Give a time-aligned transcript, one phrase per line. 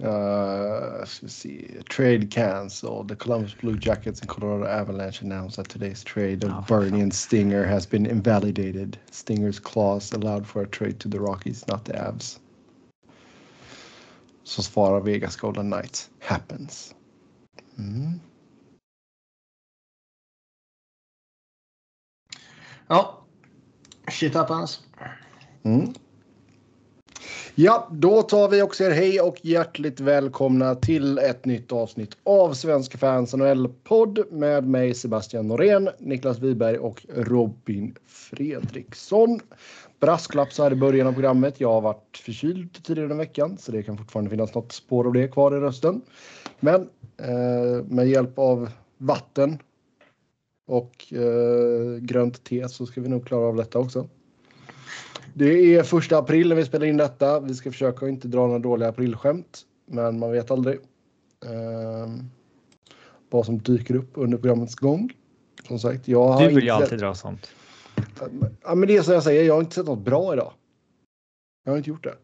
[0.00, 1.82] Uh, ska vi se.
[1.88, 3.08] Trade cancelled.
[3.08, 7.12] The Columbus Blue Jackets and Colorado Avalanche announced that today's trade of Oh, Bernie and
[7.12, 8.96] Stinger has been invalidated.
[9.10, 12.38] Stinger's clause allowed for a trade to the Rockies, not the Avs.
[14.44, 16.10] Så svarar Vegas Golden Knights.
[16.18, 16.94] Happens.
[17.78, 18.20] Mm.
[22.88, 23.14] Ja.
[24.10, 24.80] Shit happens.
[25.62, 25.94] Mm.
[27.60, 32.52] Ja, då tar vi också er hej och hjärtligt välkomna till ett nytt avsnitt av
[32.52, 39.40] Svenska fans NHL-podd med mig Sebastian Norén, Niklas Wiberg och Robin Fredriksson.
[40.00, 41.60] Brasklapp så här i början av programmet.
[41.60, 45.12] Jag har varit förkyld tidigare den veckan så det kan fortfarande finnas något spår av
[45.12, 46.00] det kvar i rösten.
[46.60, 46.80] Men
[47.16, 49.58] eh, med hjälp av vatten
[50.66, 54.08] och eh, grönt te så ska vi nog klara av detta också.
[55.38, 57.40] Det är första april när vi spelar in detta.
[57.40, 60.76] Vi ska försöka inte dra några dåliga aprilskämt, men man vet aldrig
[61.44, 62.08] eh,
[63.30, 65.12] vad som dyker upp under programmets gång.
[65.68, 67.50] Som sagt, jag har Du vill ju alltid dra sånt.
[68.62, 70.52] Ja, men det är som jag säger, jag har inte sett något bra idag.
[71.64, 72.14] Jag har inte gjort det.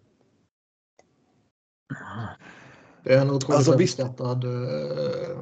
[3.05, 4.01] Det är en otroligt Alltså, visst.
[4.01, 4.45] överskattad...
[4.45, 5.39] eh,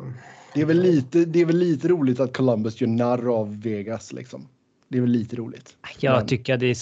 [0.55, 4.13] Det är, väl lite, det är väl lite roligt att Columbus gör narr av Vegas
[4.13, 4.49] liksom.
[4.89, 5.77] Det är väl lite roligt.
[6.01, 6.75] Jag Men- tycker det är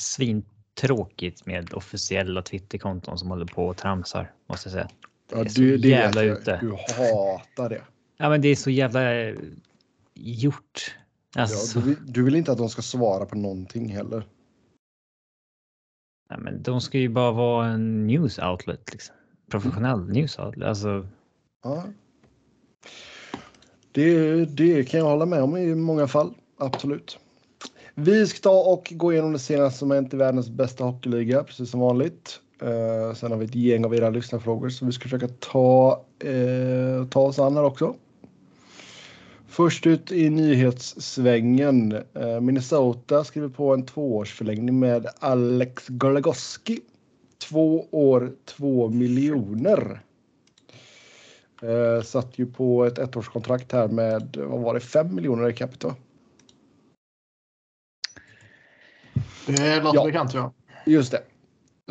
[0.78, 4.32] svintråkigt med officiella Twitterkonton som håller på och tramsar.
[4.46, 4.88] Måste jag säga.
[5.28, 6.38] Det Ja, du, det jävla jag.
[6.38, 6.58] ute.
[6.62, 7.82] Du hatar det.
[8.16, 9.36] Ja, men det är så jävla eh,
[10.14, 10.96] gjort.
[11.34, 14.24] Ja, Alltså, du, vill, du vill inte att de ska svara på någonting heller.
[16.30, 18.92] nej, men de ska ju bara vara en news outlet.
[18.92, 19.14] Liksom.
[19.50, 20.68] Professionell news outlet.
[20.68, 21.06] Alltså,
[21.64, 21.84] Ja.
[23.92, 26.34] Det, det kan jag hålla med om i många fall.
[26.58, 27.18] Absolut.
[27.94, 31.70] Vi ska ta och gå igenom det senaste som hänt i världens bästa hockeyliga, precis
[31.70, 32.40] som vanligt.
[32.62, 37.06] Eh, sen har vi ett gäng av era lyssnarfrågor som vi ska försöka ta, eh,
[37.06, 37.94] ta oss an här också.
[39.48, 41.92] Först ut i nyhetssvängen.
[42.14, 46.80] Eh, Minnesota skriver på en tvåårsförlängning med Alex Goligoski.
[47.48, 50.00] Två år, två miljoner.
[51.62, 55.94] Eh, satt ju på ett ettårskontrakt här med, vad var det, fem miljoner i capita.
[59.56, 60.04] Det låter Ja.
[60.04, 60.52] bekant ja.
[60.86, 61.22] Just det.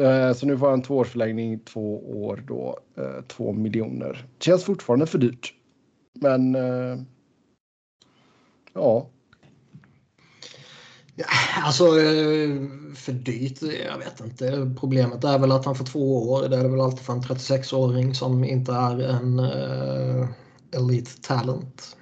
[0.05, 4.27] Eh, så nu får han en tvåårsförlängning, två år då, eh, 2 miljoner.
[4.39, 5.53] Känns fortfarande för dyrt.
[6.21, 6.99] Men eh,
[8.73, 9.09] ja,
[11.15, 11.25] Ja,
[11.63, 11.83] Alltså
[12.95, 14.75] för dyrt, jag vet inte.
[14.79, 16.49] Problemet är väl att han får två år.
[16.49, 20.29] Det är väl alltid för en 36-åring som inte är en uh,
[20.71, 21.97] elite talent.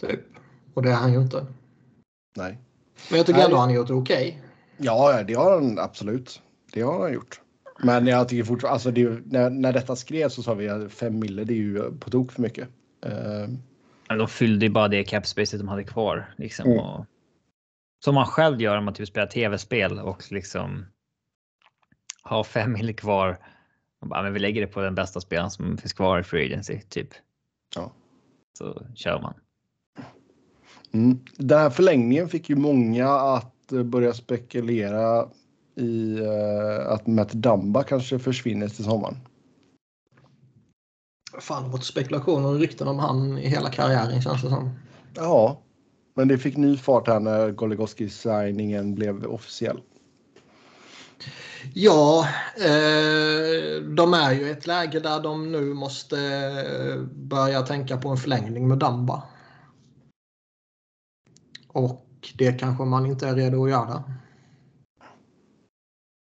[0.00, 0.20] Typ.
[0.74, 1.46] Och det är han ju inte.
[2.36, 2.58] nej.
[3.10, 4.42] Men jag tycker ändå han gjort det okej.
[4.76, 6.42] Ja, det har han absolut.
[6.72, 7.40] Det har han gjort.
[7.78, 11.18] Men jag tycker fortfarande, alltså det, när, när detta skrevs så sa vi att 5
[11.18, 12.68] mille, det är ju på tok för mycket.
[14.08, 16.34] Men de fyllde ju bara det capspacet de hade kvar.
[16.36, 16.78] Liksom, Mm.
[16.78, 17.06] och,
[18.04, 20.86] som man själv gör om man typ spelar tv-spel och liksom
[22.22, 23.38] har fem mil kvar.
[24.00, 26.46] Och bara, men vi lägger det på den bästa spelaren som finns kvar i Free
[26.46, 27.08] Agency, typ.
[27.74, 27.92] Ja.
[28.58, 29.34] Så kör man.
[30.92, 31.18] Mm.
[31.36, 35.28] Den här förlängningen fick ju många att eh, börja spekulera
[35.74, 39.16] i eh, att Matt Dumba kanske försvinner till sommaren.
[41.40, 44.70] Fan, varit spekulationer och rykten om han i hela karriären känns det som.
[45.14, 45.60] Ja,
[46.14, 49.80] men det fick ny fart här när Goligoski-signingen blev officiell.
[51.74, 57.96] Ja, eh, de är ju i ett läge där de nu måste eh, börja tänka
[57.96, 59.22] på en förlängning med Damba.
[61.76, 64.02] Och det kanske man inte är redo att göra.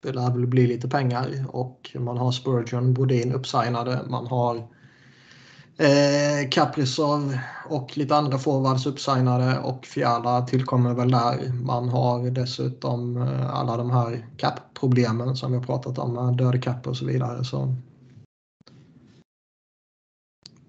[0.02, 4.00] Det lär väl bli lite pengar och man har Spurgeon, Bodin uppsignade.
[4.08, 4.56] Man har
[5.76, 7.38] eh, Kaprizov
[7.68, 11.52] och lite andra forwards uppsignade och Fiala tillkommer väl där.
[11.52, 16.62] Man har dessutom eh, alla de här cap-problemen som vi har pratat om med död
[16.62, 17.44] cap och så vidare.
[17.44, 17.74] Så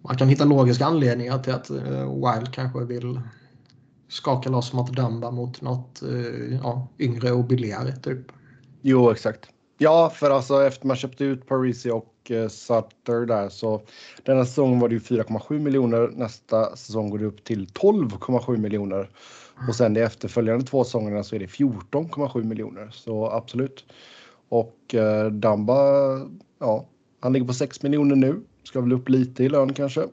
[0.01, 3.19] man kan hitta logiska anledningar till att eh, Wild kanske vill
[4.13, 8.31] skaka loss mot Dumba mot något eh, ja, yngre och billigare typ.
[8.81, 9.49] Jo, exakt.
[9.77, 13.81] Ja, för alltså efter man köpte ut Parisi och eh, Sutter där så
[14.23, 16.11] denna säsongen var det ju 4,7 miljoner.
[16.15, 19.09] Nästa säsong går det upp till 12,7 miljoner
[19.67, 22.89] och sen de efterföljande två säsongerna så är det 14,7 miljoner.
[22.91, 23.85] Så absolut.
[24.49, 25.77] Och eh, Damba,
[26.59, 26.85] ja,
[27.19, 28.41] han ligger på 6 miljoner nu.
[28.63, 30.07] Ska väl upp lite i lön kanske.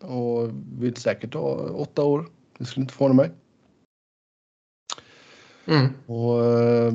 [0.00, 2.26] Och vill säkert ha åtta år.
[2.58, 3.30] Det skulle inte förvåna mig.
[5.66, 5.92] Mm.
[6.06, 6.94] Och eh,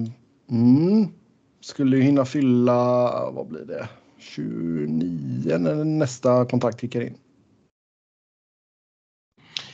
[0.50, 1.08] mm,
[1.62, 2.76] skulle ju hinna fylla,
[3.32, 3.90] vad blir det?
[4.18, 7.18] 29 när nästa kontrakt kickar in.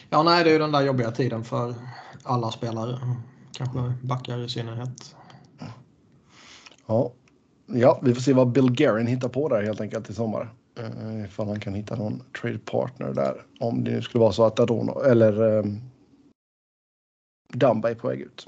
[0.09, 1.75] Ja, nej, det är ju den där jobbiga tiden för
[2.23, 2.99] alla spelare.
[3.51, 5.15] Kanske backar i synnerhet.
[6.87, 7.11] Ja.
[7.65, 10.53] ja, vi får se vad Bill Guerin hittar på där helt enkelt i sommar.
[10.79, 13.41] Uh, ifall han kan hitta någon trade partner där.
[13.59, 15.81] Om det nu skulle vara så att Adono eller um,
[17.53, 18.47] Dumba är på väg ut.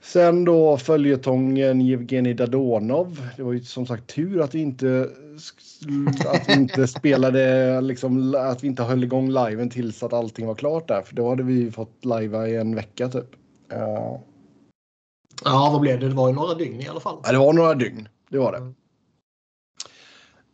[0.00, 3.28] Sen då följetongen Jevgenij Dadonov.
[3.36, 5.10] Det var ju som sagt tur att vi inte,
[6.26, 10.54] att vi inte spelade, liksom, att vi inte höll igång liven tills att allting var
[10.54, 11.02] klart där.
[11.02, 13.34] För då hade vi fått livea i en vecka typ.
[13.72, 14.18] Uh,
[15.44, 16.08] Ja, vad blev det?
[16.08, 17.20] Det var ju några dygn i alla fall.
[17.24, 18.08] Ja, det var några dygn.
[18.30, 18.58] Det var det.
[18.58, 18.74] Mm.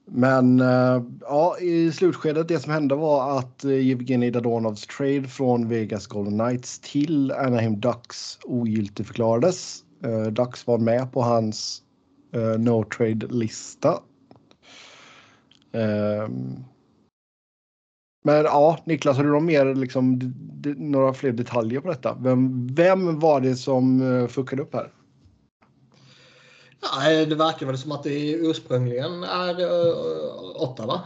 [0.07, 5.69] Men eh, ja, i slutskedet det som hände var att eh, Evgenij Dadonovs trade från
[5.69, 9.85] Vegas Golden Knights till Anaheim Ducks ogiltigförklarades.
[10.07, 11.83] Uh, Ducks var med på hans
[12.37, 13.99] uh, no trade-lista.
[15.73, 16.65] Um, ehm.
[18.25, 20.21] men ja, Niklas, har du någon mer, liksom,
[20.77, 22.17] några fler detaljer på detta?
[22.21, 24.91] Vem, vem var det som uh, fuckade upp här?
[26.93, 31.01] Ja, det verkar väl som att det ursprungligen är eh, uh, Ottawa.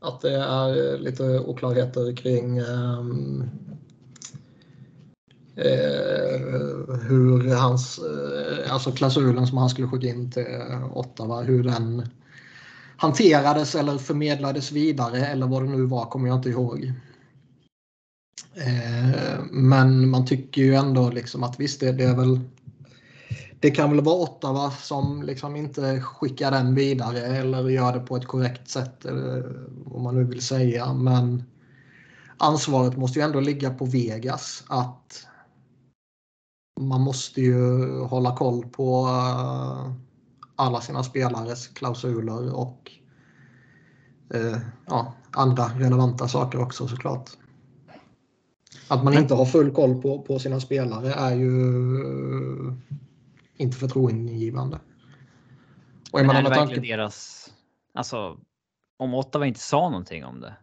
[0.00, 3.50] Att det är eh, lite oklarheter kring um,
[5.58, 10.46] uh, hur hans, uh, alltså klausulen som han skulle skicka in till
[10.94, 12.08] Ottawa, hur den
[12.96, 16.92] hanterades eller förmedlades vidare eller vad det nu var kommer jag inte ihåg.
[19.50, 22.40] Men man tycker ju ändå liksom att visst, det, det är väl
[23.62, 28.16] det kan väl vara Ottawa som liksom inte skickar den vidare eller gör det på
[28.16, 29.06] ett korrekt sätt.
[29.86, 30.92] Om man nu vill säga.
[30.92, 31.42] Men
[32.36, 34.64] ansvaret måste ju ändå ligga på Vegas.
[34.68, 35.26] Att
[36.80, 39.08] man måste ju hålla koll på
[40.56, 42.92] alla sina spelares klausuler och
[44.86, 47.30] ja, andra relevanta saker också såklart.
[48.88, 51.52] Att man inte har full koll på, på sina spelare är ju
[53.62, 54.80] inte förtroendeingivande.
[56.12, 57.48] Och Men är det verkligen deras...
[57.94, 58.38] Alltså,
[58.96, 60.54] om Ottawa inte sa någonting om det?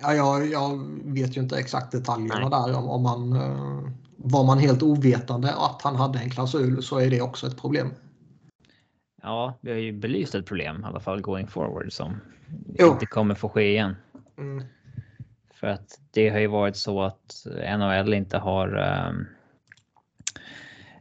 [0.00, 2.50] Ja, jag, jag vet ju inte exakt detaljerna Nej.
[2.50, 2.78] där.
[2.78, 7.10] Om, om man, uh, var man helt ovetande att han hade en klausul så är
[7.10, 7.94] det också ett problem.
[9.22, 12.20] Ja, vi har ju belyst ett problem i alla fall going forward som
[12.78, 12.92] jo.
[12.92, 13.96] inte kommer få ske igen.
[14.38, 14.64] Mm.
[15.54, 17.46] För att det har ju varit så att
[17.78, 18.76] NHL inte har
[19.08, 19.26] um,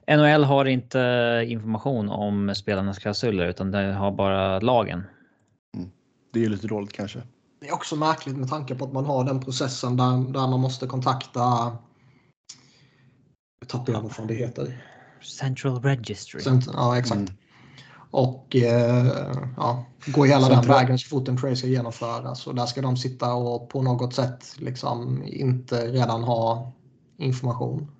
[0.08, 5.04] NHL har inte information om spelarnas klausuler utan det har bara lagen.
[5.76, 5.90] Mm.
[6.34, 7.22] Det är lite dåligt kanske.
[7.60, 10.60] Det är också märkligt med tanke på att man har den processen där, där man
[10.60, 11.72] måste kontakta...
[13.62, 14.84] Nu tappar jag vad fan det heter.
[15.22, 16.42] Central Registry.
[16.42, 17.18] Cent ja, exakt.
[17.18, 17.34] Mm.
[18.12, 19.08] Och eh,
[19.58, 20.66] ja, gå hela Central.
[20.66, 22.48] den vägen så fort en trade ska genomföras.
[22.48, 26.72] Och där ska de sitta och på något sätt liksom inte redan ha
[27.18, 27.92] information.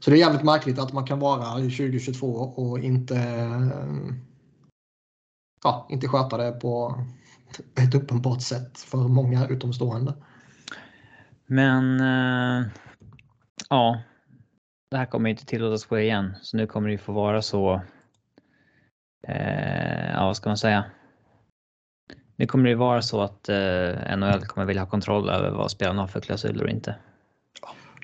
[0.00, 3.14] Så det är jävligt märkligt att man kan vara 2022 och inte,
[5.64, 7.04] ja, inte sköta det på
[7.74, 10.14] ett uppenbart sätt för många utomstående.
[11.46, 12.66] Men äh,
[13.70, 14.02] ja,
[14.90, 16.34] det här kommer inte tillåtas ske igen.
[16.42, 17.82] Så nu kommer det få vara så.
[19.28, 20.84] Eh, ja, vad ska man säga?
[22.36, 26.00] Nu kommer det vara så att eh, NHL kommer vilja ha kontroll över vad spelarna
[26.00, 26.96] har för klausuler och inte.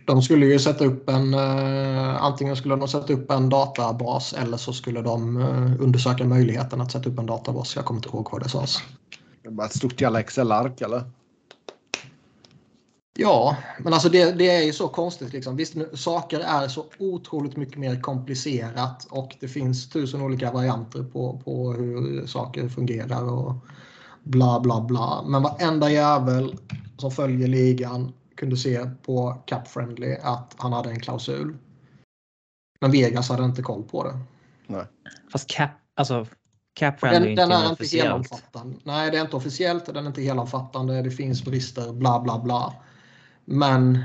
[0.07, 4.57] De skulle ju sätta upp en, uh, antingen skulle de sätta upp en databas eller
[4.57, 7.77] så skulle de uh, undersöka möjligheten att sätta upp en databas.
[7.77, 8.77] Jag kommer inte ihåg vad det sades.
[9.43, 11.05] Det bara ett stort jävla Excel-ark eller?
[13.15, 15.33] Ja, men alltså det, det, är ju så konstigt.
[15.33, 15.57] Liksom.
[15.57, 21.03] Visst, nu, saker är så otroligt mycket mer komplicerat och det finns tusen olika varianter
[21.03, 23.55] på, på hur saker fungerar och
[24.23, 25.25] bla bla bla.
[25.27, 26.57] Men varenda jävel
[26.97, 31.57] som följer ligan kunde se på Cap Friendly att han hade en klausul.
[32.81, 34.19] Men Vegas hade inte koll på det.
[34.67, 34.85] Nej.
[35.33, 36.27] Fast Cap, alltså
[36.75, 38.05] Cap Friendly den, den är inte officiellt.
[38.05, 38.77] helomfattande.
[38.85, 39.87] Nej, det är inte officiellt.
[39.87, 41.03] Den är inte helomfattande.
[41.03, 42.75] Det finns brister, bla bla bla.
[43.45, 44.05] Men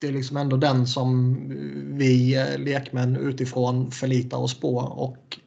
[0.00, 1.36] det är liksom ändå den som
[1.98, 4.76] vi eh, lekmän utifrån förlitar oss på.
[4.76, 5.38] Och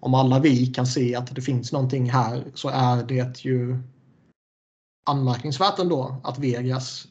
[0.00, 3.78] om alla vi kan se att det finns någonting här så är det ju
[5.04, 7.08] anmärkningsvärt ändå att Vegas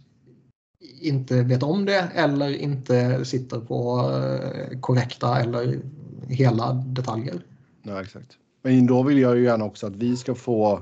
[1.01, 5.79] inte vet om det eller inte sitter på eh, korrekta eller
[6.27, 7.41] hela detaljer.
[7.83, 8.37] Ja, exakt.
[8.61, 10.81] Men då vill jag ju gärna också att vi ska få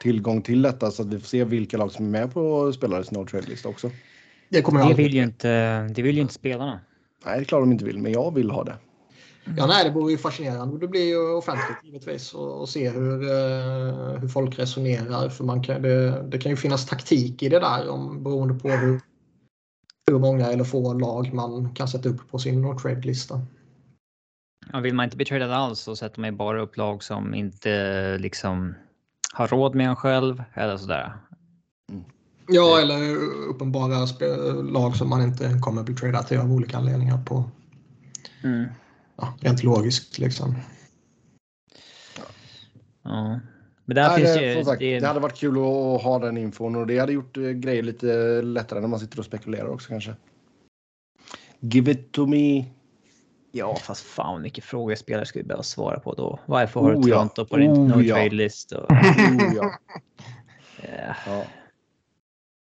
[0.00, 3.10] tillgång till detta så att vi får se vilka lag som är med på spelares
[3.10, 3.90] no trade-lista också.
[4.48, 6.80] Det, kommer det, vill ju inte, det vill ju inte spelarna.
[7.24, 8.76] Nej, det är klart de inte vill, men jag vill ha det.
[9.56, 10.78] Ja, nej, det vore ju fascinerande.
[10.78, 15.28] Det blir ju offentligt givetvis att se hur, uh, hur folk resonerar.
[15.28, 18.68] För man kan, det, det, kan ju finnas taktik i det där om, beroende på
[18.68, 19.00] hur,
[20.10, 23.40] hur många eller få lag man kan sätta upp på sin no trade-lista.
[24.72, 27.34] Ja, vill man inte bli tradad alls så sätter man ju bara upp lag som
[27.34, 28.74] inte liksom
[29.32, 31.12] har råd med en själv eller sådär.
[31.92, 32.04] Mm.
[32.48, 33.16] Ja, eller
[33.48, 34.06] uppenbara
[34.62, 37.44] lag som man inte kommer bli tradad till av olika anledningar på.
[38.44, 38.66] Mm.
[39.16, 40.56] Ja, rent logiskt liksom.
[43.02, 43.40] Ja.
[43.84, 45.00] Men där Nej, finns det, ju, sagt, det...
[45.00, 45.06] det...
[45.06, 48.80] hade varit kul att ha den infon och det hade gjort eh, grejer lite lättare
[48.80, 50.14] när man sitter och spekulerar också kanske.
[51.60, 52.64] Give it to me.
[53.52, 56.38] Ja, fast fan vad mycket frågor spelare skulle behöva svara på då.
[56.46, 57.44] Varför har du oh, Toronto ja.
[57.44, 58.14] på din oh, no ja.
[58.14, 58.72] trade list?
[58.72, 58.90] Och...
[58.90, 59.78] Oh, ja.
[60.84, 61.16] yeah.
[61.26, 61.44] ja.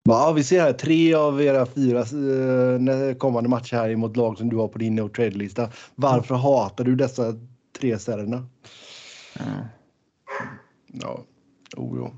[0.09, 4.49] Ja, vi ser här tre av era fyra eh, kommande matcher här mot lag som
[4.49, 5.71] du har på din no trade-lista.
[5.95, 6.43] Varför mm.
[6.43, 7.35] hatar du dessa
[7.81, 8.47] tre städerna?
[9.41, 9.65] Mm.
[10.93, 11.21] Ja,
[11.77, 12.11] oh, jo.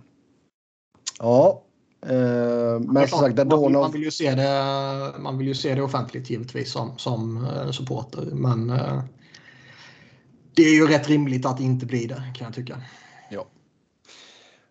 [1.18, 1.62] Ja,
[2.06, 5.82] eh, men som sagt, man, man, vill ju se det, man vill ju se det
[5.82, 8.28] offentligt givetvis som, som eh, supporter.
[8.32, 9.02] Men eh,
[10.54, 12.82] det är ju rätt rimligt att det inte blir det kan jag tycka.
[13.30, 13.46] Ja.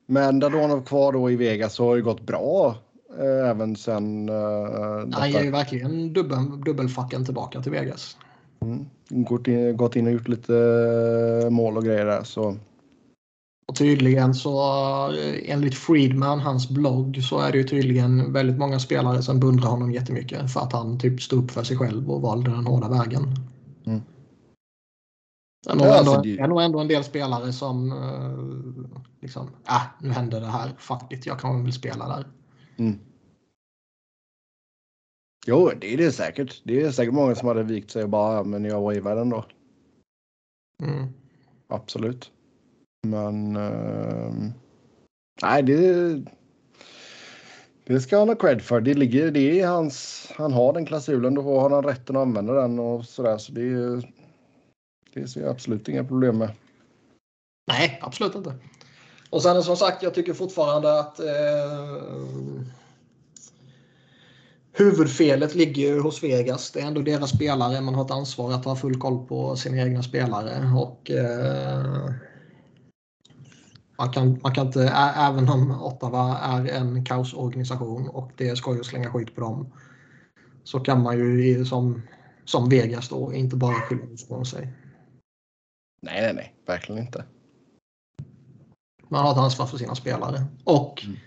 [0.05, 2.75] Men Dadonov kvar då i Vegas har ju gått bra
[3.17, 4.29] även sen...
[4.29, 8.17] Uh, Han ger ju verkligen dubbel, dubbelfacken tillbaka till Vegas.
[8.61, 8.85] Mm.
[9.09, 10.55] Gått, in, gått in och gjort lite
[11.43, 12.23] eh, mål och grejer där.
[12.23, 12.57] Så.
[13.67, 14.61] Och tydligen så
[15.45, 19.91] enligt Friedman, hans blogg, så är det ju tydligen väldigt många spelare som beundrar honom
[19.91, 23.23] jättemycket för att han typ stod upp för sig själv och valde den hårda vägen.
[23.85, 24.01] Mm.
[25.65, 27.93] Det är nog, ändå, alltså, det är nog ändå en del spelare som
[29.21, 32.27] liksom, äh, nu händer det här, fuck it, jag kan väl spela där.
[32.79, 32.99] Mm.
[35.47, 36.61] Jo, det är det säkert.
[36.63, 39.45] Det är säkert många som hade vikt sig och bara, men jag wavar ändå.
[40.83, 41.07] Mm.
[41.67, 42.31] Absolut.
[43.07, 44.33] Men uh,
[45.41, 46.23] nej, det,
[47.83, 48.81] det ska han ha cred för.
[48.81, 50.27] Det ligger det är hans.
[50.35, 53.37] Han har den klausulen, då har han rätten att använda den och sådär.
[53.37, 54.01] Så det,
[55.13, 56.49] det ser jag absolut inga problem med.
[57.67, 58.53] Nej, absolut inte.
[59.29, 61.25] Och sen som sagt, jag tycker fortfarande att eh,
[64.73, 66.71] huvudfelet ligger hos Vegas.
[66.71, 67.81] Det är ändå deras spelare.
[67.81, 70.73] Man har ett ansvar att ha full koll på sina egna spelare.
[70.77, 72.11] Och eh,
[73.97, 74.83] man, kan, man kan inte,
[75.17, 79.73] även om Ottawa är en kaosorganisation och det är skoj att slänga skit på dem,
[80.63, 82.01] så kan man ju som,
[82.45, 84.73] som Vegas då inte bara skylla ifrån sig.
[86.01, 87.23] Nej, nej, nej, verkligen inte.
[89.09, 90.45] Man har ett ansvar för sina spelare.
[90.63, 91.17] Och mm.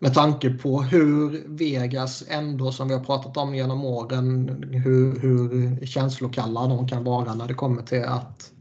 [0.00, 5.86] med tanke på hur Vegas ändå, som vi har pratat om genom åren, hur, hur
[5.86, 8.52] känslokalla de kan vara när det kommer till att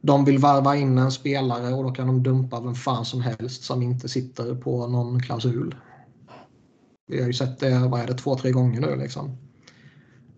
[0.00, 3.64] de vill varva in en spelare och då kan de dumpa vem fan som helst
[3.64, 5.74] som inte sitter på någon klausul.
[7.06, 9.36] Vi har ju sett det, vad är det, två, tre gånger nu liksom.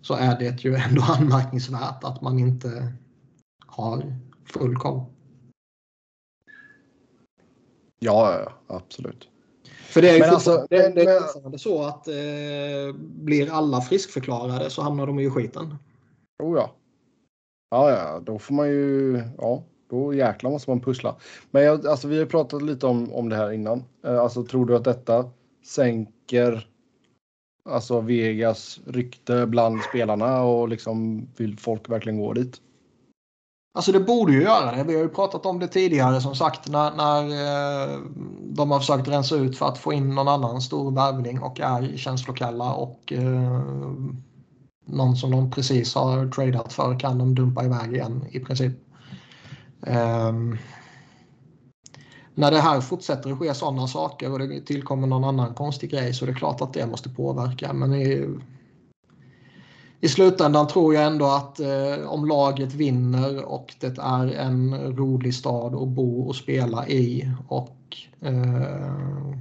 [0.02, 2.92] Så är det ju ändå anmärkningsvärt att man inte
[3.66, 5.04] har full koll.
[8.02, 9.28] Ja, absolut.
[9.64, 11.58] För det är ju men alltså, det, det är men...
[11.58, 15.74] så att eh, blir alla friskförklarade så hamnar de ju i skiten.
[16.42, 16.70] Oh ja.
[17.70, 19.22] Ja, ja, då får man ju...
[19.38, 21.16] Ja, då jäklar måste man pussla.
[21.50, 23.84] Men jag, alltså, vi har pratat lite om, om det här innan.
[24.04, 25.30] Eh, alltså, tror du att detta
[25.66, 26.68] sänker
[27.64, 32.60] alltså Vegas rykte bland spelarna och liksom vill folk verkligen gå dit?
[33.72, 34.84] Alltså det borde ju göra det.
[34.84, 37.98] Vi har ju pratat om det tidigare som sagt när, när eh,
[38.42, 41.96] de har försökt rensa ut för att få in någon annan stor värvning och är
[41.96, 43.62] känslokalla och eh,
[44.86, 48.72] någon som de precis har tradat för kan de dumpa iväg igen i princip.
[49.86, 50.32] Eh,
[52.34, 56.14] när det här fortsätter att ske sådana saker och det tillkommer någon annan konstig grej
[56.14, 57.72] så är det klart att det måste påverka.
[57.72, 58.28] Men i,
[60.00, 65.34] i slutändan tror jag ändå att eh, om laget vinner och det är en rolig
[65.34, 69.34] stad att bo och spela i och eh,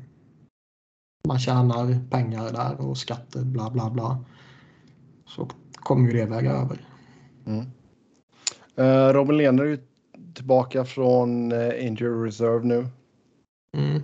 [1.28, 4.26] man tjänar pengar där och skatter bla bla bla
[5.26, 6.88] så kommer ju det väga över.
[7.46, 7.66] Mm.
[8.80, 9.80] Uh, Robin Lehner är
[10.34, 12.88] tillbaka från uh, injury reserve nu.
[13.78, 14.02] Mm.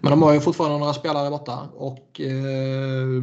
[0.00, 3.22] Men de har ju fortfarande några spelare borta och eh,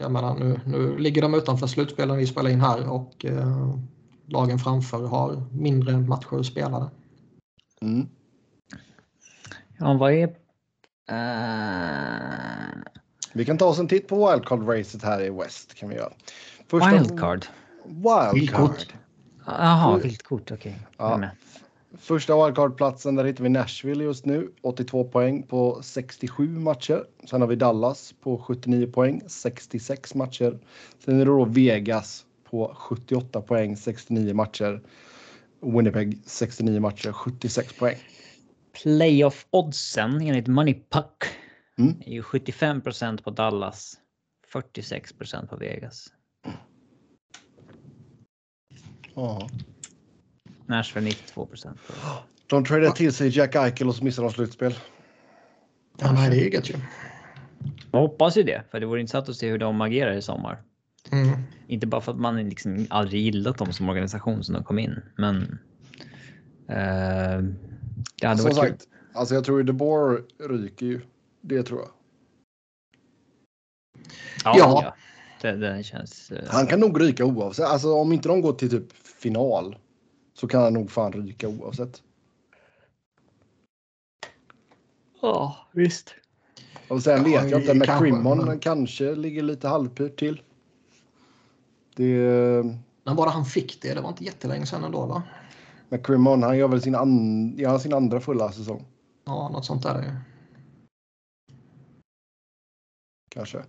[0.00, 3.74] jag menar, nu, nu ligger de utanför slutspelen vi spelar in här och eh,
[4.26, 6.90] lagen framför har mindre matcher spelade.
[7.80, 8.08] Mm.
[9.78, 10.26] Ja, vad är...
[11.10, 12.82] Uh...
[13.32, 15.74] Vi kan ta oss en titt på wildcard-racet här i West.
[15.74, 16.12] kan vi göra.
[16.68, 16.90] Första...
[16.90, 17.46] Wildcard?
[17.84, 18.92] Wildcard.
[19.46, 20.50] Jaha, viltkort.
[20.50, 20.78] Okej.
[20.98, 21.20] Okay.
[21.20, 21.30] Ja.
[21.98, 24.52] Första wildcard-platsen, där hittar vi Nashville just nu.
[24.62, 27.04] 82 poäng på 67 matcher.
[27.24, 30.58] Sen har vi Dallas på 79 poäng, 66 matcher.
[30.98, 34.82] Sen är det då Vegas på 78 poäng, 69 matcher.
[35.60, 37.96] Winnipeg 69 matcher, 76 poäng.
[38.82, 41.24] Playoff oddsen enligt Moneypuck
[41.78, 41.94] mm.
[42.06, 43.98] är ju 75% på Dallas,
[44.52, 46.06] 46% på Vegas.
[49.14, 49.48] Ja.
[50.66, 51.78] Nashville 92%
[52.46, 54.74] De tradar till sig Jack Eichel och så missar de slutspel.
[55.98, 56.74] Ja, nej, det är gött ju.
[57.92, 60.62] Jag hoppas ju det, för det vore intressant att se hur de agerar i sommar.
[61.12, 61.28] Mm.
[61.66, 65.02] Inte bara för att man liksom aldrig gillat dem som organisation som de kom in,
[65.16, 65.36] men.
[66.70, 67.52] Uh,
[68.20, 68.88] det hade som varit sagt, kul.
[69.14, 71.00] alltså jag tror DeBoer ryker ju.
[71.40, 71.90] Det tror jag.
[74.44, 74.82] Ja, ja.
[74.84, 74.96] ja.
[75.42, 76.32] Det, det känns.
[76.32, 76.38] Uh...
[76.48, 77.66] Han kan nog ryka oavsett.
[77.66, 79.76] Alltså om inte de går till typ final
[80.36, 82.02] så kan han nog fan ryka oavsett.
[85.22, 86.14] Ja, visst.
[86.88, 90.42] Och sen ja, vet jag inte, McCrimmon kanske, kanske ligger lite halvpyrt till.
[91.94, 92.12] Det...
[93.04, 93.94] När var det han fick det?
[93.94, 95.22] Det var inte jättelänge sedan ändå va?
[95.88, 97.54] McCrimmon, han gör väl sin, an...
[97.58, 98.84] ja, sin andra fulla säsong.
[99.24, 100.02] Ja, något sånt där.
[100.02, 100.10] Ju.
[103.30, 103.64] Kanske.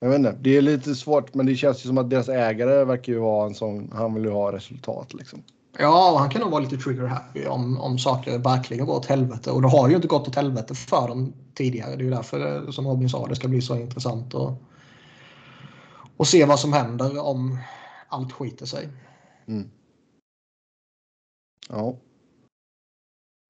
[0.00, 2.84] Jag vet inte, det är lite svårt men det känns ju som att deras ägare
[2.84, 5.42] verkar ju vara en sån, han vill ju ha resultat liksom.
[5.78, 9.50] Ja, han kan nog vara lite trigger happy om, om saker verkligen går åt helvete.
[9.50, 11.96] Och det har ju inte gått åt helvete för dem tidigare.
[11.96, 14.58] Det är ju därför, eh, som Robin sa, det ska bli så intressant att,
[16.16, 17.58] att se vad som händer om
[18.08, 18.88] allt skiter sig.
[19.46, 19.70] Mm.
[21.68, 21.96] Ja.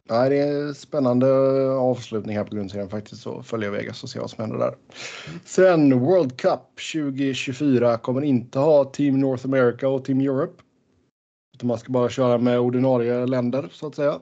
[0.08, 1.26] Nej, det är en spännande
[1.70, 3.22] avslutning här på grundserien faktiskt.
[3.22, 4.74] Så följer Vegas och ser vad som händer där.
[5.44, 6.60] Sen World Cup
[6.92, 10.62] 2024 kommer inte ha Team North America och Team Europe.
[11.62, 14.20] Utan man ska bara köra med ordinarie länder så att säga.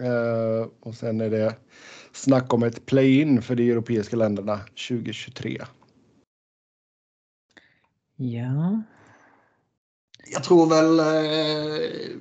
[0.00, 1.56] Eh, och sen är det
[2.12, 5.62] snack om ett play-in för de europeiska länderna 2023.
[8.16, 8.82] Ja.
[10.32, 12.20] Jag tror väl eh,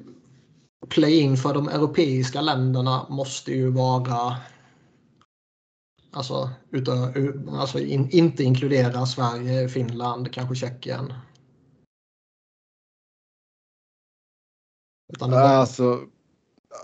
[0.89, 4.37] play-in för de europeiska länderna måste ju vara
[6.11, 11.13] Alltså, utan, alltså in, inte inkludera Sverige, Finland, kanske Tjeckien.
[15.13, 15.99] Utan det, alltså,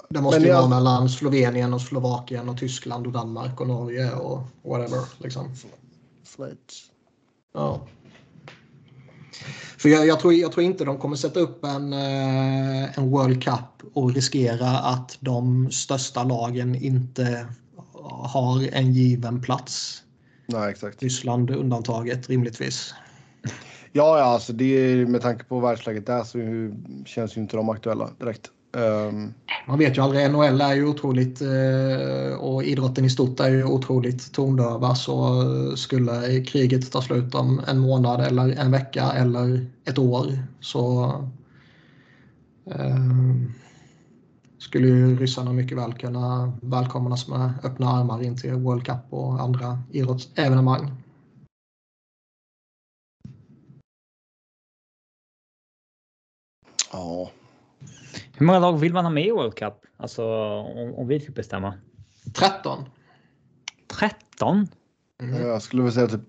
[0.10, 0.70] det måste ju vara jag...
[0.70, 5.02] mellan Slovenien och Slovakien och Tyskland och Danmark och Norge och whatever.
[5.18, 5.56] Liksom.
[6.24, 6.92] Schweiz.
[7.54, 7.82] Ja.
[9.78, 13.44] För jag, jag, tror, jag tror inte de kommer sätta upp en, eh, en World
[13.44, 17.48] Cup och riskera att de största lagen inte
[18.04, 20.04] har en given plats.
[20.46, 21.04] Nej, exakt.
[21.04, 22.94] Ryssland undantaget rimligtvis.
[23.94, 26.38] Ja, ja, alltså det med tanke på världsläget där så
[27.06, 28.52] känns ju inte de aktuella direkt.
[28.74, 29.34] Um...
[29.68, 30.32] Man vet ju aldrig.
[30.32, 34.96] NHL är ju otroligt eh, och idrotten i stort är ju otroligt tondöva.
[34.96, 40.26] Så eh, skulle kriget ta slut om en månad eller en vecka eller ett år
[40.60, 41.14] så
[42.66, 43.54] um,
[44.60, 49.42] skulle ju ryssarna mycket väl kunna välkomnas med öppna armar in till World Cup och
[49.42, 51.01] andra idrottsevenemang.
[56.92, 57.32] Ja.
[58.38, 59.74] Hur många lag vill man ha med i World Cup?
[59.98, 60.26] Alltså
[60.62, 61.74] om, om vi fick bestämma.
[62.34, 62.86] 13.
[63.88, 64.68] 13?
[65.22, 65.48] Mm.
[65.48, 66.22] Jag skulle väl säga typ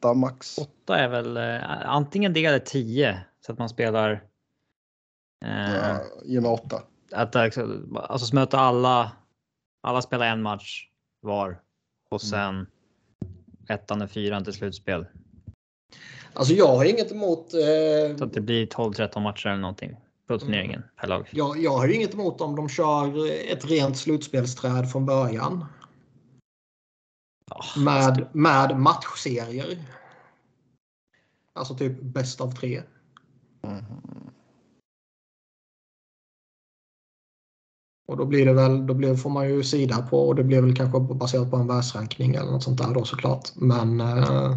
[0.00, 0.58] 8 max.
[0.58, 4.10] 8 är väl eh, antingen det eller 10 så att man spelar.
[5.44, 6.82] Eh, ja, ge mig 8.
[7.12, 9.12] Att alltså, alltså möta alla.
[9.82, 10.88] Alla spelar en match
[11.20, 11.60] var
[12.10, 12.30] och mm.
[12.30, 12.66] sen mm.
[13.68, 15.06] ettan och fyran till slutspel.
[16.32, 17.54] Alltså jag har inget emot...
[17.54, 20.88] Eh, så att det blir 12-13 matcher eller någonting på turneringen mm.
[21.00, 21.28] per lag.
[21.32, 25.64] Jag, jag har inget emot om de kör ett rent slutspelsträd från början.
[27.50, 28.26] Oh, med, ska...
[28.32, 29.78] med matchserier.
[31.54, 32.82] Alltså typ bäst av tre.
[33.62, 33.84] Mm.
[38.08, 40.62] Och då blir det väl, då blir, får man ju sida på och det blir
[40.62, 43.48] väl kanske baserat på en världsrankning eller något sånt där då såklart.
[43.54, 44.56] Men eh,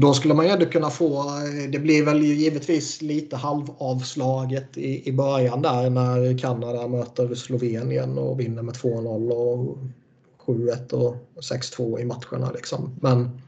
[0.00, 5.08] då skulle man ju ändå kunna få, eh, det blir väl givetvis lite halvavslaget i,
[5.08, 9.78] i början där när Kanada möter Slovenien och vinner med 2-0 och
[10.46, 12.52] 7-1 och 6-2 i matcherna.
[12.52, 12.98] Liksom.
[13.00, 13.40] Men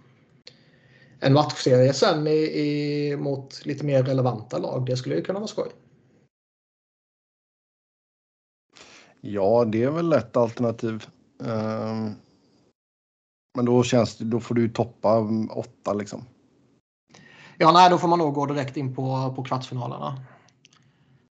[1.20, 5.48] en matchserie sen i, i, mot lite mer relevanta lag, det skulle ju kunna vara
[5.48, 5.68] skoj.
[9.20, 11.06] Ja, det är väl ett alternativ.
[11.38, 12.14] Um,
[13.54, 15.18] men då känns då får du toppa
[15.50, 16.24] åtta liksom.
[17.62, 20.20] Ja, nej, då får man nog gå direkt in på, på kvartsfinalerna.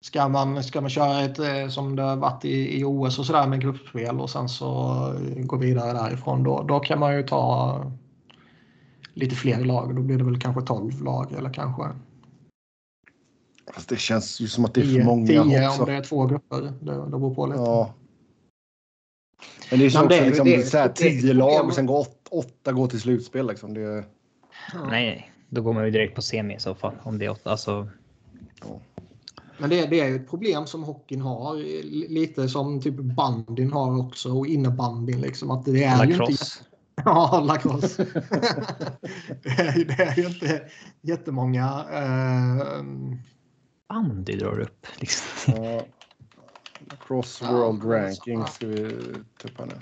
[0.04, 3.26] Ska man, ska man köra ett eh, som det har varit i, i OS och
[3.26, 4.94] sådär med gruppspel och sen så
[5.36, 7.92] gå vidare därifrån då, då kan man ju ta
[9.14, 9.96] lite fler lag.
[9.96, 11.82] Då blir det väl kanske 12 lag eller kanske
[13.74, 15.48] Fast det känns ju som att det är för många 10 om
[15.86, 16.60] det är två grupper.
[16.60, 17.58] Det, det beror på lite.
[17.60, 17.94] Ja.
[19.70, 22.28] Men det är ju också liksom, det, så här, tio lag och sen går åt,
[22.30, 23.46] åtta går till slutspel.
[23.46, 23.74] Liksom.
[23.74, 24.04] Det...
[24.72, 24.86] Ja.
[24.90, 26.94] Nej, då går man ju direkt på semi i så fall.
[27.02, 27.50] Om det är åtta.
[27.50, 27.88] Alltså...
[28.60, 28.80] Ja.
[29.58, 31.56] Men det, det är ju ett problem som hockeyn har.
[32.08, 35.20] Lite som typ bandyn har också och innebandyn.
[35.20, 36.22] Liksom, att det är lacrosse.
[36.22, 36.44] ju inte...
[37.04, 38.04] Ja, lacrosse.
[39.42, 40.62] det, är, det är ju inte
[41.00, 41.86] jättemånga.
[41.92, 42.84] Eh...
[43.88, 44.86] Bandy drar upp.
[45.00, 45.54] Liksom.
[45.54, 45.82] Ja.
[47.06, 48.82] Cross World ja, Ranking ska vi
[49.58, 49.74] här nu.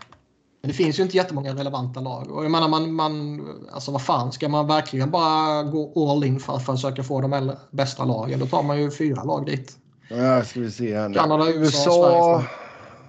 [0.65, 2.31] Men det finns ju inte jättemånga relevanta lag.
[2.31, 3.41] Och jag menar, man, man,
[3.73, 7.57] alltså vad fan, ska man verkligen bara gå all in för att försöka få de
[7.71, 9.79] bästa lagen, då tar man ju fyra lag dit.
[10.09, 11.15] Ja, ska vi se här nu.
[11.15, 12.45] Kanada, USA, USA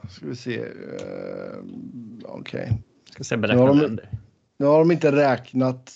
[0.09, 0.59] Ska vi se.
[0.59, 0.67] Uh,
[2.23, 2.61] Okej.
[2.61, 2.77] Okay.
[3.11, 3.99] Ska se beräkna nu, de,
[4.57, 5.93] nu har de inte räknat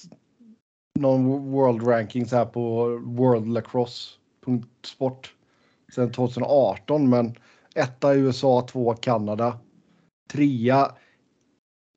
[1.00, 5.34] någon World Ranking så här på World Lacrosse.sport
[5.96, 7.36] sen 2018, men
[7.76, 9.58] etta USA, två Kanada,
[10.32, 10.92] trea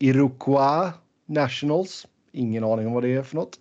[0.02, 0.92] Iroquois
[1.26, 2.06] Nationals.
[2.32, 3.60] Ingen aning om vad det är för något.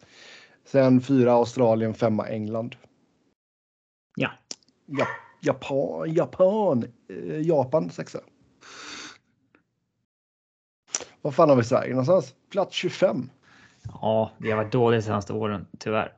[0.65, 2.75] Sen fyra Australien, femma England.
[4.15, 4.29] Ja.
[4.85, 5.05] ja
[5.41, 8.19] Japan, Japan, eh, Japan sexa.
[11.21, 12.33] Vad fan har vi Sverige någonstans?
[12.49, 13.29] Plats 25.
[14.01, 16.13] Ja, vi har varit dåliga de senaste åren, tyvärr.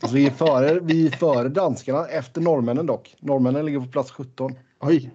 [0.00, 3.16] Alltså, vi, är före, vi är före danskarna, efter norrmännen dock.
[3.20, 4.54] Norrmännen ligger på plats 17.
[4.80, 5.10] Oj,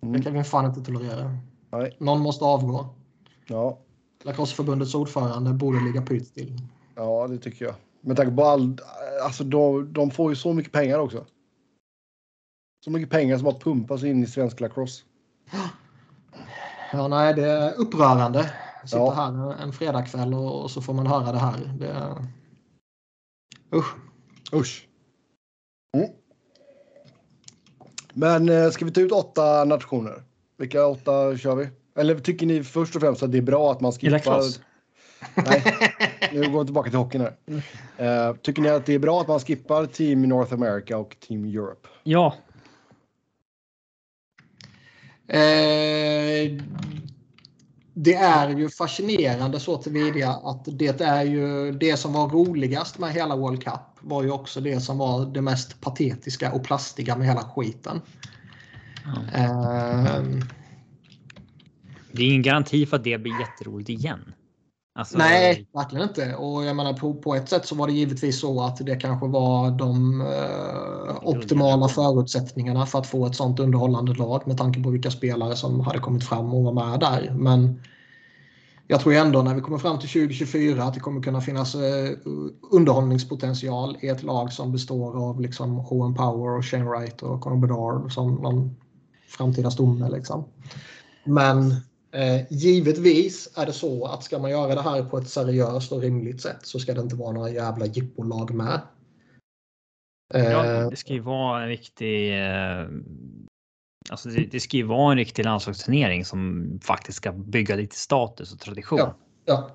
[0.00, 0.12] mm.
[0.12, 1.36] det kan vi fan inte tolerera.
[1.70, 1.96] Nej.
[1.98, 2.94] Någon måste avgå.
[3.52, 3.78] Ja.
[4.24, 6.58] Lacrosseförbundets ordförande borde ligga pyrt still.
[6.94, 7.74] Ja, det tycker jag.
[8.00, 8.78] Med tanke på all...
[9.24, 11.24] Alltså de, de får ju så mycket pengar också.
[12.84, 15.04] Så mycket pengar som har pumpats in i svensk lacrosse.
[16.94, 18.52] Ja, nej, det är upprörande.
[18.84, 19.10] Sitta ja.
[19.10, 21.74] här en fredagkväll och, och, så får man höra det här.
[21.78, 22.26] Det är...
[23.74, 23.94] Usch.
[24.52, 24.88] Usch.
[25.96, 26.10] Mm.
[28.12, 30.22] Men eh, ska vi ta ut åtta nationer?
[30.56, 31.68] Vilka åtta kör vi?
[31.94, 34.42] Eller tycker ni först och främst att det är bra att man skippar...
[35.34, 35.62] Nej,
[36.32, 38.28] nu går vi tillbaka till hockeyn här.
[38.28, 41.44] Uh, tycker ni att det är bra att man skippar Team North America och Team
[41.44, 41.88] Europe?
[42.02, 42.34] Ja.
[45.28, 46.62] Eh,
[47.94, 53.12] det är ju fascinerande så tillvida att det är ju det som var roligast med
[53.12, 57.26] hela World Cup var ju också det som var det mest patetiska och plastiga med
[57.26, 58.00] hela skiten.
[59.34, 60.06] Mm.
[60.06, 60.44] Eh,
[62.12, 64.34] det är ingen garanti för att det blir jätteroligt igen.
[64.94, 66.34] Alltså, Nej, verkligen inte.
[66.34, 69.26] Och jag menar på, på ett sätt så var det givetvis så att det kanske
[69.26, 74.90] var de eh, optimala förutsättningarna för att få ett sånt underhållande lag med tanke på
[74.90, 77.34] vilka spelare som hade kommit fram och var med där.
[77.38, 77.80] Men
[78.86, 82.10] jag tror ändå när vi kommer fram till 2024 att det kommer kunna finnas eh,
[82.70, 87.56] underhållningspotential i ett lag som består av liksom Owen Power och Shane Wright och Conor
[87.56, 88.76] Bedard som någon
[89.28, 90.08] framtida stomme.
[90.08, 90.44] Liksom.
[91.24, 91.74] Men
[92.50, 96.40] givetvis är det så att ska man göra det här på ett seriöst och rimligt
[96.40, 98.80] sätt så ska det inte vara några jävla jippolag med.
[100.34, 102.40] Eh, ja, det ska ju vara en riktig...
[102.40, 102.86] Eh,
[104.10, 108.52] alltså det, det, ska ju vara en riktig landslagsturnering som faktiskt ska bygga lite status
[108.52, 108.98] och tradition.
[108.98, 109.70] Ja, ja.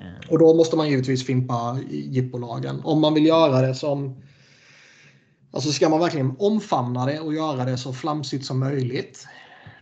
[0.00, 0.30] Eh.
[0.30, 2.80] Och då måste man givetvis fimpa jippolagen.
[2.84, 4.22] Om man vill göra det som...
[5.50, 9.26] Alltså ska man verkligen omfamna det och göra det så flamsigt som möjligt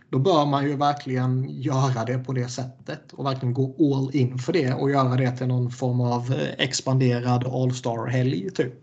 [0.09, 4.37] då bör man ju verkligen göra det på det sättet och verkligen gå all in
[4.37, 8.73] för det och göra det till någon form av eh, expanderad All-star-helg typ.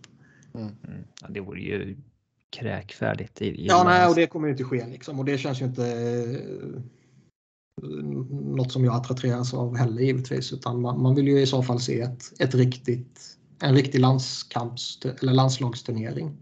[0.55, 0.67] Mm.
[0.67, 1.05] Mm.
[1.21, 1.97] Ja, det vore ju
[2.51, 3.43] kräkfärdigt.
[3.43, 5.87] I, ja, nej, och det kommer ju inte ske liksom och det känns ju inte
[5.87, 6.83] eh,
[8.31, 11.81] något som jag attraheras av heller givetvis utan man, man, vill ju i så fall
[11.81, 13.21] se ett, ett riktigt,
[13.63, 16.37] en riktig landskamps eller landslagsturnering.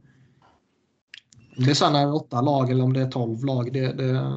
[1.60, 4.32] Om det sen är åtta lag eller om det är tolv lag, det, det,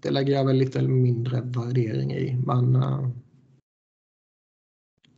[0.00, 2.42] det lägger jag väl lite mindre värdering i.
[2.46, 3.08] Men uh,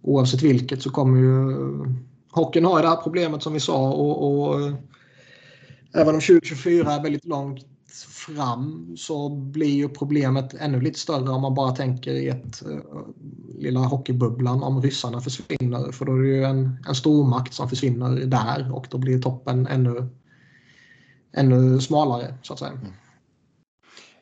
[0.03, 1.93] oavsett vilket så kommer ju eh,
[2.31, 4.75] hockeyn ha det här problemet som vi sa och, och uh,
[5.95, 7.67] även om 2024 är väldigt långt
[8.09, 12.81] fram så blir ju problemet ännu lite större om man bara tänker i ett uh,
[13.59, 15.93] lilla hockeybubblan om ryssarna försvinner.
[15.93, 19.67] För då är det ju en, en stormakt som försvinner där och då blir toppen
[19.67, 20.09] ännu
[21.37, 22.71] ännu smalare så att säga.
[22.71, 22.93] Mm.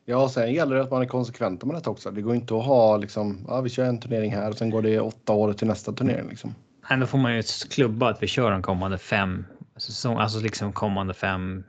[0.05, 2.11] Ja, sen gäller det att man är konsekvent med detta också.
[2.11, 4.81] Det går inte att ha liksom, ja, vi kör en turnering här och sen går
[4.81, 6.29] det åtta år till nästa turnering.
[6.29, 6.55] Liksom.
[6.89, 9.45] Nej, då får man ju klubba att vi kör de kommande fem
[9.77, 11.63] säsong, alltså liksom kommande fem.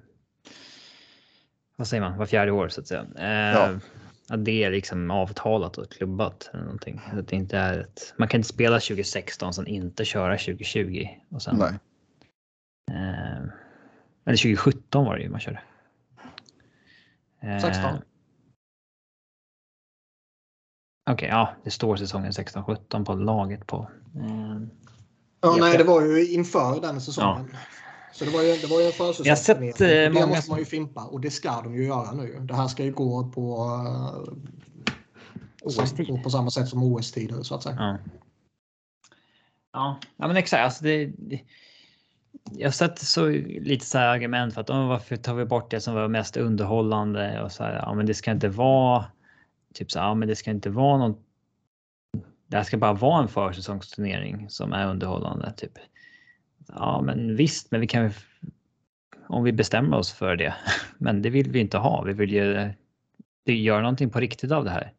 [1.76, 2.18] Vad säger man?
[2.18, 3.06] Var fjärde år så att säga.
[3.18, 3.70] Eh, ja.
[4.28, 7.00] Att det är liksom avtalat och klubbat eller någonting.
[7.12, 11.42] Att det inte är ett, man kan inte spela 2016 sen inte köra 2020 och
[11.42, 11.56] sen.
[11.56, 11.72] Nej.
[12.90, 13.65] Eh,
[14.26, 15.60] eller 2017 var det ju man körde.
[17.42, 17.84] Eh, 16.
[21.10, 23.90] Okej, okay, ja, det står säsongen 16-17 på laget på.
[24.16, 24.60] Eh,
[25.40, 27.48] ja, nej, det var ju inför den säsongen.
[27.52, 27.58] Ja.
[28.12, 29.26] Så det var ju, det var ju en försäsong.
[29.26, 30.26] Jag sett eh, det många...
[30.26, 32.38] måste man ju fimpa och det ska de ju göra nu.
[32.40, 34.24] Det här ska ju gå på, uh,
[36.06, 37.76] på, på samma sätt som OS-tider så att säga.
[37.78, 37.98] Ja,
[39.72, 40.64] ja, ja men exakt.
[40.64, 41.40] Alltså det, det,
[42.52, 45.70] jag har sett så lite så här argument för att oh, varför tar vi bort
[45.70, 49.04] det som var mest underhållande och så här, ja, men det ska inte vara
[49.74, 51.16] typ så ja, men det ska inte vara någon.
[52.46, 55.72] Det här ska bara vara en försäsongsturnering som är underhållande typ.
[56.68, 58.10] Ja, men visst, men vi kan
[59.28, 60.54] om vi bestämmer oss för det.
[60.98, 62.02] Men det vill vi inte ha.
[62.02, 62.70] Vi vill ju eh,
[63.44, 64.92] göra någonting på riktigt av det här.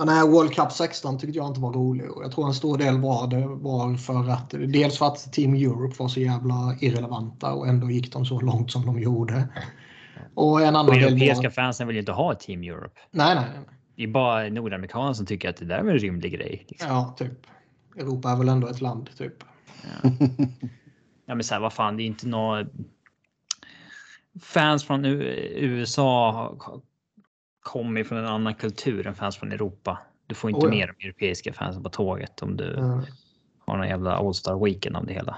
[0.00, 2.78] Den här World Cup 16 tyckte jag inte var rolig och jag tror en stor
[2.78, 7.52] del var det var för att dels för att Team Europe var så jävla irrelevanta
[7.52, 9.48] och ändå gick de så långt som de gjorde.
[10.34, 11.50] Och en annan och europeiska var...
[11.50, 13.00] fansen vill ju inte ha Team Europe.
[13.10, 13.64] Nej, nej, nej.
[13.96, 16.64] Det är bara nordamerikaner som tycker att det där är en rimlig grej.
[16.68, 16.88] Liksom.
[16.88, 17.46] Ja, typ.
[17.96, 19.44] Europa är väl ändå ett land, typ.
[20.02, 20.10] Ja,
[21.26, 22.66] ja men så här, vad fan, det är inte några
[24.40, 26.54] fans från USA
[27.60, 29.98] kommer från en annan kultur än fans från Europa.
[30.26, 30.78] Du får inte oh ja.
[30.78, 33.00] med de europeiska fansen på tåget om du mm.
[33.66, 35.36] har någon jävla All Star Weekend om det hela.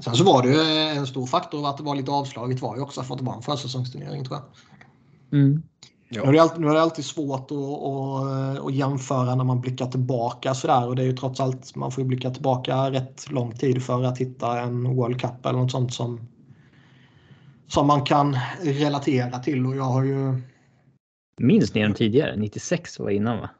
[0.00, 0.60] Sen så var det ju
[0.98, 3.34] en stor faktor att det var lite avslaget var ju också för att det var
[3.36, 5.38] en försäsongsturnering tror jag.
[5.40, 5.62] Mm.
[6.08, 6.22] Ja.
[6.22, 9.60] Nu, är det alltid, nu är det alltid svårt att, att, att jämföra när man
[9.60, 13.52] blickar tillbaka sådär och det är ju trots allt man får blicka tillbaka rätt lång
[13.52, 16.20] tid för att hitta en World Cup eller något sånt som
[17.68, 20.40] som man kan relatera till och jag har ju
[21.42, 22.36] Minns ni den tidigare?
[22.36, 23.50] 96 var innan va?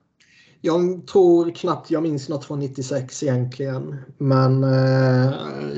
[0.60, 3.96] Jag tror knappt jag minns något från 96 egentligen.
[4.18, 5.32] Men eh,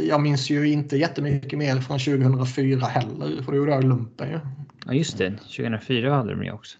[0.08, 3.42] jag minns ju inte jättemycket mer från 2004 heller.
[3.42, 4.40] För det gjorde jag i lumpen ju.
[4.86, 6.78] Ja just det, 2004 hade de ju också.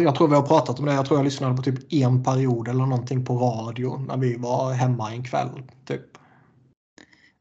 [0.00, 0.92] Jag tror vi har pratat om det.
[0.92, 4.72] Jag tror jag lyssnade på typ en period eller någonting på radio när vi var
[4.72, 5.48] hemma en kväll.
[5.84, 6.02] Typ.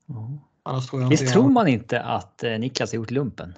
[0.10, 0.40] Mm.
[0.64, 3.54] Annars tror jag Visst tror man inte att eh, Niklas har gjort lumpen?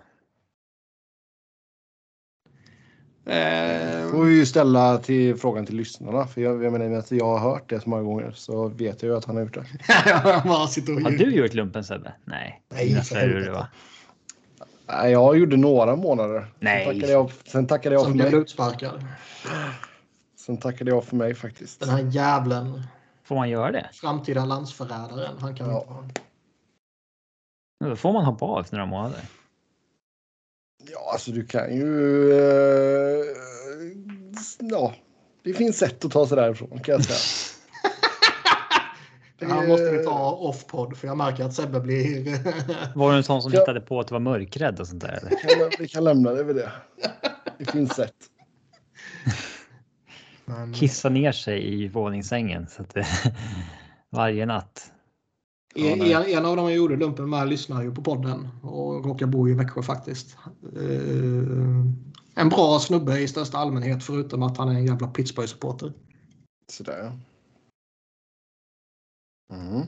[3.26, 6.28] Eh, får vi ju ställa till frågan till lyssnarna.
[6.28, 9.10] För jag, jag menar att jag har hört det så många gånger så vet jag
[9.10, 9.66] ju att han har gjort det.
[11.04, 12.14] har du gjort lumpen Sebbe?
[12.26, 12.62] Nej.
[12.70, 13.68] Nej, för du va?
[14.88, 16.46] Nej, jag gjorde några månader.
[16.60, 16.86] Nej.
[16.86, 18.36] Sen tackade jag, sen tackade jag Som för mig.
[18.36, 19.06] utsparkad.
[20.46, 21.80] Sen tackade jag för mig faktiskt.
[21.80, 22.84] Den här jävlen.
[23.24, 23.90] Får man göra det?
[23.94, 25.38] Framtida landsförrädaren.
[25.40, 26.04] Han kan ja.
[27.86, 29.20] Då får man hoppa av efter några månader.
[30.92, 31.86] Ja, alltså du kan ju...
[32.32, 33.26] Uh,
[34.60, 34.94] ja,
[35.44, 37.20] det finns sätt att ta sig därifrån kan jag säga.
[39.40, 42.40] Det här måste vi ta off-podd för jag märker att Sebbe blir...
[42.96, 43.60] var du en sån som ja.
[43.60, 45.12] hittade på att du var mörkrädd och sånt där?
[45.12, 45.30] Eller?
[45.30, 46.72] Vi, kan, vi kan lämna det vid det.
[47.58, 48.16] Det finns sätt.
[50.46, 50.74] Men...
[50.74, 53.08] Kissa ner sig i våningssängen så att det,
[54.10, 54.93] varje natt.
[55.76, 59.26] En, en, en, av dem jag gjorde lumpen med lyssnar ju på podden och råkar
[59.26, 60.38] bo i Växjö faktiskt.
[60.78, 61.86] Uh,
[62.36, 65.94] en bra snubbe i största allmänhet förutom att han är en jävla Pittsburgh-supporter.
[66.68, 67.20] Sådär
[69.54, 69.82] mm.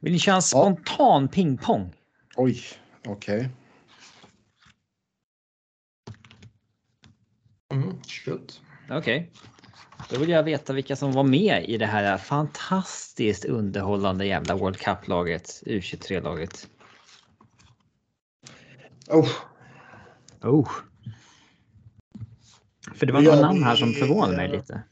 [0.00, 1.28] Vill ni köra en spontan ja.
[1.28, 1.92] pingpong?
[2.36, 2.62] Oj,
[3.06, 3.36] okej.
[3.36, 3.48] Okay.
[7.72, 8.00] Mm,
[8.90, 8.98] Okej.
[8.98, 9.26] Okay.
[10.10, 14.76] Då vill jag veta vilka som var med i det här fantastiskt underhållande jävla World
[14.76, 16.68] Cup-laget, U23-laget.
[19.10, 19.28] Oh.
[20.42, 20.70] Oh.
[22.94, 24.82] För det var några namn här som förvånade mig lite.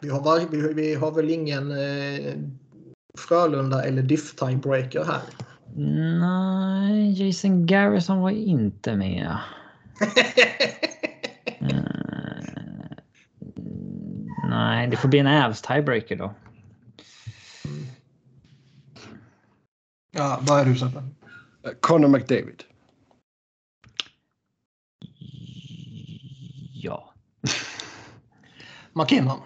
[0.00, 2.34] Vi har, vi, vi har väl ingen eh,
[3.18, 5.20] Frölunda eller Diff tiebreaker här?
[6.20, 9.38] Nej, Jason Garrison var inte med.
[14.54, 16.34] Nej, det får bli en Avs tiebreaker då.
[20.10, 21.02] Ja, vad är du Sebbe?
[21.80, 22.64] Connor McDavid.
[26.72, 27.14] Ja.
[28.92, 29.40] McKinnon.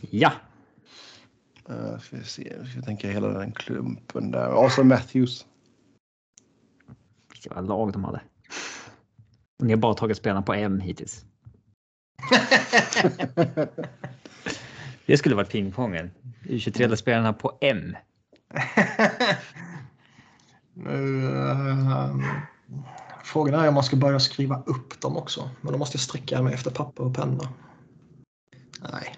[0.00, 0.32] Ja.
[1.70, 4.48] Uh, ska vi se, jag ska tänka hela den klumpen där.
[4.48, 5.46] Och så Matthews.
[7.32, 8.20] Vilka lag de hade.
[9.58, 11.27] Och ni har bara tagit spelarna på M hittills
[15.06, 16.10] det skulle varit pingpongen.
[16.42, 17.96] U23-spelarna på M.
[20.74, 22.16] nu, uh,
[23.24, 25.50] frågan är om man ska börja skriva upp dem också.
[25.60, 27.48] Men då måste jag sträcka mig efter papper och penna.
[28.92, 29.16] Nej.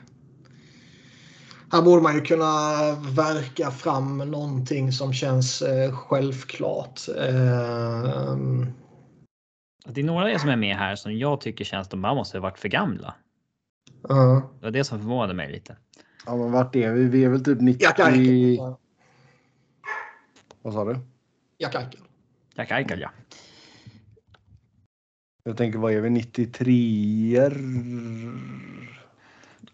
[1.73, 7.01] Här borde man ju kunna verka fram någonting som känns eh, självklart.
[7.17, 8.37] Eh,
[9.85, 12.43] det är några som är med här som jag tycker känns de bara måste ha
[12.43, 13.15] varit för gamla.
[14.11, 14.43] Uh.
[14.59, 15.77] Det var det som förvånade mig lite.
[16.27, 17.05] Ja, men vart är vi?
[17.05, 17.83] Vi är väl typ 90...
[17.83, 18.75] Jack Eichel.
[20.63, 20.99] Vad sa du?
[21.59, 22.01] Jack Eichel.
[22.55, 23.11] Jack Eichel, ja.
[25.45, 26.11] Jag tänker, vad är vi?
[26.11, 27.51] 93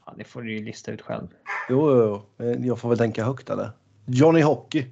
[0.07, 1.29] Ja, det får du ju lista ut själv.
[1.69, 2.65] Jo, jo, jo.
[2.67, 3.71] jag får väl tänka högt eller?
[4.07, 4.87] Johnny Hockey.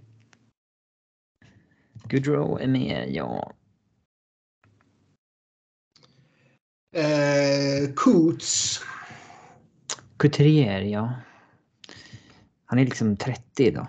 [2.05, 3.53] Goodrow är med, ja.
[6.95, 8.81] Eh, Coots.
[10.17, 11.13] Couturier, ja.
[12.65, 13.87] Han är liksom 30 idag.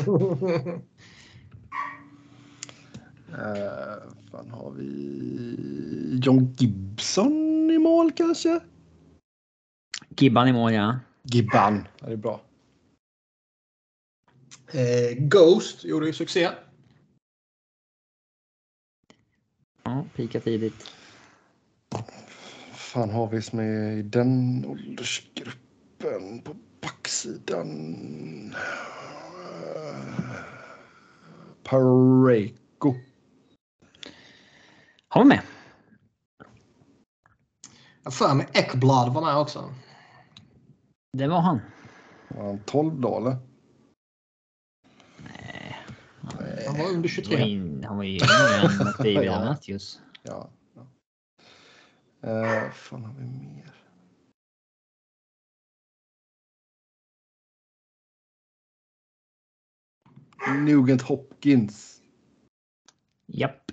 [0.00, 0.06] uh,
[4.30, 8.60] fan har vi John Gibson i mål kanske?
[10.08, 10.98] Gibban i mål, ja.
[11.22, 12.40] Gibban, det är bra.
[14.72, 16.50] Eh, Ghost gjorde ju succé.
[19.82, 20.97] Ja, pika tidigt.
[22.72, 28.54] Fan har vi som är i den åldersgruppen på backsidan?
[31.64, 32.94] Pareko.
[35.08, 35.42] Har vi med.
[38.02, 39.74] Jag för mig Ekblad var med också.
[41.12, 41.60] Det var han.
[42.28, 43.36] Var han 12 då eller?
[45.18, 45.76] Nej.
[46.66, 47.36] Han var under 23.
[47.86, 48.24] Han var, ju yngre
[48.62, 49.30] än David.
[49.30, 50.00] Matthews.
[50.22, 50.50] Ja.
[52.24, 53.74] Uh, fan har vi mer?
[60.64, 62.02] Nugent Hopkins.
[63.26, 63.72] Japp.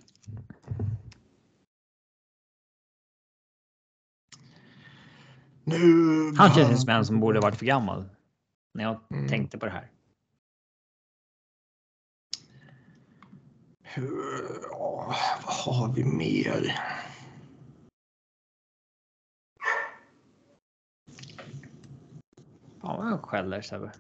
[5.63, 5.77] Nu...
[6.38, 8.10] Han känns som en som borde varit för gammal.
[8.73, 9.27] När jag Mm.
[9.27, 9.91] tänkte på det här.
[13.84, 16.79] Hur- ja, vad har vi mer?
[22.85, 23.91] Ja, jag skäller Sebbe.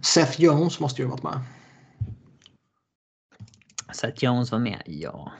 [0.00, 1.40] Seth Jones måste ju ha varit med.
[3.94, 5.32] Seth Jones var med, ja.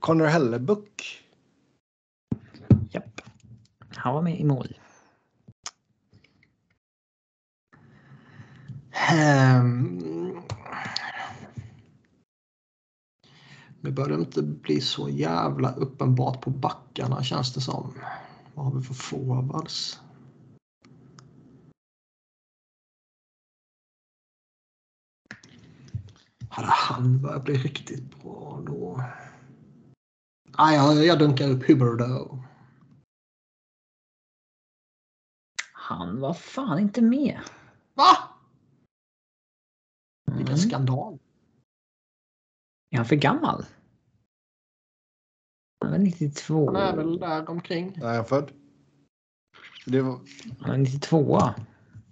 [0.00, 1.24] Connor Hellebuck.
[2.90, 3.20] Japp.
[3.88, 4.78] Han var med i mål.
[9.10, 10.13] Ehm,
[13.80, 17.94] Nu börjar det inte bli så jävla uppenbart på backarna känns det som.
[18.54, 20.00] Vad har vi för forwards?
[26.48, 29.04] Hade han börjat bli riktigt bra då?
[30.58, 32.42] Nej, jag, jag dunkar upp Huberdo.
[35.72, 37.40] Han var fan inte med.
[37.94, 38.33] Va?
[40.36, 40.68] Vilken Mm.
[40.68, 41.18] skandal.
[42.90, 43.64] Är han för gammal?
[45.80, 46.66] Han var 92.
[46.66, 47.92] Han är väl där omkring.
[47.96, 48.50] När är han född?
[49.86, 50.20] Det var,
[50.60, 51.38] Han var 92.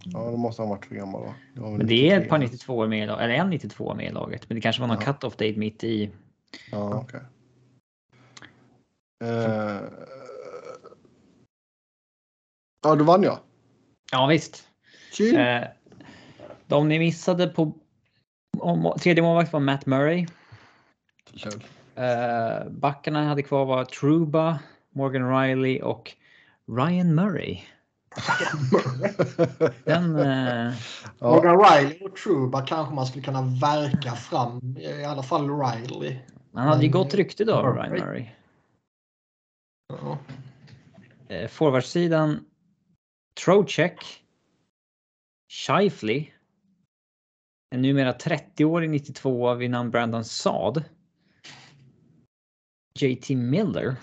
[0.04, 1.35] ja, då måste han ha varit för gammal va?
[1.54, 2.28] Det Men det är ett 93.
[2.28, 4.48] par 92 med i laget, eller en 92 med i laget.
[4.48, 5.12] Men det kanske var någon Ja.
[5.12, 6.11] cut-off date mitt i.
[6.70, 7.20] Ja, okej.
[9.24, 9.82] Eh,
[12.82, 13.38] ja, då vann jag.
[14.12, 14.68] Ja visst.
[15.37, 15.68] Eh,
[16.66, 17.72] de ni missade på
[18.62, 20.27] om, tredje målvakt var Matt Murray.
[21.37, 21.64] Kul.
[21.94, 24.59] Eh, backarna hade kvar var Truba,
[24.94, 26.12] Morgan Riley och
[26.79, 27.61] Ryan Murray.
[29.85, 30.17] Den,
[31.19, 34.77] ja, Morgan Riley och Truba kanske man skulle kunna verka fram.
[34.79, 36.19] I alla fall Riley.
[36.54, 37.90] han hade ju gott rykte då, Murray.
[37.90, 38.27] Ryan Murray.
[39.88, 40.19] Ja.
[41.29, 42.44] Eh, Forwardsidan
[43.35, 44.25] Trocek,
[45.48, 46.31] Scheifly,
[47.73, 50.85] en numera 30-årig 92 vid namn Brandon Saad,
[52.94, 53.96] JT Miller,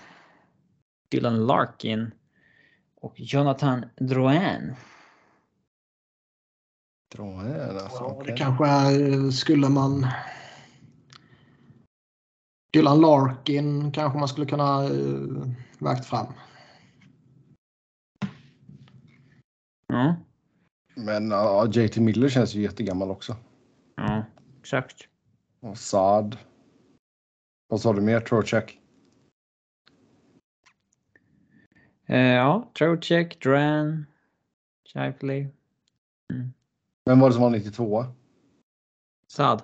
[1.08, 2.10] Dylan Larkin
[2.94, 4.74] och Jonathan Drouin.
[7.18, 7.98] Här alltså.
[7.98, 8.22] Ja.
[8.26, 10.06] Det kanske är, skulle man...
[12.72, 15.46] Dylan Larkin kanske man skulle kunna uh,
[15.78, 16.26] vägt fram.
[19.86, 20.16] Ja.
[20.94, 23.36] Men ja, JT Miller känns ju jättegammal också.
[24.60, 25.08] Exakt.
[25.60, 26.38] Och Saad.
[27.68, 28.20] Vad sa du mer?
[28.20, 28.80] Trocheck?
[32.06, 34.06] Eh, ja, Trocheck, Duran,
[34.84, 35.48] Shifley.
[36.32, 36.52] Mm.
[37.04, 38.04] Vem var det som var 92?
[39.26, 39.62] Saad.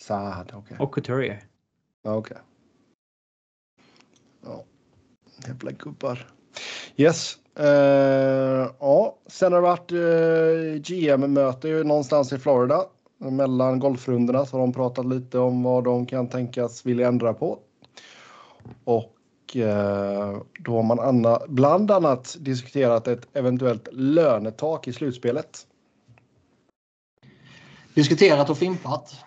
[0.00, 0.58] Saad, okej.
[0.58, 0.78] Okay.
[0.78, 1.44] Och Couturier.
[2.02, 2.18] Okej.
[2.18, 2.38] Okay.
[4.42, 4.64] Ja,
[5.46, 6.26] jävla gubbar.
[6.96, 7.38] Yes.
[7.58, 7.66] Uh,
[8.80, 12.86] ja, sen har det varit uh, eh, GM-möte någonstans i Florida.
[13.20, 17.58] Mellan golfrundorna så har de pratat lite om vad de kan tänkas vilja ändra på.
[18.84, 19.16] Och
[19.56, 25.66] uh, då har man anna, bland annat diskuterat ett eventuellt lönetak i slutspelet.
[27.94, 29.24] Diskuterat och fimpat.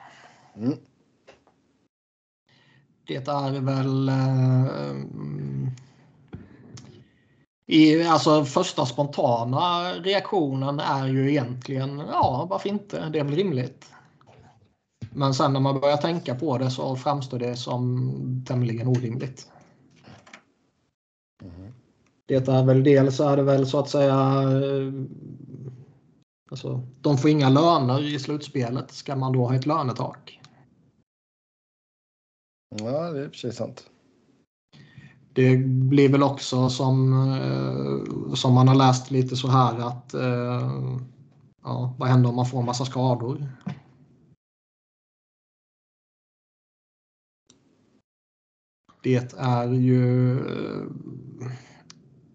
[0.56, 0.78] Mm.
[3.08, 4.10] Det är väl
[7.66, 13.10] i, alltså första spontana reaktionen är ju egentligen ja, varför inte?
[13.10, 13.86] Det är väl rimligt.
[15.14, 19.52] Men sen när man börjar tänka på det så framstår det som tämligen orimligt.
[21.42, 21.74] Mm.
[22.26, 24.44] Det är väl dels är det väl så att säga
[26.54, 28.92] Alltså, de får inga löner i slutspelet.
[28.92, 30.42] Ska man då ha ett lönetak?
[32.76, 33.90] Ja, det är precis sant.
[35.36, 40.92] Det blir väl också som, eh, som man har läst lite så här att eh,
[41.64, 43.48] ja, vad händer om man får en massa skador?
[49.04, 50.88] Det är ju eh,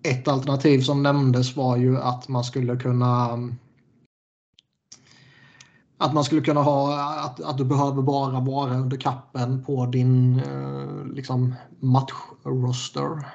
[0.03, 3.39] ett alternativ som nämndes var ju att man skulle kunna
[5.99, 10.39] att man skulle kunna ha att, att du behöver bara vara under kappen på din
[10.39, 13.27] eh, liksom matchroster.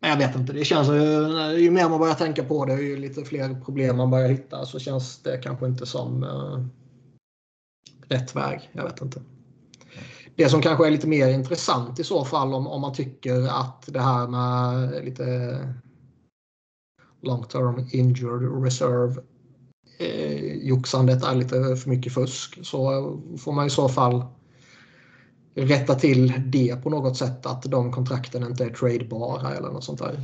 [0.00, 2.96] Men jag vet inte, det känns ju, ju mer man börjar tänka på det, ju
[2.96, 6.64] lite fler problem man börjar hitta så känns det kanske inte som eh,
[8.08, 8.70] rätt väg.
[8.72, 9.22] Jag vet inte.
[10.36, 13.84] Det som kanske är lite mer intressant i så fall om, om man tycker att
[13.86, 15.24] det här med lite
[17.22, 19.22] long term injured reserve
[19.98, 24.24] eh, joxandet är lite för mycket fusk så får man i så fall
[25.54, 29.98] rätta till det på något sätt att de kontrakten inte är tradebara eller något sånt
[29.98, 30.20] där.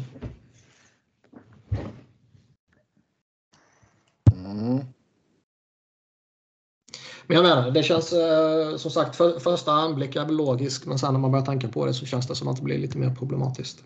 [4.33, 4.81] Mm.
[7.27, 11.13] Men jag menar, det känns eh, som sagt för, första anblick är logiskt men sen
[11.13, 13.15] när man börjar tänka på det så känns det som att det blir lite mer
[13.15, 13.85] problematiskt.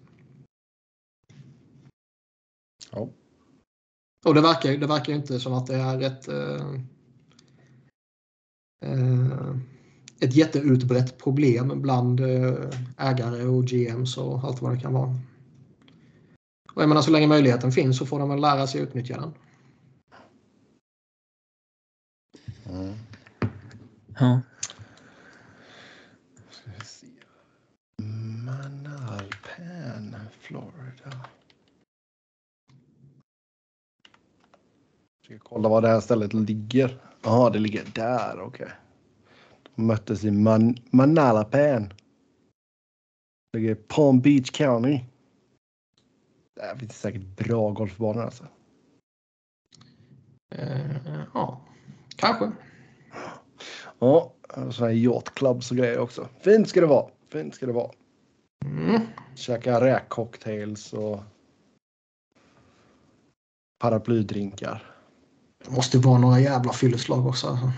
[4.24, 6.74] Och det verkar, det verkar inte som att det är ett, eh,
[8.84, 9.56] eh
[10.20, 15.18] ett jätteutbrett problem bland eh, ägare och GMs och allt vad det kan vara.
[16.74, 19.34] Och jag menar, så länge möjligheten finns så får de väl lära sig utnyttja den.
[22.64, 22.94] Mm.
[24.18, 24.40] Ja.
[28.44, 31.26] Manalpan, Florida.
[35.32, 36.98] Ska kolla var det här stället ligger.
[37.22, 38.40] Ja, det ligger där.
[38.40, 38.46] Okej.
[38.46, 38.76] Okay.
[39.76, 41.88] De möttes i Man Manalapan.
[43.52, 45.00] Det ligger i Palm Beach County.
[46.56, 48.44] Där finns säkert bra golfbanor alltså.
[50.54, 51.60] Uh, ja,
[52.16, 52.52] kanske.
[53.98, 56.28] Ja, sådana här yachtclubs och grejer också.
[56.40, 57.10] Fint ska det vara.
[57.28, 57.90] Fint ska det vara.
[58.64, 59.00] Mm.
[59.34, 61.20] Käka räkcocktails och
[63.78, 64.91] paraplydrinkar.
[65.64, 67.46] Det måste vara några jävla fylleslag också.
[67.46, 67.72] Alltså.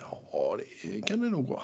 [0.00, 1.62] Ja, det kan det nog vara.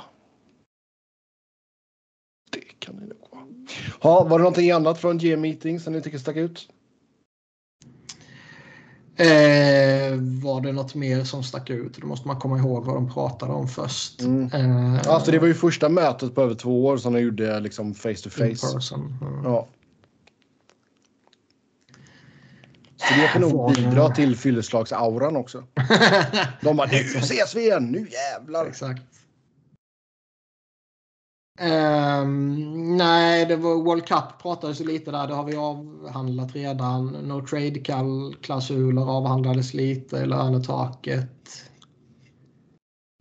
[2.50, 3.44] Det kan det nog vara.
[4.02, 6.68] Ja, var det någonting annat från G-meeting som ni tycker stack ut?
[9.16, 11.96] Eh, var det något mer som stack ut?
[11.96, 14.20] Då måste man komma ihåg vad de pratade om först.
[14.20, 14.52] Mm.
[14.52, 17.94] Eh, alltså det var ju första mötet på över två år som de gjorde liksom
[17.94, 18.94] face to face.
[18.94, 19.44] Mm.
[19.44, 19.68] Ja.
[23.10, 25.64] Så det kan nog bidra till fylleslagsauran också.
[26.60, 28.66] De bara, nu ses vi igen, nu jävlar.
[28.66, 29.02] Exakt.
[31.60, 35.26] Um, nej, det var World Cup pratades lite där.
[35.26, 37.06] Det har vi avhandlat redan.
[37.06, 40.26] No trade-klausuler avhandlades lite.
[40.26, 41.64] Lönetaket.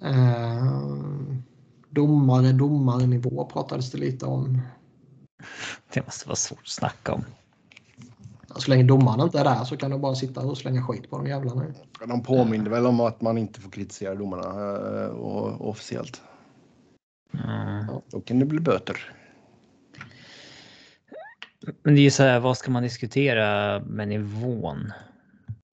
[0.03, 1.43] Um,
[1.89, 4.61] domare, domarnivå pratades det lite om.
[5.93, 7.25] Det måste vara svårt att snacka om.
[8.59, 11.17] Så länge domaren inte är där så kan de bara sitta och slänga skit på
[11.17, 11.65] de jävlarna.
[12.07, 16.21] De påminner väl om att man inte får kritisera domarna uh, och, officiellt.
[17.33, 17.85] Mm.
[18.11, 19.13] Då kan det bli böter.
[21.83, 24.91] Men det är ju så här, vad ska man diskutera med nivån?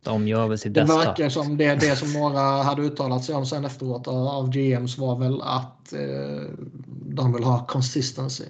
[0.02, 0.98] De gör väl sitt det bästa.
[0.98, 4.98] Det verkar som det, det som några hade uttalat sig om sen efteråt av GMs
[4.98, 6.50] var väl att eh,
[7.06, 8.44] de vill ha consistency.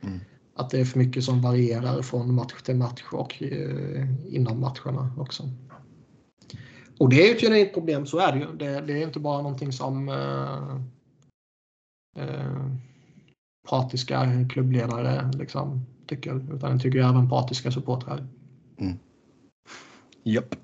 [0.00, 0.20] Mm.
[0.60, 5.14] Att det är för mycket som varierar från match till match och eh, inom matcherna
[5.18, 5.42] också.
[6.98, 8.46] Och det är ju ett genuint problem, så är det ju.
[8.56, 10.76] Det, det är inte bara någonting som eh,
[12.24, 12.66] eh,
[13.68, 18.26] partiska klubbledare liksom, tycker, utan det tycker även partiska supportrar.
[18.78, 18.98] Mm.
[20.22, 20.54] Japp.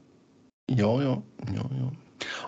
[0.67, 1.23] Ja, ja,
[1.57, 1.93] ja, ja.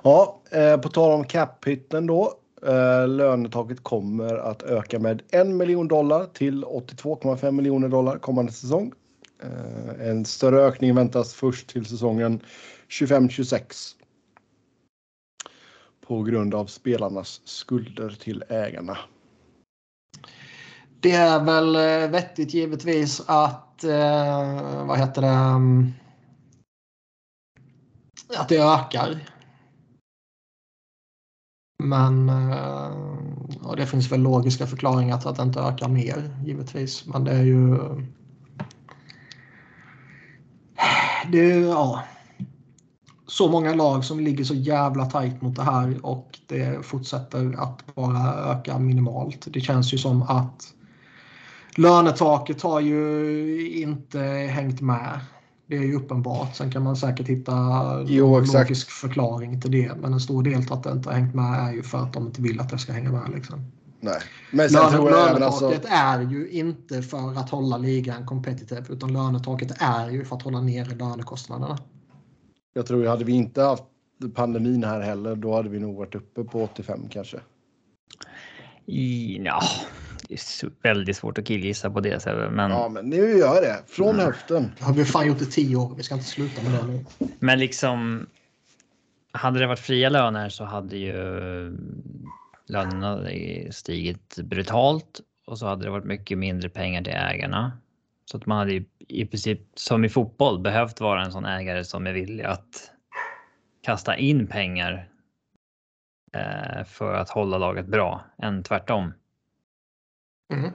[0.03, 2.33] Ja, eh, på tal om cap-hitten då.
[2.63, 8.93] Eh, lönetaket kommer att öka med en miljon dollar till 82,5 miljoner dollar kommande säsong.
[9.43, 12.41] Eh, en större ökning väntas först till säsongen
[12.89, 13.95] 25-26.
[16.07, 18.99] På grund av spelarnas skulder till ägarna.
[21.01, 25.93] Det är väl eh, vettigt givetvis att, eh, vad heter det, mm,
[28.37, 29.38] att det ökar.
[31.79, 32.91] Men eh,
[33.62, 37.07] och det finns väl logiska förklaringar till att det inte ökar mer givetvis.
[37.07, 37.74] Men det är ju...
[37.74, 37.97] Eh,
[41.33, 42.03] det är ja,
[43.26, 47.95] så många lag som ligger så jävla tajt mot det här och det fortsätter att
[47.95, 49.47] bara öka minimalt.
[49.51, 50.74] Det känns ju som att
[51.76, 54.20] lönetaket har ju inte
[54.51, 55.20] hängt med.
[55.69, 56.57] Det är ju uppenbart.
[56.57, 57.53] Sen kan man säkert hitta
[58.07, 59.93] jo, en logisk förklaring till det.
[60.01, 62.12] Men en stor del till att det inte har hängt med är ju för att
[62.12, 63.31] de inte vill att det ska hänga med.
[63.35, 63.64] Liksom.
[64.01, 64.21] Nej.
[64.53, 65.89] Men sen Löne, lönetaket alltså...
[65.91, 70.61] är ju inte för att hålla ligan competitive utan lönetaket är ju för att hålla
[70.61, 71.79] nere lönekostnaderna.
[72.75, 73.85] Jag tror att hade vi inte haft
[74.35, 77.41] pandemin här heller då hade vi nog varit uppe på 85 kanske.
[78.85, 79.61] Ja,
[80.29, 82.27] det är väldigt svårt att killgissa på det.
[82.51, 82.71] Men...
[82.71, 83.83] Ja, men nu gör jag det.
[83.87, 84.27] Från mm.
[84.27, 84.73] höften.
[84.81, 85.95] Har vi fan gjort det tio år.
[85.97, 87.05] Vi ska inte sluta med det nu.
[87.39, 88.27] Men liksom.
[89.33, 91.12] Hade det varit fria löner så hade ju
[92.66, 93.21] lönerna
[93.71, 97.73] stigit brutalt och så hade det varit mycket mindre pengar till ägarna.
[98.25, 102.07] Så att man hade i princip som i fotboll behövt vara en sån ägare som
[102.07, 102.91] är villig att
[103.83, 105.09] kasta in pengar
[106.33, 109.12] eh, för att hålla laget bra än tvärtom.
[110.53, 110.73] Mm.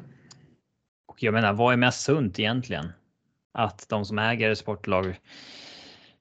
[1.08, 2.92] Och jag menar, vad är mest sunt egentligen?
[3.52, 5.20] Att de som äger sportlag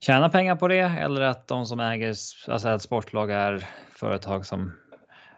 [0.01, 2.15] tjänar pengar på det eller att de som äger,
[2.49, 4.73] alltså att sportlag är företag som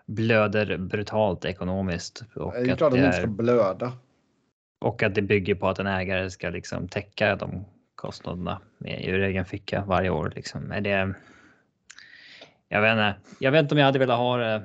[0.07, 2.25] blöder brutalt ekonomiskt.
[2.35, 3.93] Och det är klart att de inte ska blöda.
[4.81, 9.45] Och att det bygger på att en ägare ska liksom täcka de kostnaderna ur egen
[9.45, 10.33] ficka varje år.
[10.35, 10.73] Liksom.
[10.73, 11.15] Är det,
[12.69, 14.63] jag, vet inte, jag vet inte om jag hade velat ha det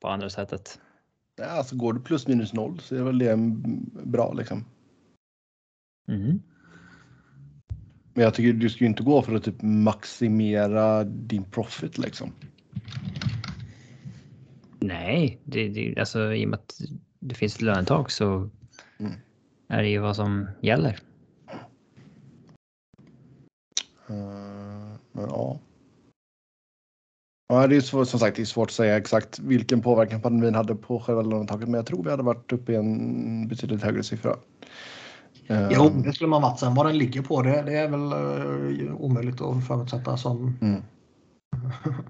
[0.00, 0.80] på andra sättet.
[1.36, 3.36] Ja, alltså går det plus minus noll så är väl det
[4.04, 4.64] bra liksom.
[6.08, 6.42] Mm.
[8.14, 12.32] Men jag tycker du ska ju inte gå för att typ maximera din profit liksom.
[14.78, 16.80] Nej, det, det, alltså i och med att
[17.20, 18.50] det finns ett lönetak så
[18.98, 19.12] mm.
[19.68, 20.98] är det ju vad som gäller.
[24.10, 25.60] Uh, men ja.
[27.48, 30.54] Ja, det är svårt, som sagt det är svårt att säga exakt vilken påverkan pandemin
[30.54, 34.02] hade på själva lånetaket, men jag tror vi hade varit uppe i en betydligt högre
[34.02, 34.36] siffra.
[35.70, 36.58] Jo, det skulle man varit.
[36.58, 40.82] Sen vad den ligger på, det, det är väl uh, omöjligt att förutsätta som mm.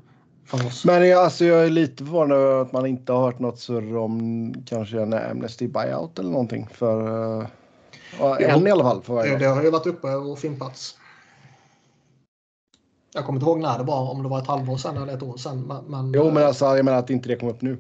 [0.47, 0.85] för oss.
[0.85, 3.97] Men jag, alltså, jag är lite förvånad över att man inte har hört något surr
[3.97, 7.09] om kanske en Amnesty buyout eller någonting för
[7.41, 7.47] uh,
[8.41, 9.03] en i alla fall.
[9.03, 10.97] För det, det har ju varit uppe och fimpats.
[13.17, 15.23] Jag kommer inte ihåg när det var, om det var ett halvår sedan eller ett
[15.23, 15.83] år sedan.
[15.87, 17.79] Men, jo, men alltså, jag menar att inte det kom upp nu.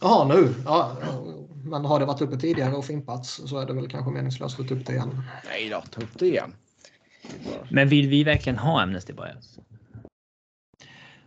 [0.00, 0.54] Jaha, nu?
[0.64, 0.92] Ja,
[1.64, 4.68] men har det varit uppe tidigare och fimpats så är det väl kanske meningslöst att
[4.68, 5.22] ta upp det igen.
[5.46, 6.54] Nej då, ta upp det igen.
[7.68, 9.58] Men vill vi verkligen ha Amnesty Bias?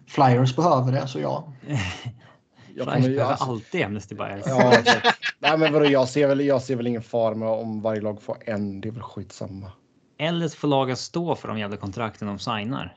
[0.07, 1.53] Flyers behöver det, så ja.
[2.76, 4.43] Jag Flyers behöver alltså, alltid Amnesty Bias.
[4.45, 4.74] Ja,
[5.39, 8.22] nej, men vadå, jag, ser väl, jag ser väl ingen fara med om varje lag
[8.22, 8.82] får en.
[8.82, 9.72] Det är väl skitsamma.
[10.18, 12.95] Eller så får laget stå för de jävla kontrakten de signar.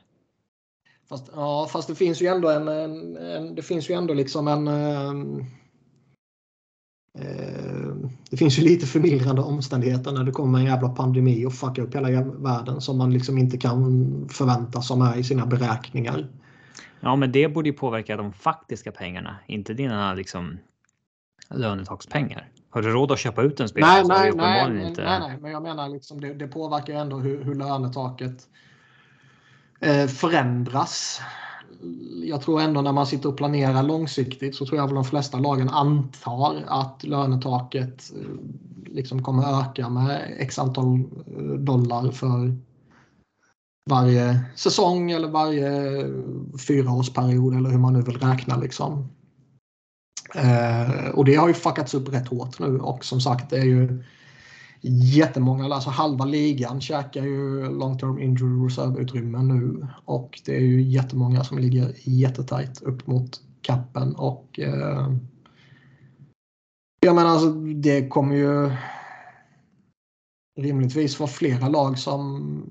[1.09, 4.47] Fast, ja, fast det finns ju ändå en, en, en det finns ju ändå liksom
[4.47, 5.45] en uh,
[8.29, 11.95] det finns ju lite förmildrande omständigheter när det kommer en jävla pandemi och fuckar upp
[11.95, 16.27] hela världen som man liksom inte kan förvänta sig med i sina beräkningar.
[16.99, 20.57] Ja, men det borde ju påverka de faktiska pengarna, inte dina liksom
[21.49, 22.49] lönetakspengar.
[22.69, 24.03] Har du råd att köpa ut en spelare?
[24.07, 25.03] Nej, nej, nej, inte...
[25.03, 28.66] nej, nej, men jag menar liksom det, det påverkar ändå hur, hur lönetaket Eh,
[29.79, 31.21] Eh, förändras.
[32.23, 35.39] Jag tror ändå när man sitter och planerar långsiktigt så tror jag väl de flesta
[35.39, 38.27] lagen antar att lönetaket eh,
[38.85, 40.99] liksom kommer öka med x antal
[41.37, 42.57] eh, dollar för
[43.89, 45.71] varje säsong eller varje
[46.67, 48.57] fyraårsperiod eller hur man nu vill räkna.
[48.57, 49.09] Liksom.
[51.13, 54.03] Och det har ju fuckats upp rätt hårt nu och som sagt det är ju
[54.81, 59.87] jättemånga, alltså halva ligan käkar ju long term injury reserve-utrymmen nu.
[60.05, 64.15] Och det är ju jättemånga som ligger jättetajt upp mot kappen.
[64.15, 65.11] Och eh,
[66.99, 68.71] jag menar alltså det kommer ju
[70.57, 72.63] rimligtvis vara flera lag som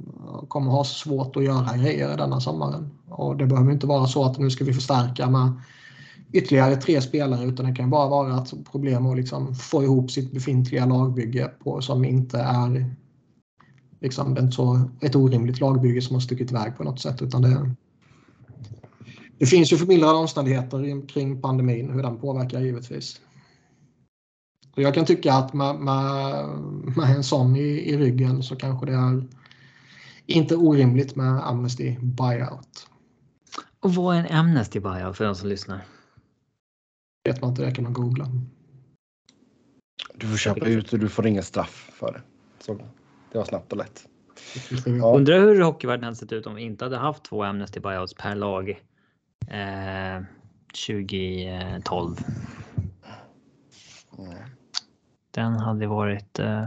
[0.48, 2.90] kommer ha svårt att göra grejer denna sommaren.
[3.08, 5.52] Och det behöver inte vara så att nu ska vi förstärka med
[6.32, 10.32] ytterligare tre spelare utan det kan bara vara ett problem att liksom få ihop sitt
[10.32, 12.94] befintliga lagbygge på, som inte är
[14.00, 17.22] liksom, det är inte så ett orimligt lagbygge som har stuckit iväg på något sätt
[17.22, 17.70] utan det,
[19.38, 23.20] det finns ju förmildrande omständigheter kring pandemin, hur den påverkar givetvis.
[24.76, 26.46] Och jag kan tycka att med, med,
[26.96, 29.24] med en sån i, i ryggen så kanske det är
[30.26, 32.88] inte orimligt med Amnesty buyout.
[33.80, 35.84] Och vad är en Amnesty buyout för de som lyssnar?
[37.26, 38.26] Vet man inte det kan man googla.
[40.14, 42.22] Du får köpa ut och du får inga straff för det.
[42.58, 42.74] Så
[43.32, 44.08] det var snabbt och lätt.
[44.86, 45.16] Ja.
[45.16, 48.34] Undrar hur hockeyvärlden hade sett ut om vi inte hade haft två Amnesty buyouts per
[48.34, 48.70] lag
[49.48, 50.22] eh,
[50.86, 52.16] 2012.
[54.18, 54.34] Mm.
[55.30, 56.64] Den hade varit eh,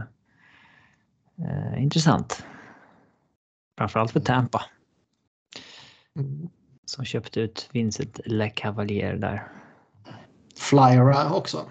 [1.38, 2.44] eh, intressant.
[3.78, 4.64] Framförallt för Tampa.
[6.18, 6.48] Mm.
[6.84, 9.59] Som köpte ut Vincent LeCavalier där.
[10.60, 11.66] Flyera också.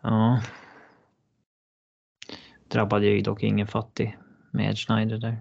[0.00, 0.40] Ja.
[2.68, 4.18] Drabbade ju dock ingen fattig
[4.50, 5.40] med Ed Schneider där.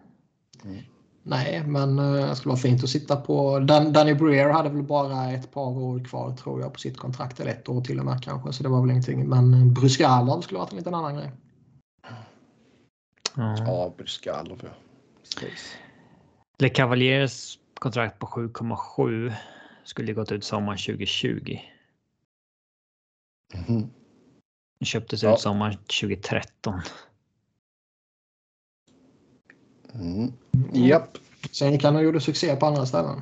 [0.64, 0.82] Mm.
[1.24, 3.60] Nej, men uh, det skulle vara fint att sitta på.
[3.60, 7.40] Dan Danny Breer hade väl bara ett par år kvar tror jag på sitt kontrakt.
[7.40, 8.54] Eller ett år till och med kanske.
[8.54, 9.30] Så det var väl ingenting.
[9.30, 11.32] Men uh, Bryskalov skulle varit en liten annan grej.
[13.36, 14.70] Ja, ja Bryskalov ja.
[16.60, 19.34] Le Cavaliers kontrakt på 7,7
[19.84, 21.58] skulle gått ut sommaren 2020.
[23.68, 23.90] Mm.
[24.82, 25.34] Köptes ja.
[25.34, 26.82] ut sommaren 2013.
[29.94, 30.34] Mm.
[30.74, 31.18] Japp.
[31.52, 33.22] Sen kan han gjorde succé på andra ställen.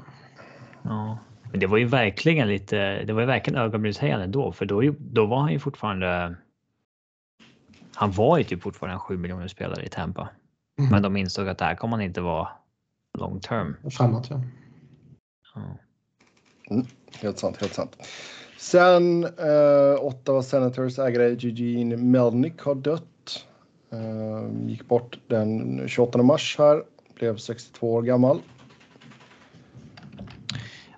[0.82, 1.18] Ja,
[1.52, 3.04] men det var ju verkligen lite.
[3.04, 6.36] Det var ju verkligen ögonbrynshöjande då, för då, då var han ju fortfarande.
[7.96, 10.30] Han var ju typ fortfarande en 7 miljoner spelare i Tampa,
[10.80, 10.92] mm.
[10.92, 12.48] men de insåg att det här kommer han inte vara
[13.18, 13.76] long term.
[13.92, 14.42] Framåt ja.
[15.56, 15.62] ja.
[16.70, 16.86] Mm,
[17.22, 17.98] helt sant, helt sant.
[18.62, 23.46] Sen eh, Ottawa Senators ägare Eugene Melnick har dött.
[23.92, 26.84] Eh, gick bort den 28 mars här.
[27.16, 28.42] Blev 62 år gammal.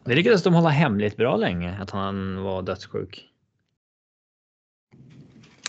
[0.04, 3.30] Det lyckades de hålla hemligt bra länge att han var dödssjuk.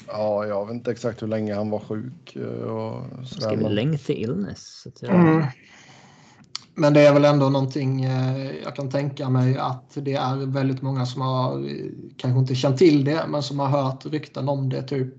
[0.06, 2.36] Ja, jag vet inte exakt hur länge han var sjuk.
[2.36, 3.74] Eh, och sådär, men...
[3.74, 4.86] lengthy illness.
[5.00, 5.14] Jag...
[5.14, 5.44] Mm.
[6.74, 10.82] Men det är väl ändå någonting eh, jag kan tänka mig att det är väldigt
[10.82, 11.68] många som har
[12.16, 15.14] kanske inte känt till det men som har hört rykten om det typ.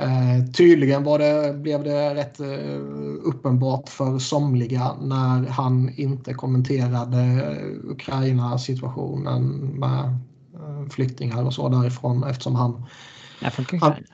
[0.00, 2.80] Eh, tydligen var det, blev det rätt eh,
[3.22, 10.04] uppenbart för somliga när han inte kommenterade Ukraina-situationen med
[10.54, 12.84] eh, flyktingar och så därifrån eftersom han...
[13.42, 13.86] Är från Ukraina?
[13.86, 14.04] Han,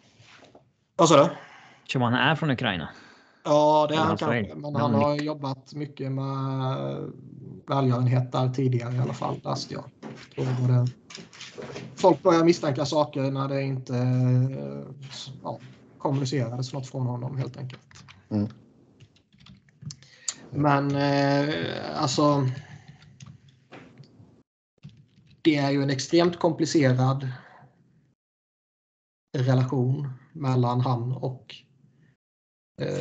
[0.97, 1.31] vad sa du?
[1.93, 2.89] Som han är från Ukraina?
[3.45, 4.55] Ja, det är han kanske.
[4.55, 7.13] Men han har jobbat mycket med
[7.69, 9.41] välgörenhet där tidigare i alla fall.
[9.45, 9.85] Läste jag.
[10.35, 10.89] jag.
[11.95, 13.95] Folk börjar misstänka saker när det inte
[15.43, 15.59] ja,
[15.99, 17.83] kommunicerades något från honom helt enkelt.
[18.31, 18.49] Mm.
[20.51, 21.55] Men eh,
[22.03, 22.49] alltså.
[25.43, 27.29] Det är ju en extremt komplicerad
[29.37, 31.64] relation mellan han och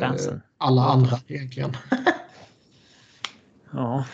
[0.00, 0.42] fansen.
[0.58, 1.76] alla andra egentligen.
[3.70, 4.04] ja,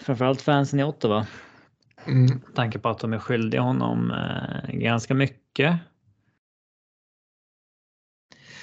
[0.00, 1.26] framförallt fansen i Ottawa.
[2.06, 2.40] Mm.
[2.54, 5.78] tanke på att de är skyldiga honom eh, ganska mycket.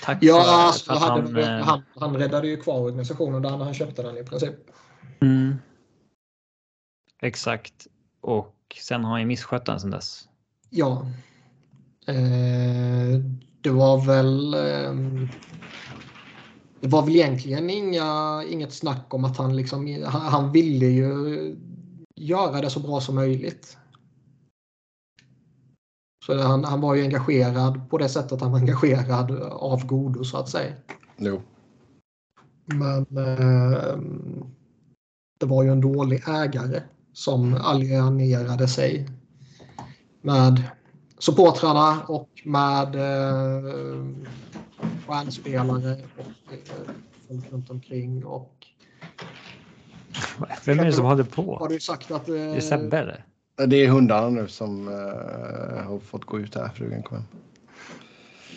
[0.03, 3.57] Tack ja, för, alltså, för han, han, eh, han, han räddade ju kvar organisationen där
[3.57, 4.55] när han köpte den i princip.
[5.21, 5.55] Mm.
[7.21, 7.87] Exakt.
[8.21, 10.29] Och sen har han ju misskött den sen dess.
[10.69, 11.05] Ja.
[12.07, 13.19] Eh,
[13.61, 14.93] det var väl eh,
[16.81, 21.55] det var väl egentligen inga, inget snack om att han, liksom, han, han ville ju
[22.15, 23.77] göra det så bra som möjligt.
[26.25, 30.37] Så han, han var ju engagerad på det sättet han var engagerad av godo så
[30.37, 30.73] att säga.
[31.17, 31.41] Jo.
[32.65, 33.97] Men eh,
[35.39, 39.09] det var ju en dålig ägare som alienerade sig
[40.21, 40.63] med
[41.19, 44.03] supportrarna och med eh,
[45.07, 46.59] stjärnspelare och eh,
[47.27, 48.25] folk runt omkring.
[48.25, 48.67] Och,
[50.65, 51.57] Vem är det som håller på?
[51.57, 52.29] Har du sagt att...
[52.29, 53.25] Eh, det är Sebbe eller?
[53.67, 56.69] Det är hundarna nu som eh, har fått gå ut här.
[56.69, 57.25] Frugan kom hem.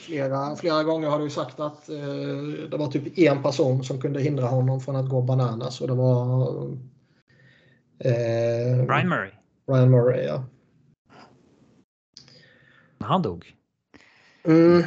[0.02, 1.96] Flera, flera gånger har du sagt att eh,
[2.70, 5.94] det var typ en person som kunde hindra honom från att gå bananas och det
[5.94, 6.64] var...
[7.98, 9.30] Eh, Brian Murray.
[9.66, 10.44] Brian Murray, ja.
[12.98, 13.54] Han dog.
[14.44, 14.82] Mm.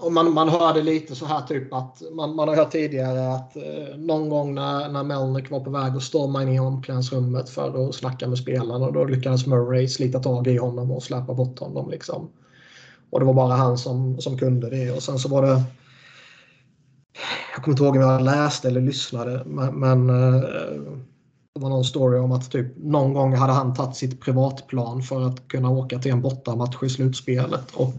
[0.00, 3.56] Och man, man hörde lite så här typ att man, man har hört tidigare att
[3.56, 7.88] eh, någon gång när, när Melnick var på väg att storma in i omklädningsrummet för
[7.88, 11.58] att snacka med spelarna och då lyckades Murray slita tag i honom och släppa bort
[11.58, 11.90] honom.
[11.90, 12.30] Liksom.
[13.10, 14.90] Och det var bara han som, som kunde det.
[14.90, 15.62] Och sen så var det
[17.54, 20.40] jag kommer inte ihåg om jag läste eller lyssnade men, men eh,
[21.54, 25.26] det var någon story om att typ någon gång hade han tagit sitt privatplan för
[25.26, 27.94] att kunna åka till en bortamatch i slutspelet och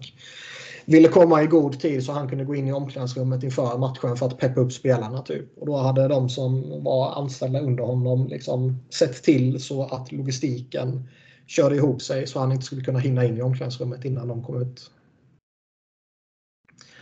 [0.89, 4.25] ville komma i god tid så han kunde gå in i omklädningsrummet inför matchen för
[4.25, 5.21] att peppa upp spelarna.
[5.21, 5.57] Typ.
[5.57, 11.03] Och då hade de som var anställda under honom liksom sett till så att logistiken
[11.47, 14.61] körde ihop sig så han inte skulle kunna hinna in i omklädningsrummet innan de kom
[14.61, 14.91] ut.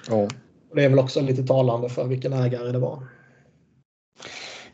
[0.09, 0.27] Ja.
[0.69, 3.03] Och det är väl också lite talande för vilken ägare det var.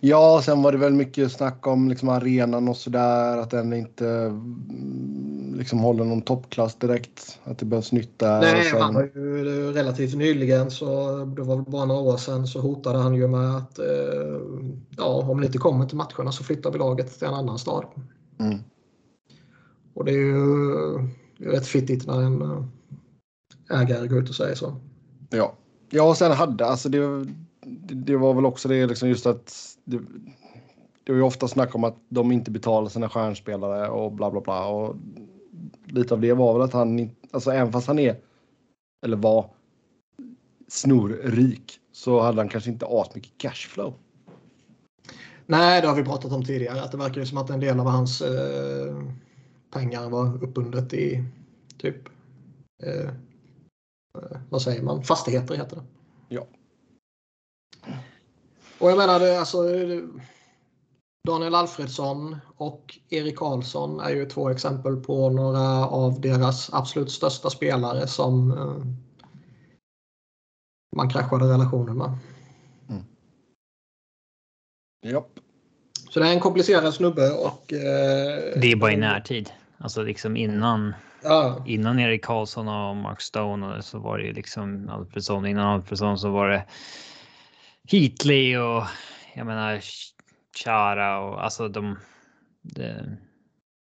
[0.05, 3.37] Ja, sen var det väl mycket snack om liksom arenan och sådär.
[3.37, 7.39] Att den inte mm, liksom håller någon toppklass direkt.
[7.43, 8.41] Att det behövs nytt där.
[8.41, 8.81] Nej, sen...
[8.81, 13.15] han har ju relativt nyligen, så det var bara några år sedan, så hotade han
[13.15, 13.85] ju med att eh,
[14.97, 17.85] ja, om ni inte kommer till matcherna så flyttar vi laget till en annan stad.
[18.39, 18.59] Mm.
[19.93, 20.37] Och det är ju
[21.39, 24.75] rätt fittigt när en eh, ägare går ut och säger så.
[25.29, 25.53] Ja,
[25.89, 27.25] ja och sen hade alltså det,
[27.91, 29.99] det var väl också det liksom just att det,
[31.03, 34.41] det är ju ofta snack om att de inte betalar sina stjärnspelare och bla bla
[34.41, 34.67] bla.
[34.67, 34.95] Och
[35.85, 38.15] lite av det var väl att han, alltså även fast han är,
[39.05, 39.49] eller var,
[40.67, 43.93] snorrik så hade han kanske inte asmycket cashflow.
[45.45, 46.81] Nej, det har vi pratat om tidigare.
[46.81, 49.03] Att det verkar ju som att en del av hans eh,
[49.71, 51.23] pengar var uppbundet i
[51.77, 52.09] typ,
[52.83, 53.09] eh, eh
[54.49, 55.83] vad säger man, fastigheter heter det.
[56.29, 56.47] Ja.
[58.83, 59.57] Och jag menar, alltså,
[61.27, 67.49] Daniel Alfredsson och Erik Karlsson är ju två exempel på några av deras absolut största
[67.49, 68.85] spelare som eh,
[70.95, 72.17] man kraschade relationen med.
[72.89, 73.03] Mm.
[75.05, 75.39] Japp.
[76.09, 77.73] Så det är en komplicerad snubbe och...
[77.73, 79.49] Eh, det är bara i närtid.
[79.77, 80.93] Alltså liksom innan.
[81.21, 81.63] Ja.
[81.67, 85.45] Innan Erik Karlsson och Mark Stone så var det ju liksom Alfredsson.
[85.45, 86.65] Innan Alfredsson så var det
[87.91, 88.83] Heatley och
[89.33, 89.81] jag menar
[90.63, 91.97] Chara och alltså de,
[92.61, 93.17] de,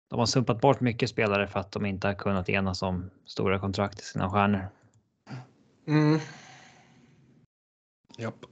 [0.10, 3.60] de har sumpat bort mycket spelare för att de inte har kunnat enas om stora
[3.60, 4.70] kontrakt till sina stjärnor.
[5.88, 6.20] Mm.
[8.18, 8.46] Japp.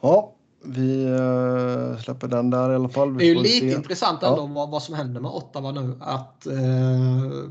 [0.00, 3.12] Ja, vi uh, släpper den där i alla fall.
[3.12, 3.72] Vi det är ju lite se.
[3.72, 4.46] intressant ändå ja.
[4.46, 5.96] vad, vad som händer med Ottawa nu.
[6.00, 7.50] Att uh,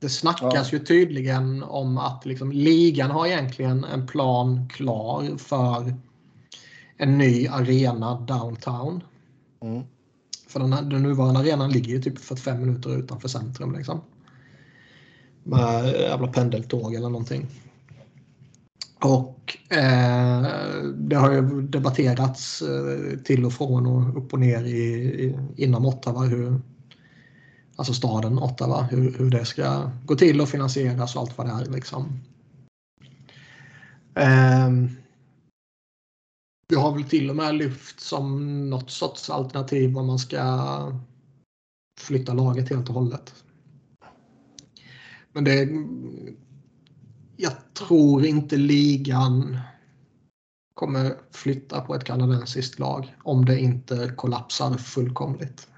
[0.00, 0.78] det snackas ja.
[0.78, 5.94] ju tydligen om att liksom, ligan har egentligen en plan klar för
[6.96, 9.02] en ny arena downtown.
[9.62, 9.82] Mm.
[10.48, 13.74] För den, den nuvarande arenan ligger ju typ 45 minuter utanför centrum.
[13.74, 14.00] Liksom.
[15.44, 17.46] Med jävla pendeltåg eller någonting.
[19.04, 20.42] Och eh,
[20.94, 24.80] det har ju debatterats eh, till och från och upp och ner i,
[25.24, 26.60] i, inom Ottawa hur,
[27.80, 31.52] alltså staden Ottawa, hur, hur det ska gå till och finansieras och allt vad det
[31.52, 31.64] är.
[31.64, 32.20] Liksom.
[34.14, 34.70] Eh,
[36.68, 40.92] vi har väl till och med lyft som något sorts alternativ om man ska
[42.00, 43.34] flytta laget helt och hållet.
[45.32, 45.68] Men det...
[47.36, 49.58] Jag tror inte ligan
[50.74, 55.69] kommer flytta på ett kanadensiskt lag om det inte kollapsar fullkomligt.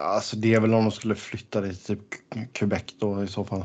[0.00, 2.00] Alltså det är väl om de skulle flytta det till typ
[2.52, 3.64] Quebec då i så fall.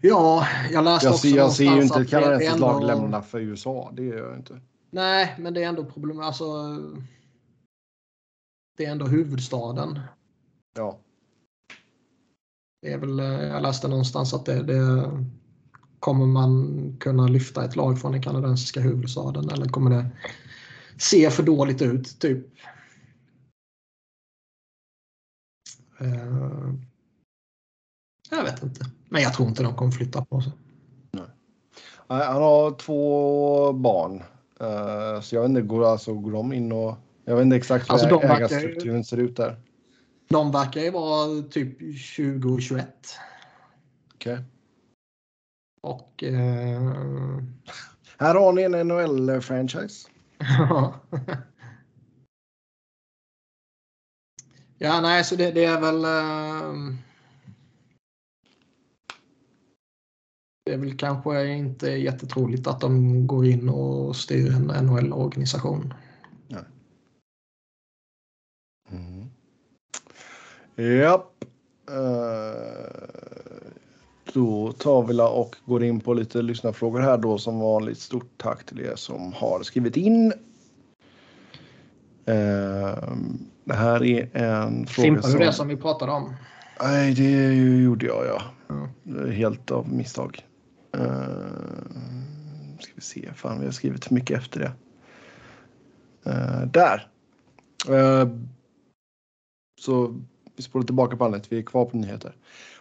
[0.00, 2.66] Ja, jag läste jag också ser, Jag ser ju inte ett kanadensiskt ändå...
[2.66, 3.92] lag lämna för USA.
[3.92, 4.60] Det gör jag inte.
[4.90, 6.20] Nej, men det är ändå problem.
[6.20, 6.44] Alltså,
[8.76, 10.00] det är ändå huvudstaden.
[10.76, 10.98] Ja.
[12.82, 13.18] Det är väl,
[13.48, 15.10] jag läste någonstans att det, det
[15.98, 20.06] kommer man kunna lyfta ett lag från den kanadensiska huvudstaden eller kommer det
[20.96, 22.18] se för dåligt ut?
[22.18, 22.46] Typ.
[28.30, 28.86] Jag vet inte.
[29.08, 30.52] Men jag tror inte de kommer flytta på sig.
[31.10, 31.26] Nej.
[32.06, 34.22] Han har två barn.
[34.62, 36.96] Uh, så jag vet inte, går, alltså, går de in och...
[37.24, 39.02] Jag vet inte exakt hur alltså, ägarstrukturen verkar...
[39.02, 39.60] ser ut där.
[40.28, 42.86] De verkar ju vara typ 2021.
[44.14, 44.32] Okej.
[44.32, 44.44] Okay.
[45.82, 46.22] Och...
[46.22, 47.42] Eh...
[48.18, 50.08] Här har ni en NHL-franchise.
[54.82, 56.04] ja, nej, så det, det är väl...
[56.04, 56.96] Eh...
[60.64, 65.94] Det är väl kanske inte jättetroligt att de går in och styr en NHL-organisation.
[68.92, 69.30] Mm.
[70.76, 71.44] Japp.
[71.90, 73.22] Uh, eh,
[74.32, 77.98] då tar vi och går in på lite lyssnarfrågor här då som vanligt.
[77.98, 80.32] Stort tack till er som har skrivit in.
[82.28, 83.14] Uh,
[83.64, 86.34] det här är en fråga Fimpar du det som vi pratade om?
[86.82, 88.42] Nej, det gjorde jag ja.
[88.70, 89.32] Mm.
[89.32, 90.46] Helt av misstag.
[90.96, 91.04] Uh,
[92.80, 94.72] ska vi se, fan vi har skrivit för mycket efter det.
[96.30, 97.08] Uh, där.
[97.90, 98.38] Uh,
[99.80, 100.20] så
[100.56, 102.36] vi spolar tillbaka bandet, vi är kvar på nyheter.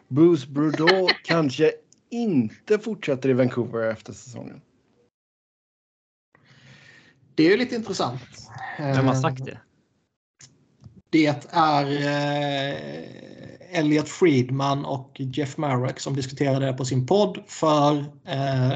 [0.08, 1.72] Bruce Boudreau kanske
[2.10, 4.62] inte fortsätter i Vancouver efter säsongen.
[7.36, 8.22] Det är ju lite intressant.
[8.78, 9.60] Vem har sagt det?
[11.12, 17.98] Det är eh, Elliot Friedman och Jeff Marek som diskuterade det på sin podd för
[18.26, 18.74] eh,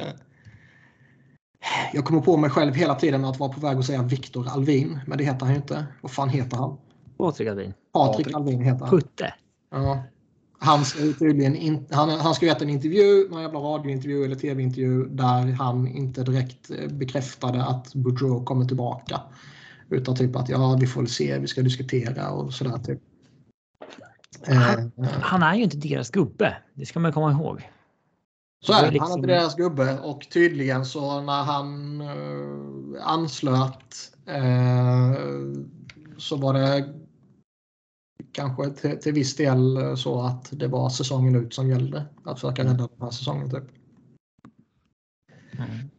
[1.93, 4.99] jag kommer på mig själv hela tiden att vara på väg att säga Viktor Alvin,
[5.07, 5.85] men det heter han ju inte.
[6.01, 6.77] Vad fan heter han?
[7.17, 7.73] Patrik Alvin.
[7.93, 8.89] Patrik Alvin heter han.
[8.89, 9.33] Putte.
[9.71, 10.03] Ja.
[10.59, 15.51] Han ska tydligen in, han, han ska en intervju, någon jävla radiointervju eller tv-intervju där
[15.51, 19.21] han inte direkt eh, bekräftade att Boudreau kommer tillbaka.
[19.89, 22.77] Utan typ att ja, vi får väl se, vi ska diskutera och sådär.
[22.77, 22.99] Typ.
[24.47, 26.57] Han, eh, han, är ju inte deras gubbe.
[26.73, 27.69] Det ska man komma ihåg.
[28.65, 28.91] Så är det.
[28.91, 29.09] Liksom...
[29.09, 35.13] Han är inte deras gubbe och tydligen så när han uh, anslöt uh,
[36.17, 36.93] så var det
[38.31, 42.05] kanske till, till viss del så att det var säsongen ut som gällde.
[42.23, 43.49] Att försöka rädda den här säsongen.
[43.49, 43.63] Typ.
[45.51, 45.89] Mm.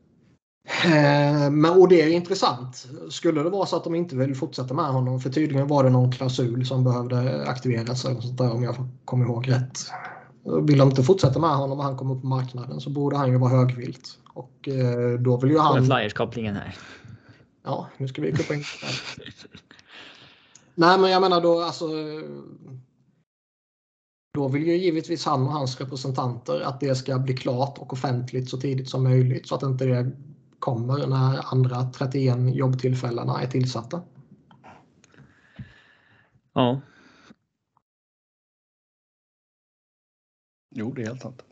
[0.67, 2.87] Eh, men, och det är intressant.
[3.11, 5.91] Skulle det vara så att de inte vill fortsätta med honom, för tydligen var det
[5.91, 9.79] någon klausul som behövde aktiveras eller sånt där, om jag kommer ihåg rätt.
[10.63, 13.39] Vill de inte fortsätta med honom och han kommer på marknaden så borde han ju
[13.39, 14.19] vara högvilt.
[14.35, 15.87] Och eh, då vill ju han...
[15.87, 16.77] Flyers-kopplingen här.
[17.65, 18.65] Ja, nu ska vi kuppa in
[20.75, 21.89] Nej, men jag menar då alltså.
[24.35, 28.51] Då vill ju givetvis han och hans representanter att det ska bli klart och offentligt
[28.51, 30.13] så tidigt som möjligt så att inte det
[30.59, 34.03] kommer när andra 31 jobbtillfällena är tillsatta.
[36.53, 36.81] Ja.
[40.71, 41.45] Jo, det är helt sant.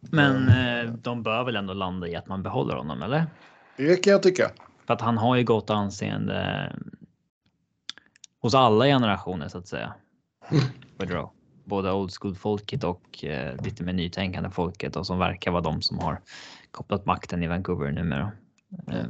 [0.00, 3.26] Men eh, de bör väl ändå landa i att man behåller honom, eller?
[3.76, 4.50] Det kan jag tycka.
[4.86, 6.72] För att han har ju gott anseende
[8.40, 9.94] hos alla generationer så att säga.
[10.98, 11.30] Woodrow.
[11.64, 15.82] Både old school folket och eh, lite mer nytänkande folket och som verkar vara de
[15.82, 16.20] som har
[16.70, 18.32] kopplat makten i Vancouver numera.
[18.72, 19.06] Eh.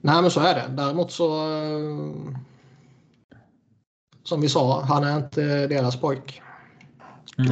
[0.00, 0.74] Nej, men så är det.
[0.76, 1.52] Däremot så.
[1.52, 2.36] Eh,
[4.22, 6.42] som vi sa, han är inte deras pojk.
[7.38, 7.48] Mm.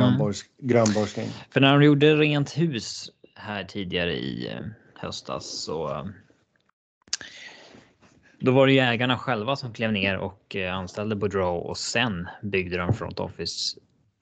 [0.59, 1.29] Grannborgsking.
[1.51, 4.61] För när de gjorde rent hus här tidigare i eh,
[4.95, 6.05] höstas så eh,
[8.41, 12.77] då var det ju ägarna själva som klev ner och anställde Boudreau och sen byggde
[12.77, 13.79] de front office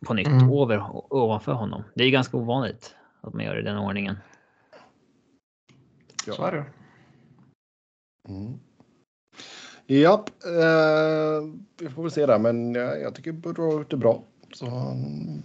[0.06, 0.52] på nytt mm.
[0.52, 1.84] över, ovanför honom.
[1.94, 4.16] Det är ju ganska ovanligt att man gör det i den ordningen.
[6.26, 6.34] Ja.
[6.34, 6.64] Så är det.
[8.28, 8.58] Mm.
[9.86, 11.42] Japp, eh,
[11.78, 14.22] vi får väl se där, men jag, jag tycker Boudreau har gjort det bra.
[14.52, 15.42] Så han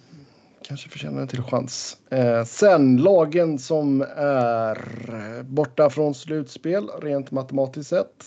[0.61, 1.97] kanske förtjänar en till chans.
[2.09, 8.25] Eh, sen lagen som är borta från slutspel rent matematiskt sett.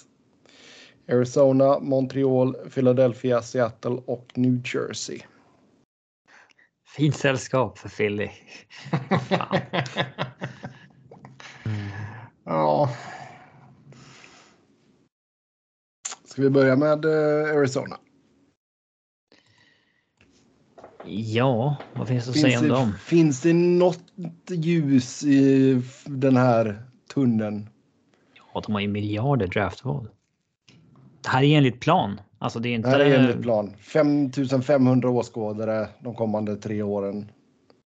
[1.08, 5.20] Arizona, Montreal, Philadelphia, Seattle och New Jersey.
[6.96, 8.30] Fint sällskap för Philly.
[12.50, 12.90] ja.
[16.24, 17.96] Ska vi börja med eh, Arizona?
[21.06, 22.92] Ja, vad finns det att finns säga om det, dem?
[23.00, 24.04] Finns det något
[24.48, 26.82] ljus i den här
[27.14, 27.68] tunneln?
[28.54, 30.08] Ja, de har ju miljarder draftval.
[31.22, 32.20] Det här är enligt plan.
[32.38, 32.88] Alltså det är inte...
[32.88, 33.74] Det här är enligt plan.
[33.78, 37.30] 5500 åskådare de kommande tre åren.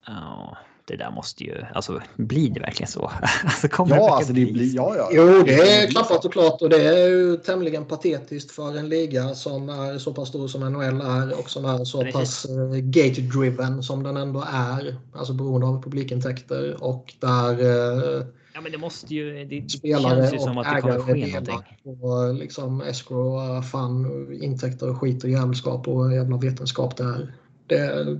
[0.07, 3.12] Ja, det där måste ju, alltså blir det verkligen så?
[3.44, 5.10] alltså, kommer ja, det alltså det blir, ja, ja.
[5.12, 9.36] Jo, det är klappat och klart och det är ju tämligen patetiskt för en liga
[9.36, 12.14] som är så pass stor som NHL är och som är så Precis.
[12.14, 14.96] pass uh, gate-driven som den ändå är.
[15.14, 18.26] Alltså beroende av publikintäkter och där uh,
[18.56, 19.46] Ja, men det måste ju.
[19.46, 22.02] Det spelare känns ju som att det kommer ske någonting.
[22.02, 27.34] Och liksom escrow, fan, intäkter och skit och jävelskap och jävla vetenskap där.
[27.68, 28.20] Det är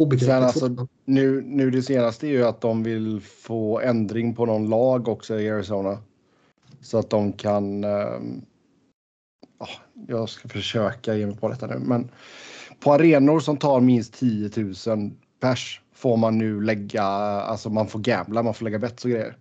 [0.00, 0.34] obegripligt.
[0.34, 5.08] Alltså, nu, nu det senaste är ju att de vill få ändring på någon lag
[5.08, 5.98] också i Arizona.
[6.80, 7.84] Så att de kan.
[7.84, 8.44] Um,
[9.58, 9.68] oh,
[10.08, 12.10] jag ska försöka ge mig på detta nu, men
[12.80, 14.50] på arenor som tar minst 10
[14.86, 19.10] 000 pers får man nu lägga, alltså man får gambla, man får lägga bets och
[19.10, 19.36] grejer.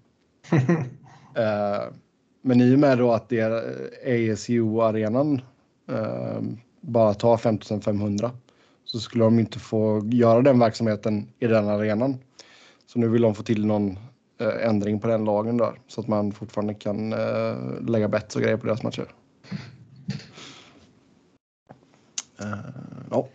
[0.53, 1.93] uh,
[2.41, 5.41] men i och med då att det är ASU-arenan
[5.91, 6.41] uh,
[6.81, 8.31] bara tar 5500
[8.91, 12.17] så skulle de inte få göra den verksamheten i den arenan.
[12.85, 13.91] Så nu vill de få till någon
[14.41, 18.41] uh, ändring på den lagen där så att man fortfarande kan uh, lägga bets och
[18.41, 19.07] grejer på deras matcher.
[23.09, 23.27] ja.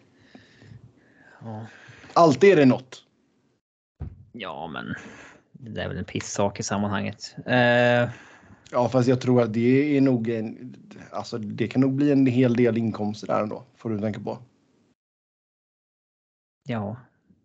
[1.41, 1.67] ja.
[2.13, 3.03] Alltid är det något.
[4.33, 4.95] Ja, men
[5.53, 7.35] det är väl en pissak i sammanhanget.
[7.49, 8.11] Uh...
[8.71, 10.77] Ja, fast jag tror att det är nog en,
[11.11, 14.39] alltså det kan nog bli en hel del inkomster där ändå, får du tänka på.
[16.69, 16.97] Ja.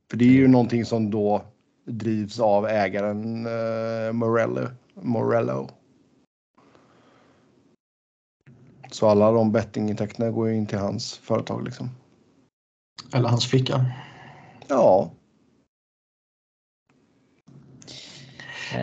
[0.09, 1.41] För det är ju någonting som då
[1.85, 4.67] drivs av ägaren uh, Morello.
[4.93, 5.69] Morello.
[8.91, 11.89] Så alla de bettingintäkterna går ju in till hans företag liksom.
[13.13, 13.85] Eller hans ficka.
[14.67, 15.11] Ja.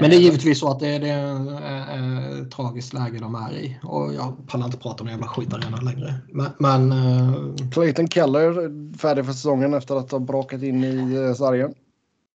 [0.00, 3.52] Men det är givetvis så att det är, det är ett tragiskt läge de är
[3.52, 3.78] i.
[3.82, 6.14] Och jag pallar inte prata om jävla skitarenan längre.
[6.32, 6.50] Men...
[6.58, 7.70] men uh...
[7.72, 8.52] Clayton Keller
[8.98, 11.74] färdig för säsongen efter att ha brakat in i eh, sargen.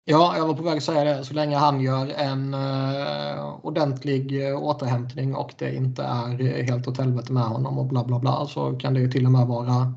[0.08, 1.24] Ja, jag var på väg att säga det.
[1.24, 6.98] Så länge han gör en uh, ordentlig uh, återhämtning och det inte är helt åt
[6.98, 9.94] helvete med honom och bla bla bla så kan det ju till och med vara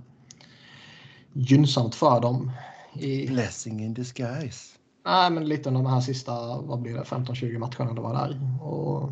[1.33, 2.51] gynnsamt för dem.
[2.93, 3.27] I...
[3.27, 4.78] Blessing in disguise.
[5.09, 8.39] Nej, men lite under de här sista vad blir det, 15-20 matcherna det var där.
[8.63, 9.11] Och,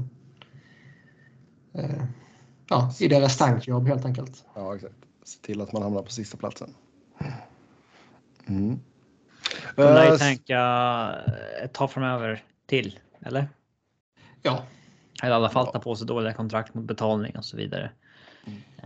[1.74, 2.04] eh,
[2.70, 4.46] ja, I deras tankjobb helt enkelt.
[4.56, 4.96] Ja, exakt.
[5.24, 6.74] Se till att man hamnar på sista platsen.
[8.48, 8.80] Mm.
[9.76, 10.60] De lär ju eh, tänka
[11.64, 13.50] ett tag framöver till, eller?
[14.42, 14.64] Ja.
[15.24, 17.92] Eller i alla fall ta på sig dåliga kontrakt mot betalning och så vidare.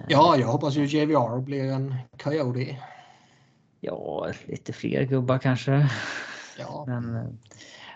[0.08, 2.78] Ja, jag hoppas ju JVR blir en Coyote.
[3.80, 5.90] Ja, lite fler gubbar kanske.
[6.62, 6.86] Ja.
[6.88, 7.40] Men,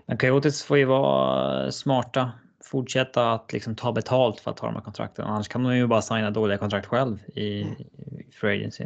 [0.05, 2.31] men Coyotes får ju vara smarta.
[2.63, 5.25] Fortsätta att liksom ta betalt för att ta de här kontrakten.
[5.25, 8.85] Annars kan de ju bara signa dåliga kontrakt själv i, i free agency.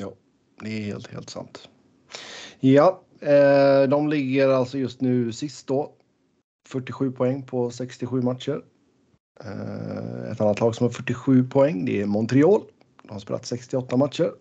[0.00, 0.12] Ja,
[0.60, 1.68] det är helt, helt sant.
[2.60, 5.92] Ja, eh, de ligger alltså just nu sist då.
[6.68, 8.62] 47 poäng på 67 matcher.
[9.44, 12.62] Eh, ett annat lag som har 47 poäng, det är Montreal.
[13.02, 14.32] De har spelat 68 matcher.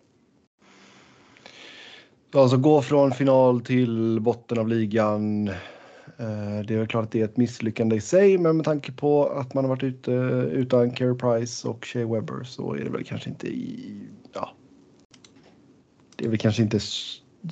[2.34, 5.47] Alltså gå från final till botten av ligan.
[5.47, 8.91] Eh, det är väl klart att det är ett misslyckande i sig, men med tanke
[8.91, 10.11] på att man har varit ute
[10.51, 13.95] utan Carey Price och Shea Webber så är det väl kanske inte i,
[14.34, 14.49] ja.
[16.15, 16.79] Det är väl kanske inte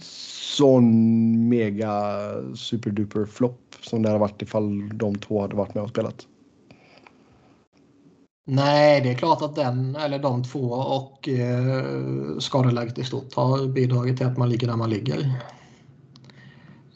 [0.01, 1.93] sån mega
[2.55, 6.27] superduper flopp som det hade varit ifall de två hade varit med och spelat.
[8.51, 13.67] Nej, det är klart att den eller de två och eh, skadeläget i stort har
[13.67, 15.19] bidragit till att man ligger där man ligger.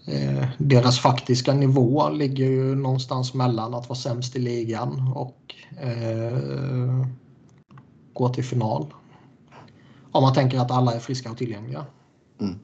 [0.06, 7.08] Eh, deras faktiska nivå ligger ju någonstans mellan att vara sämst i ligan och eh,
[8.14, 8.94] gå till final.
[10.12, 11.86] Om man tänker att alla är friska och tillgängliga.
[12.42, 12.60] Mm.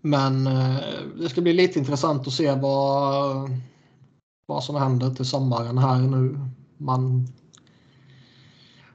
[0.00, 0.76] Men eh,
[1.20, 3.50] det ska bli lite intressant att se vad,
[4.46, 6.50] vad som händer till sommaren här nu
[6.80, 7.26] man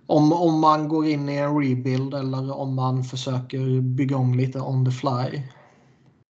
[0.08, 4.60] om, om man går in i en rebuild eller om man försöker bygga om lite
[4.60, 5.42] on the fly.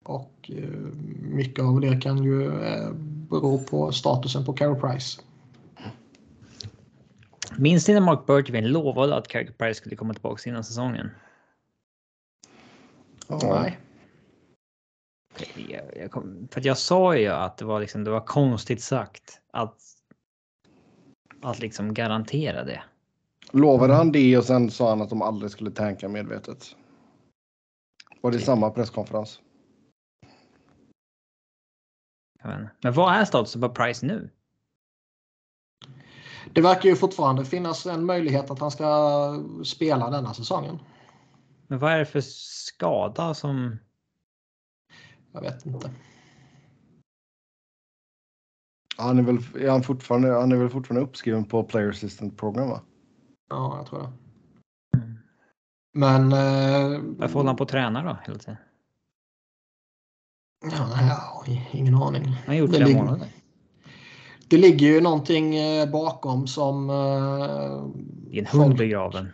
[0.05, 0.69] Och eh,
[1.21, 2.93] mycket av det kan ju eh,
[3.31, 5.21] bero på statusen på Carey Price.
[7.59, 11.11] Minns ni när Mark Bergevin lovade att Carey Price skulle komma tillbaka innan säsongen?
[13.29, 13.79] Oh, nej.
[15.69, 19.41] Jag, jag kom, för jag sa ju att det var, liksom, det var konstigt sagt
[19.53, 19.96] att
[21.51, 22.83] att liksom garantera det.
[23.51, 26.77] Lovade han det och sen sa han att de aldrig skulle tanka medvetet?
[28.21, 29.41] Var det samma presskonferens?
[32.83, 34.31] Men vad är statusen på Price nu?
[36.53, 40.79] Det verkar ju fortfarande finnas en möjlighet att han ska spela denna säsongen.
[41.67, 43.79] Men vad är det för skada som...
[45.33, 45.91] Jag vet inte.
[48.97, 52.69] Han är väl, är han, fortfarande, han är väl fortfarande uppskriven på Player Assistant Program
[52.69, 52.81] va?
[53.51, 54.13] Ja, jag tror det.
[55.95, 56.33] Men...
[56.33, 58.57] Eh, Varför håller han på att träna då hela tiden?
[60.73, 62.25] Ja, ingen aning.
[62.25, 63.29] Han har gjort det månader.
[64.49, 66.91] Det ligger ju någonting eh, bakom som...
[66.91, 66.97] Eh,
[68.31, 69.29] det är en hund begraven.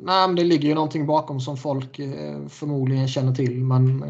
[0.00, 4.04] Nej, men det ligger ju någonting bakom som folk eh, förmodligen känner till men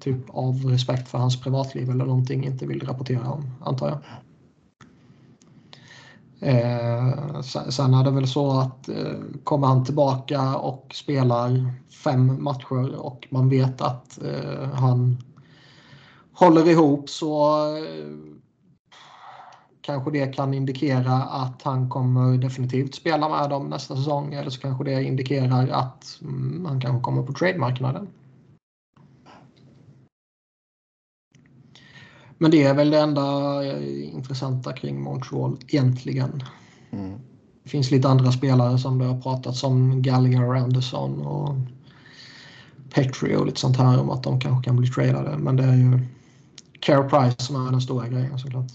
[0.00, 3.98] typ av respekt för hans privatliv eller någonting inte vill rapportera om, antar jag.
[6.44, 11.72] Eh, sen är det väl så att eh, kommer han tillbaka och spelar
[12.04, 15.18] fem matcher och man vet att eh, han
[16.32, 18.42] håller ihop så eh,
[19.80, 24.60] kanske det kan indikera att han kommer definitivt spela med dem nästa säsong eller så
[24.60, 28.08] kanske det indikerar att mm, han kanske kommer på trademarknaden.
[32.38, 33.22] Men det är väl det enda
[33.64, 36.42] eh, intressanta kring Montreal egentligen.
[36.90, 37.18] Mm.
[37.62, 41.54] Det finns lite andra spelare som det har pratats om, Gallagher Anderson och
[42.94, 45.38] Petri och lite sånt här om att de kanske kan bli tradade.
[45.38, 45.98] Men det är ju
[46.80, 48.72] Care Price som är den stora grejen såklart.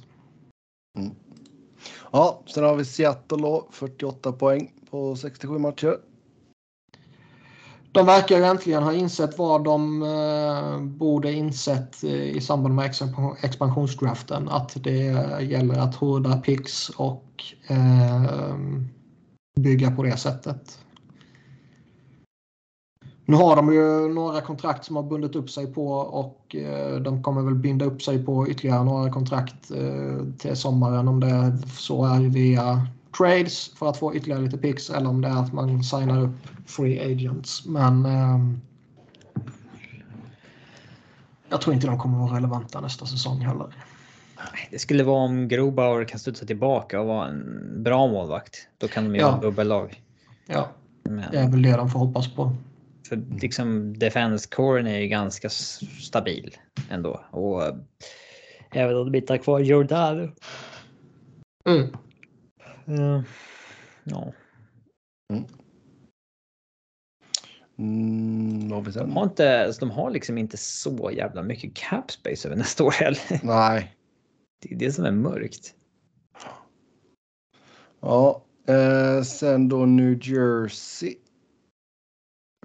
[0.97, 1.11] Mm.
[2.11, 5.97] Ja, sen har vi Seattle då, 48 poäng på 67 matcher
[7.91, 12.93] de verkar äntligen ha insett vad de eh, borde insett eh, i samband med
[13.41, 14.49] expansionsdraften.
[14.49, 18.55] Att det eh, gäller att hårda picks och eh,
[19.59, 20.79] bygga på det sättet.
[23.25, 27.23] Nu har de ju några kontrakt som har bundit upp sig på och eh, de
[27.23, 32.05] kommer väl binda upp sig på ytterligare några kontrakt eh, till sommaren om det så
[32.05, 32.87] är via
[33.17, 36.47] trades för att få ytterligare lite picks eller om det är att man signar upp
[36.65, 37.65] free agents.
[37.65, 38.39] Men eh,
[41.49, 43.67] jag tror inte de kommer vara relevanta nästa säsong heller.
[44.71, 48.67] Det skulle vara om Grobauer kan studsa tillbaka och vara en bra målvakt.
[48.77, 49.29] Då kan de ju ja.
[49.29, 50.03] ha dubbellag.
[50.45, 50.69] Ja,
[51.03, 51.25] Men...
[51.31, 52.55] det är väl det de får hoppas på.
[53.09, 56.55] För liksom defense coren är ju ganska stabil
[56.89, 57.21] ändå.
[57.31, 57.63] Och
[58.71, 60.31] även om de inte har kvar Jordan.
[61.65, 61.87] Mm.
[62.89, 63.21] Uh,
[64.03, 64.33] ja.
[65.33, 65.45] Mm.
[67.79, 72.47] Mm, vad de, har inte, alltså, de har liksom inte så jävla mycket cap space
[72.47, 73.39] över nästa år heller.
[73.43, 73.95] Nej.
[74.61, 75.73] Det är det som är mörkt.
[77.99, 81.15] Ja, eh, sen då New Jersey.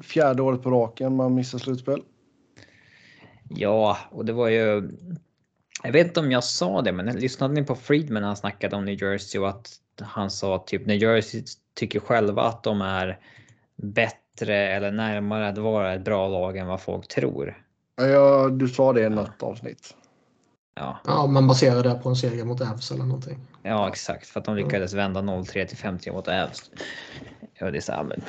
[0.02, 2.02] Fjärde året på raken man missar slutspel.
[3.48, 4.90] Ja, och det var ju.
[5.82, 8.76] Jag vet inte om jag sa det, men lyssnade ni på Friedman när han snackade
[8.76, 11.42] om New Jersey och att han sa typ New Jersey
[11.74, 13.18] tycker själva att de är
[13.76, 17.64] bättre eller närmare att vara ett bra lag än vad folk tror.
[17.96, 19.94] Ja, du sa det i något avsnitt.
[20.74, 21.00] Ja.
[21.04, 23.38] ja, man baserar det på en serie mot Avs eller någonting.
[23.62, 24.26] Ja, exakt.
[24.26, 26.70] För att de lyckades vända 0-3 till 50 mot Avs.
[27.54, 28.22] Ja, det är så här, men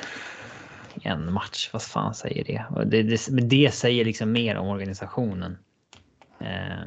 [1.02, 2.84] en match, vad fan säger det?
[2.84, 5.58] Det, det, det säger liksom mer om organisationen.
[6.40, 6.86] Eh.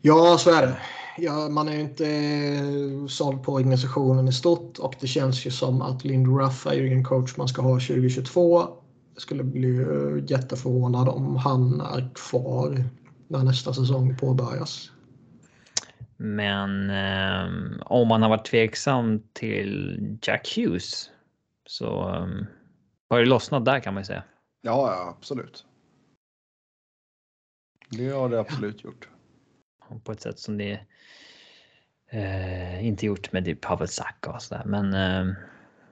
[0.00, 0.76] Ja, så är det
[1.18, 5.50] ja, man är ju inte eh, såld på organisationen i stort och det känns ju
[5.50, 8.58] som att Lindy Ruff är ju en coach man ska ha 2022.
[9.14, 12.84] Jag skulle bli eh, jätteförvånad om han är kvar
[13.28, 14.90] när nästa säsong påbörjas.
[16.16, 21.10] Men eh, om man har varit tveksam till Jack Hughes
[21.66, 22.26] så eh,
[23.10, 24.22] har det lossnat där kan man ju säga.
[24.62, 25.64] Ja, ja absolut.
[27.90, 29.08] Det har det absolut gjort.
[30.04, 30.80] På ett sätt som det
[32.10, 35.34] Eh, inte gjort med typ Pavel Saka och sådär, men eh,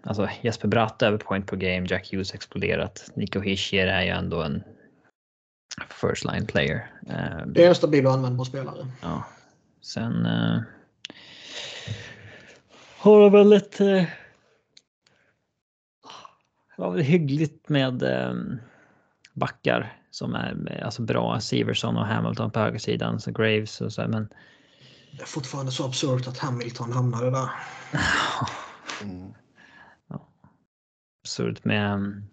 [0.03, 3.11] alltså Jesper Bratt över point per game, Jack Hughes exploderat.
[3.15, 4.63] Nico Hischier är ju ändå en
[6.01, 6.91] first line player.
[7.09, 8.87] Eh, det är en stabil och användbar spelare.
[9.03, 9.25] Ja.
[9.81, 10.61] Sen eh,
[12.99, 14.05] har de väl ett eh,
[16.77, 18.35] ja, hyggligt med eh,
[19.35, 21.41] backar som är alltså bra.
[21.41, 24.29] Siverson och Hamilton på högersidan, så Graves och så, men
[25.17, 27.49] det är fortfarande så absurt att Hamilton hamnade där.
[29.03, 29.35] Mm.
[30.09, 30.29] Ja.
[31.23, 32.25] Absurt med um,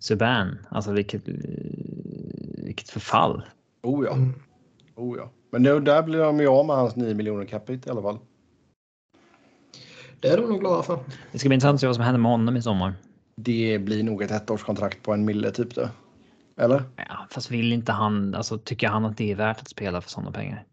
[0.00, 0.66] Subban.
[0.70, 1.22] Alltså vilket,
[2.64, 3.42] vilket förfall.
[3.82, 4.12] Oh ja.
[4.12, 4.34] Mm.
[4.94, 5.30] Oh ja.
[5.50, 8.18] Men det, där blir de ju av med hans 9 miljoner capita i alla fall.
[10.20, 10.98] Det är de nog glada för.
[11.32, 12.94] Det ska bli intressant att se vad som händer med honom i sommar.
[13.42, 15.88] Det blir nog ett ettårskontrakt på en mille typ då.
[16.56, 16.82] Eller?
[16.96, 20.10] Ja, fast vill inte han, alltså tycker han att det är värt att spela för
[20.10, 20.64] sådana pengar?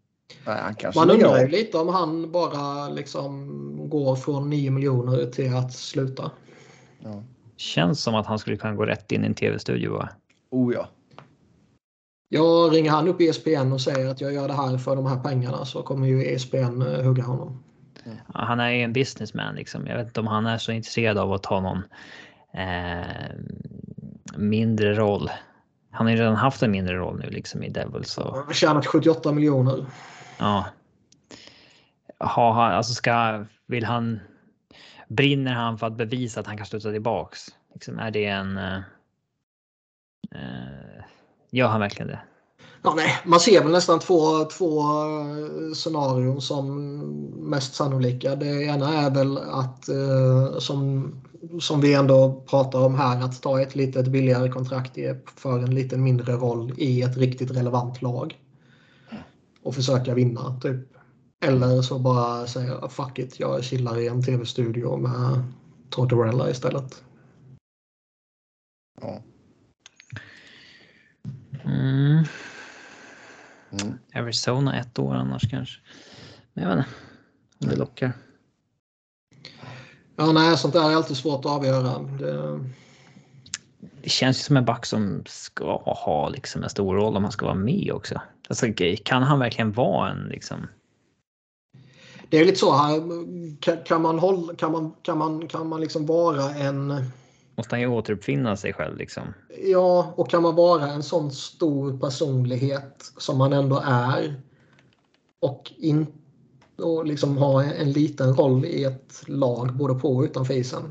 [0.46, 5.72] Nej, Man undrar ju lite om han bara liksom går från 9 miljoner till att
[5.72, 6.30] sluta.
[7.00, 7.22] Ja.
[7.56, 10.08] Känns som att han skulle kunna gå rätt in i en tv-studio va?
[10.50, 10.88] Oh ja.
[12.28, 15.20] Ja, ringer han upp ESPN och säger att jag gör det här för de här
[15.20, 17.62] pengarna så kommer ju ESPN eh, hugga honom.
[18.04, 19.86] Ja, han är ju en businessman liksom.
[19.86, 21.82] Jag vet inte om han är så intresserad av att ta någon
[22.54, 23.30] eh,
[24.36, 25.30] mindre roll.
[25.90, 28.10] Han har ju redan haft en mindre roll nu liksom i Devils.
[28.10, 28.34] Så...
[28.34, 29.86] Han har tjänat 78 miljoner.
[30.38, 30.66] Ja.
[32.18, 34.20] Ha, ha, alltså ska, vill han...
[35.08, 37.46] Brinner han för att bevisa att han kan studsa tillbaks?
[37.74, 38.56] Liksom, är det en...
[38.56, 38.76] Eh,
[40.34, 41.04] eh
[41.50, 42.20] gör han verkligen det?
[42.82, 46.76] Ja, nej, man ser väl nästan två, två eh, scenarion som
[47.50, 48.36] mest sannolika.
[48.36, 51.14] Det ena är väl att eh, som,
[51.60, 54.98] som vi ändå pratar om här att ta ett lite billigare kontrakt
[55.36, 58.38] för en lite mindre roll i ett riktigt relevant lag.
[59.62, 60.80] Och försöka vinna typ.
[61.44, 65.42] Eller så bara säga fuck it, jag chillar i en tv-studio med
[65.90, 67.02] Tortorella istället.
[69.00, 69.22] Ja.
[71.64, 72.24] Mm.
[73.70, 73.98] Mm.
[74.14, 75.80] Arizona ett år annars kanske.
[76.52, 76.90] Men jag vet inte
[77.60, 78.12] om det lockar.
[80.20, 81.98] Ja, nej, sånt där är alltid svårt att avgöra.
[81.98, 82.60] Det,
[84.02, 87.32] det känns ju som en back som ska ha liksom en stor roll om han
[87.32, 88.20] ska vara med också.
[88.48, 88.66] Alltså,
[89.04, 90.68] kan han verkligen vara en liksom?
[92.28, 93.84] Det är lite så här.
[93.84, 97.10] Kan man, hålla, kan man, kan man, kan man liksom vara en
[97.56, 99.22] måste han ju återuppfinna sig själv liksom.
[99.64, 104.34] Ja, och kan man vara en sån stor personlighet som man ändå är
[105.40, 106.06] och, in,
[106.78, 110.82] och liksom ha en liten roll i ett lag både på och utanför isen.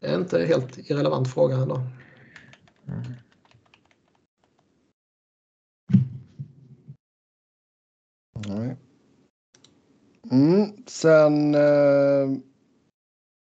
[0.00, 1.82] Det är inte helt irrelevant fråga ändå.
[2.86, 3.02] Mm.
[8.46, 8.76] Nej.
[10.30, 12.42] Mm, sen eh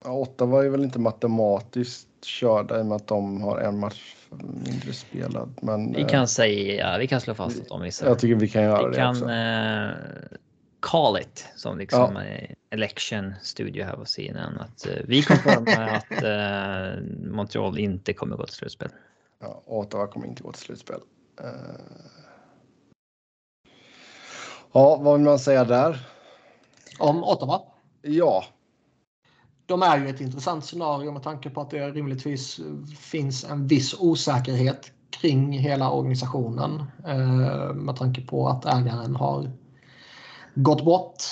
[0.06, 4.16] Ja, Ottawa är väl inte matematiskt körda i och med att de har en match
[4.30, 5.60] mindre spelad.
[5.62, 8.08] Men, vi kan eh, säga, vi kan slå fast att de missar.
[8.08, 9.30] Jag tycker vi kan göra vi det kan, också.
[9.30, 10.38] Eh,
[10.80, 12.56] call it som liksom ja.
[12.70, 14.60] election studio här på scenen.
[14.60, 18.90] Att eh, vi konfirmerar att eh, Montreal inte kommer gå till slutspel.
[19.40, 21.00] Ja, Ottawa kommer inte gå till slutspel.
[21.42, 21.50] Uh...
[24.72, 26.00] Ja, vad vill man säga där?
[27.00, 27.62] Om Ottawa?
[28.02, 28.46] Ja,
[29.70, 32.60] de är ju ett intressant scenario med tanke på att det rimligtvis
[32.98, 36.84] finns en viss osäkerhet kring hela organisationen.
[37.08, 39.52] Eh, med tanke på att ägaren har
[40.56, 41.24] gått bort.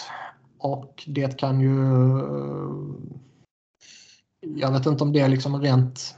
[0.58, 1.90] Och det kan ju...
[2.20, 2.74] Eh,
[4.56, 6.16] jag vet inte om det är liksom rent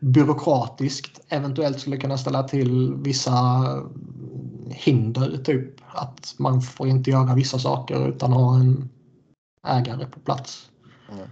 [0.00, 3.32] byråkratiskt eventuellt skulle kunna ställa till vissa
[4.70, 5.38] hinder.
[5.44, 8.88] Typ att man får inte göra vissa saker utan ha en
[9.66, 10.71] ägare på plats.
[11.12, 11.28] Mm.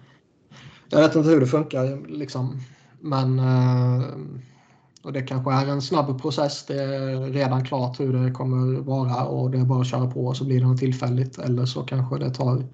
[0.89, 2.61] Jag vet inte hur det funkar liksom.
[3.01, 4.05] Men eh,
[5.03, 6.67] och det kanske är en snabb process.
[6.67, 10.35] Det är redan klart hur det kommer vara och det är bara att köra på
[10.35, 11.39] så blir det något tillfälligt.
[11.39, 12.65] Eller så kanske det tar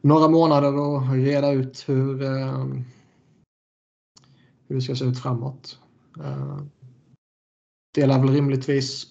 [0.00, 2.64] några månader att reda ut hur, eh,
[4.68, 5.78] hur det ska se ut framåt.
[6.24, 6.58] Eh,
[7.94, 9.06] det lär väl rimligtvis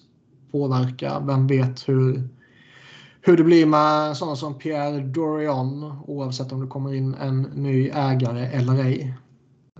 [0.52, 1.20] påverka.
[1.20, 2.28] Vem vet hur
[3.26, 7.88] hur det blir med sådana som Pierre Dorion oavsett om det kommer in en ny
[7.88, 9.14] ägare eller ej.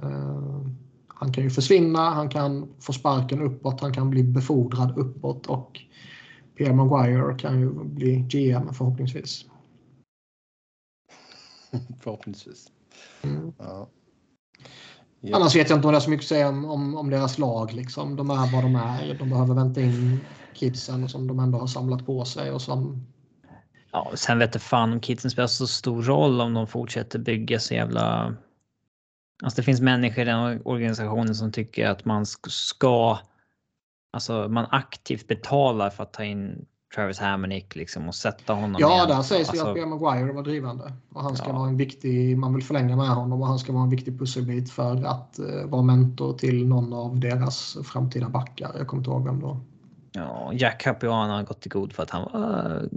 [0.03, 0.67] Uh,
[1.09, 5.81] han kan ju försvinna, han kan få sparken uppåt, han kan bli befordrad uppåt och
[6.57, 9.45] Pierre Maguire kan ju bli GM förhoppningsvis.
[12.01, 12.67] förhoppningsvis.
[13.23, 13.53] Mm.
[13.59, 13.89] Ja.
[15.21, 15.37] Ja.
[15.37, 17.39] Annars vet jag inte om det är så mycket att säga om, om, om, deras
[17.39, 17.73] lag.
[17.73, 18.17] Liksom.
[18.17, 19.15] De är vad de är.
[19.19, 20.21] De behöver vänta in
[20.55, 23.07] kidsen som de ändå har samlat på sig och som
[23.93, 27.61] Ja, sen vet jag fan om kidsen spelar så stor roll om de fortsätter bygga
[27.61, 28.35] så jävla...
[29.43, 33.19] Alltså det finns människor i den organisationen som tycker att man ska...
[34.13, 38.95] Alltså man aktivt betalar för att ta in Travis Hamonic liksom och sätta honom Ja,
[38.95, 39.09] igen.
[39.09, 39.87] där sägs alltså, det att B.
[39.87, 40.93] Maguire var drivande.
[41.13, 41.53] Och han ska ja.
[41.53, 44.71] vara en viktig, man vill förlänga med honom och han ska vara en viktig pusselbit
[44.71, 48.75] för att uh, vara mentor till någon av deras framtida backar.
[48.79, 49.61] Jag kommer inte ihåg vem då.
[50.13, 52.89] Ja, Jack Capuano har gått i god för att han var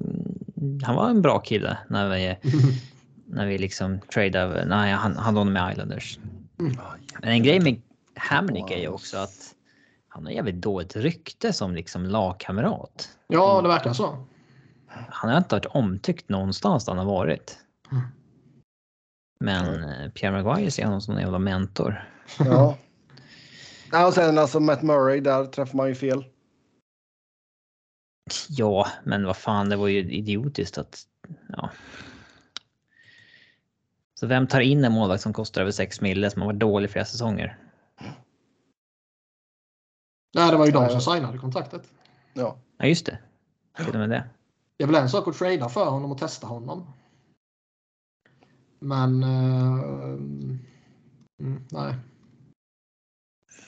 [0.83, 2.37] han var en bra kille när vi,
[3.25, 4.65] när vi liksom tradeade.
[4.65, 6.19] Nej, han hade honom med Islanders.
[6.59, 6.77] Mm.
[7.21, 7.81] Men en grej med
[8.15, 9.55] Hamnick är ju också att
[10.09, 13.09] han har jävligt dåligt rykte som liksom lagkamrat.
[13.27, 14.25] Ja, det verkar så.
[14.87, 17.57] Han har inte varit omtyckt någonstans där han har varit.
[17.91, 18.03] Mm.
[19.39, 20.11] Men mm.
[20.11, 22.09] Pierre Maguire ser honom som en jävla mentor.
[22.39, 22.77] Ja.
[23.91, 26.25] ja och sen alltså Matt Murray, där träffar man ju fel.
[28.49, 31.03] Ja, men vad fan, det var ju idiotiskt att...
[31.49, 31.69] Ja.
[34.19, 36.89] Så vem tar in en målvakt som kostar över 6 mille som har varit dålig
[36.89, 37.57] flera säsonger?
[40.33, 41.93] Nej, det var ju de som signade kontraktet.
[42.33, 42.57] Ja.
[42.77, 43.17] Ja, just det.
[43.77, 44.29] Till och med det.
[44.77, 46.93] Det är väl en sak att trada för honom och testa honom.
[48.79, 49.23] Men...
[49.23, 50.13] Uh,
[51.39, 51.95] mm, nej.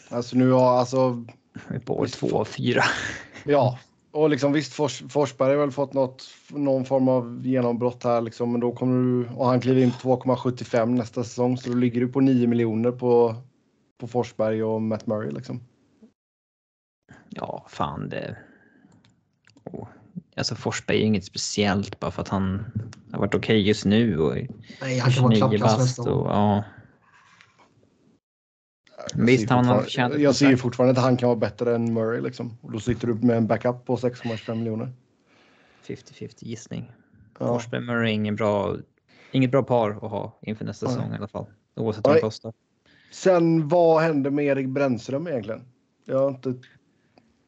[0.09, 1.25] Alltså nu har alltså...
[1.67, 2.83] Vi är på år två av fyra.
[3.45, 3.79] Ja,
[4.11, 8.51] och liksom visst Fors, Forsberg har väl fått något, någon form av genombrott här liksom,
[8.51, 12.01] men då kommer du och han kliver in på 2,75 nästa säsong så då ligger
[12.01, 13.35] du på 9 miljoner på,
[13.99, 15.59] på Forsberg och Matt Murray liksom.
[17.29, 18.37] Ja, fan det.
[19.63, 19.87] Oh.
[20.35, 22.65] Alltså Forsberg är inget speciellt bara för att han
[23.11, 24.35] har varit okej okay just nu och
[24.81, 26.27] Nej, han kan vara klappkast nästa år.
[26.29, 26.63] Ja.
[29.15, 32.21] Visst, han har förtjänat Jag ser ju fortfarande att han kan vara bättre än Murray
[32.21, 32.57] liksom.
[32.61, 34.91] Och då sitter du med en backup på 6,25 miljoner.
[35.87, 36.91] 50-50 gissning.
[37.39, 37.47] Ja.
[37.47, 38.75] Forsberg Murray är ingen bra,
[39.31, 40.89] inget bra par att ha inför nästa ja.
[40.89, 41.45] säsong i alla fall.
[41.75, 42.53] Oavsett vad det kostar.
[43.11, 45.61] Sen vad händer med Erik Brännström egentligen?
[46.05, 46.53] Jag inte...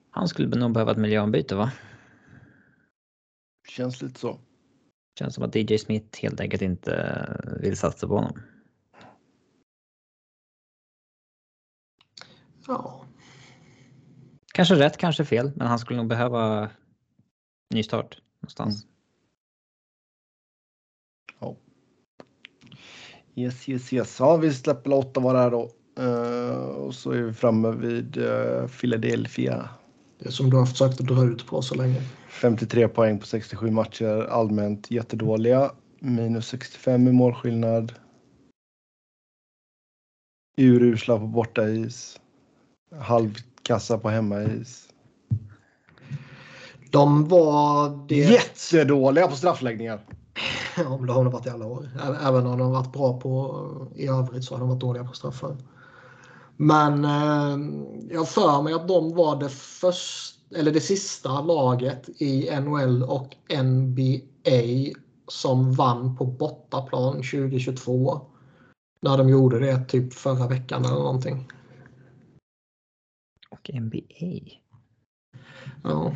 [0.09, 1.71] Han skulle nog behöva ett miljöombyte va?
[3.67, 4.39] Känns lite så.
[5.19, 7.25] Känns som att DJ Smith helt enkelt inte
[7.61, 8.39] vill satsa på honom.
[12.68, 13.06] Ja.
[14.53, 16.69] Kanske rätt, kanske fel, men han skulle nog behöva
[17.73, 18.84] ny start någonstans.
[18.84, 18.90] Mm.
[21.40, 21.56] Ja.
[23.35, 24.19] Yes, yes, yes.
[24.19, 25.72] Ja, vi släpper åtta var här då.
[25.99, 29.69] Uh, och så är vi framme vid uh, Philadelphia.
[30.19, 32.02] Det som du har försökt att dra ut på så länge.
[32.30, 34.27] 53 poäng på 67 matcher.
[34.30, 35.72] Allmänt jättedåliga.
[35.99, 37.94] Minus 65 i målskillnad.
[40.57, 42.19] Urusla på bortais
[42.99, 44.88] halvkassa på hemmais.
[46.91, 48.15] De var det...
[48.15, 50.06] jättedåliga på straffläggningar.
[50.78, 51.90] Men det har de varit i alla år.
[52.22, 53.65] Även om de har varit bra på
[53.95, 55.57] i övrigt så har de varit dåliga på straffar.
[56.57, 57.57] Men eh,
[58.11, 63.36] jag för mig att de var det första eller det sista laget i NHL och
[63.64, 64.94] NBA
[65.28, 68.22] som vann på bortaplan 2022.
[69.02, 71.48] När de gjorde det typ förra veckan eller någonting
[73.69, 73.99] och NBA.
[75.84, 76.15] Ja.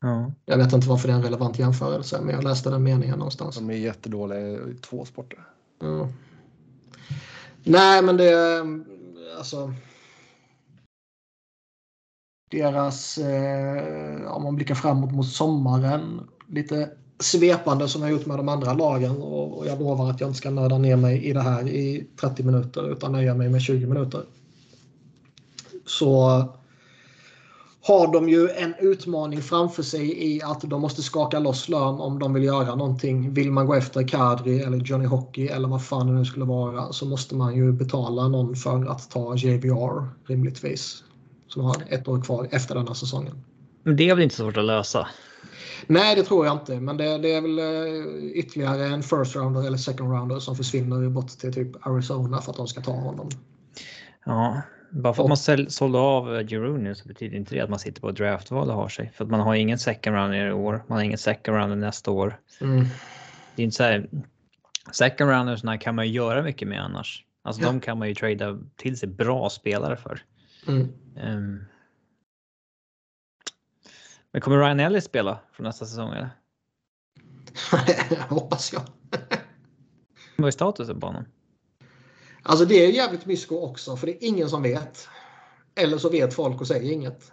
[0.00, 0.32] ja.
[0.46, 3.56] Jag vet inte varför det är en relevant jämförelse, men jag läste den meningen någonstans.
[3.56, 5.38] De är jättedåliga i två sporter.
[5.80, 6.08] Ja.
[7.64, 8.60] Nej, men det...
[9.38, 9.74] Alltså...
[12.50, 13.18] Deras...
[13.18, 16.28] Eh, om man blickar framåt mot sommaren.
[16.46, 19.16] Lite svepande som jag gjort med de andra lagen.
[19.22, 22.06] Och, och jag lovar att jag inte ska nörda ner mig i det här i
[22.20, 24.24] 30 minuter utan nöja mig med 20 minuter
[25.88, 26.44] så
[27.82, 32.18] har de ju en utmaning framför sig i att de måste skaka loss lön om
[32.18, 33.34] de vill göra någonting.
[33.34, 36.92] Vill man gå efter Kadri eller Johnny Hockey eller vad fan det nu skulle vara
[36.92, 41.04] så måste man ju betala någon för att ta JVR rimligtvis.
[41.46, 43.44] Som har ett år kvar efter denna säsongen.
[43.82, 45.08] Men det är väl inte så svårt att lösa?
[45.86, 46.80] Nej, det tror jag inte.
[46.80, 51.08] Men det, det är väl eh, ytterligare en first rounder eller second rounder som försvinner
[51.08, 53.28] bort till typ Arizona för att de ska ta honom.
[54.24, 58.00] Ja, bara för att man sålde av Jeroen så betyder inte det att man sitter
[58.00, 59.12] på draftval och har sig.
[59.14, 62.10] För att man har ingen second rounder i år, man har ingen second rounder nästa
[62.10, 62.40] år.
[62.60, 62.84] Mm.
[63.54, 64.08] Det är inte så här,
[64.92, 67.24] second roundersna kan man ju göra mycket med annars.
[67.42, 67.68] Alltså ja.
[67.68, 70.22] de kan man ju trada till sig bra spelare för.
[70.68, 70.92] Mm.
[71.24, 71.64] Um,
[74.32, 76.30] men kommer Ryan Ellis spela från nästa säsong eller?
[78.28, 78.82] hoppas jag.
[80.36, 81.24] Vad är statusen på honom?
[82.42, 85.08] Alltså det är jävligt mysko också för det är ingen som vet.
[85.74, 87.32] Eller så vet folk och säger inget.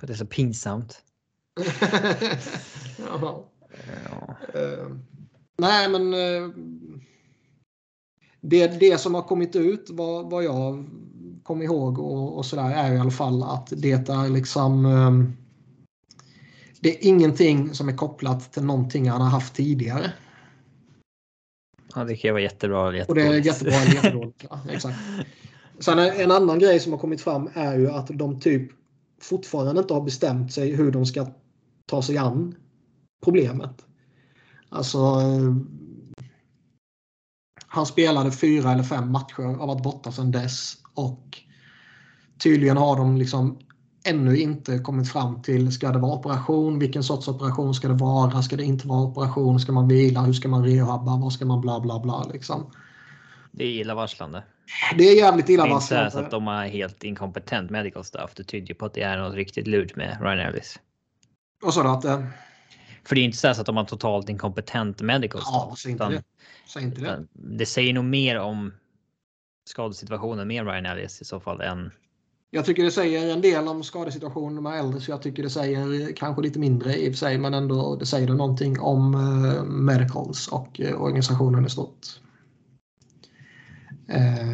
[0.00, 1.02] För det är så pinsamt.
[3.08, 3.44] ja.
[4.54, 4.96] Uh,
[5.58, 6.50] nej men uh,
[8.40, 10.84] det, det som har kommit ut vad, vad jag
[11.42, 15.36] kommer ihåg och, och sådär är i alla fall att det är liksom um,
[16.80, 20.12] det är ingenting som är kopplat till någonting han har haft tidigare.
[21.96, 24.44] Ja, det kan vara jättebra eller Och det är jättebra eller jättedåligt.
[24.50, 24.98] Ja, exakt.
[25.78, 28.70] Sen en annan grej som har kommit fram är ju att de typ
[29.20, 31.26] fortfarande inte har bestämt sig hur de ska
[31.86, 32.54] ta sig an
[33.24, 33.84] problemet.
[34.68, 34.98] Alltså.
[37.66, 41.38] Han spelade fyra eller fem matcher och varit borta sedan dess och
[42.38, 43.58] tydligen har de liksom
[44.06, 46.78] ännu inte kommit fram till, ska det vara operation?
[46.78, 48.42] Vilken sorts operation ska det vara?
[48.42, 49.60] Ska det inte vara operation?
[49.60, 50.20] Ska man vila?
[50.20, 51.16] Hur ska man rehabba?
[51.16, 52.70] Vad ska man bla bla bla liksom?
[53.52, 54.42] Det är illavarslande.
[54.98, 55.94] Det är jävligt illavarslande.
[55.94, 58.30] Det är inte så att de har helt inkompetent medical staff.
[58.34, 60.78] Det tyder ju på att det är något riktigt lurt med Ryan Ellis.
[61.62, 62.26] Vad sa du att det?
[63.04, 65.64] För det är inte så, så att de har totalt inkompetent medical staff.
[65.68, 66.22] Ja, säg inte utan, det.
[66.68, 67.26] Säg inte det.
[67.32, 68.72] Det säger nog mer om
[69.68, 71.90] skadesituationen med Ryan Ellis i så fall än
[72.50, 76.12] jag tycker det säger en del om skadesituationen med äldre så jag tycker det säger
[76.16, 79.64] kanske lite mindre i och för sig men ändå det säger det någonting om eh,
[79.64, 82.06] medicals och eh, organisationen i stort.
[84.08, 84.46] Eh,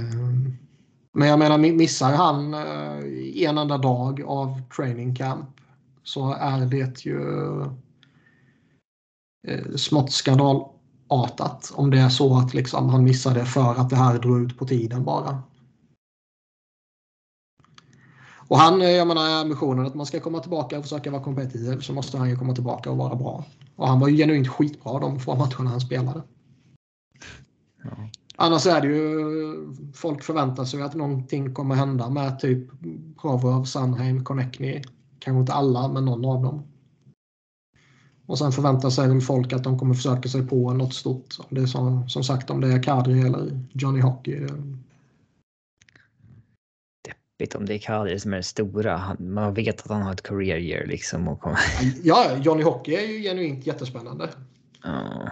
[1.14, 5.48] men jag menar missar han eh, en enda dag av training camp
[6.02, 7.20] så är det ju
[9.48, 14.19] eh, smått skandalartat om det är så att liksom han missade för att det här
[14.19, 15.43] drog ut på tiden bara.
[18.53, 21.93] Och han, jag menar ambitionen att man ska komma tillbaka och försöka vara kompetitiv så
[21.93, 23.45] måste han ju komma tillbaka och vara bra.
[23.77, 26.23] Och han var ju genuint skitbra de få matcherna han spelade.
[27.85, 27.91] Ja.
[28.37, 32.70] Annars är det ju, folk förväntar sig att någonting kommer hända med typ
[33.20, 34.83] Provorov, Sandheim, Connectney.
[35.19, 36.62] Kanske inte alla, men någon av dem.
[38.27, 41.37] Och sen förväntar sig folk att de kommer försöka sig på något stort.
[41.51, 44.47] det är som, som sagt om det är Kadri eller Johnny Hockey
[47.43, 49.16] deppigt om det är Kadri som är det stora.
[49.19, 51.28] Man vet att han har ett career year liksom.
[51.28, 51.59] Och kommer...
[52.02, 54.28] Ja, Johnny Hockey är ju genuint jättespännande.
[54.85, 55.28] Ja.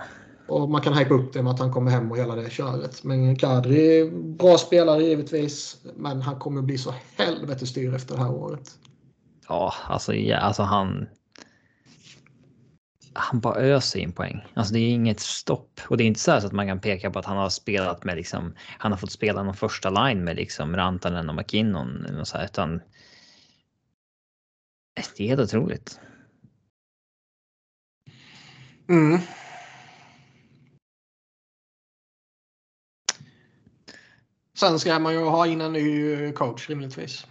[0.49, 3.05] Och man kan hypa upp det med att han kommer hem och hela det köret.
[3.05, 5.77] Men Kadri, bra spelare givetvis.
[5.97, 8.71] Men han kommer bli så helvete styr efter det här året.
[9.49, 11.07] Ja, alltså, ja, alltså han
[13.13, 14.45] han bara öser in poäng.
[14.55, 15.81] Alltså det är inget stopp.
[15.89, 18.05] Och det är inte så, så att man kan peka på att han har spelat
[18.05, 22.19] med liksom, han har fått spela någon första line med liksom Rantanen och McKinnon.
[22.21, 22.81] Och så här, utan
[25.17, 26.01] det är helt otroligt.
[28.89, 29.19] Mm.
[34.55, 37.27] Sen ska man ju ha in en ny coach rimligtvis.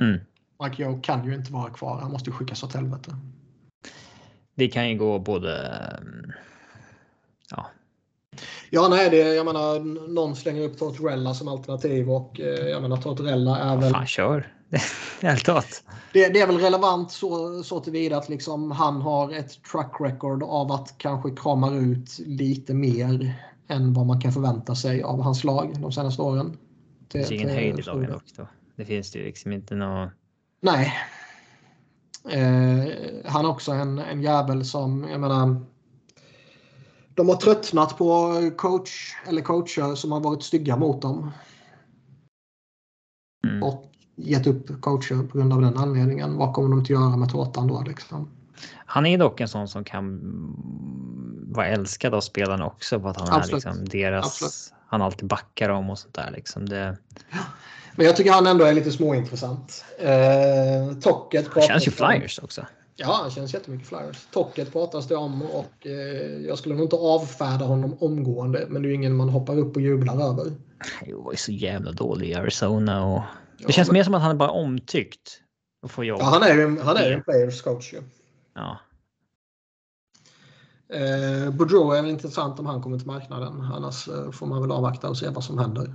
[0.00, 0.20] Mm.
[0.62, 2.00] Mike Joe kan ju inte vara kvar.
[2.00, 3.16] Han måste skickas åt helvete
[4.62, 5.80] det kan ju gå både...
[7.50, 7.66] Ja.
[8.70, 12.96] Ja, nej, det, jag menar, någon slänger upp Tortorella som alternativ och eh, jag menar
[12.96, 13.92] Tortorella är väl...
[13.92, 14.52] Fan, kör!
[15.22, 15.46] Helt.
[16.12, 20.42] Det, det, är väl relevant så, så tillvida att liksom han har ett track record
[20.42, 23.34] av att kanske krama ut lite mer
[23.68, 26.56] än vad man kan förvänta sig av hans lag de senaste åren.
[27.08, 28.48] Det finns ingen höjd i laget också.
[28.76, 30.10] Det finns ju liksom inte något...
[30.60, 30.92] Nej,
[32.28, 32.92] Eh,
[33.24, 35.60] han är också en, en jävel som, jag menar,
[37.14, 41.30] de har tröttnat på coach eller coacher som har varit stygga mot dem.
[43.46, 43.62] Mm.
[43.62, 46.36] Och gett upp coacher på grund av den anledningen.
[46.36, 47.82] Vad kommer de att göra med tårtan då?
[47.82, 48.28] Liksom?
[48.86, 50.20] Han är dock en sån som kan
[51.48, 53.00] vara älskad av spelarna också.
[53.00, 53.64] På att han Absolut.
[53.64, 54.26] är liksom deras...
[54.26, 54.78] Absolut.
[54.86, 56.30] Han alltid backar dem och sånt där.
[56.30, 56.98] Liksom det...
[57.96, 59.84] Men jag tycker han ändå är lite småintressant.
[59.98, 62.66] Eh, Tocket Han känns ju Flyers också.
[62.96, 64.26] Ja, han känns jättemycket Flyers.
[64.32, 65.92] Tocket pratas det om och eh,
[66.46, 68.66] jag skulle nog inte avfärda honom omgående.
[68.68, 70.52] Men det är ju ingen man hoppar upp och jublar över.
[71.06, 73.22] Jo, var ju så jävla dålig i Arizona och...
[73.58, 73.94] Det ja, känns men...
[73.94, 75.38] mer som att han är bara omtyckt.
[75.82, 76.20] Och får jobb.
[76.20, 78.02] Ja, han är ju han är en players coach ju.
[78.54, 78.78] Ja.
[80.92, 83.60] Eh, Boudreau är väl intressant om han kommer till marknaden.
[83.60, 85.92] Annars eh, får man väl avvakta och se vad som händer.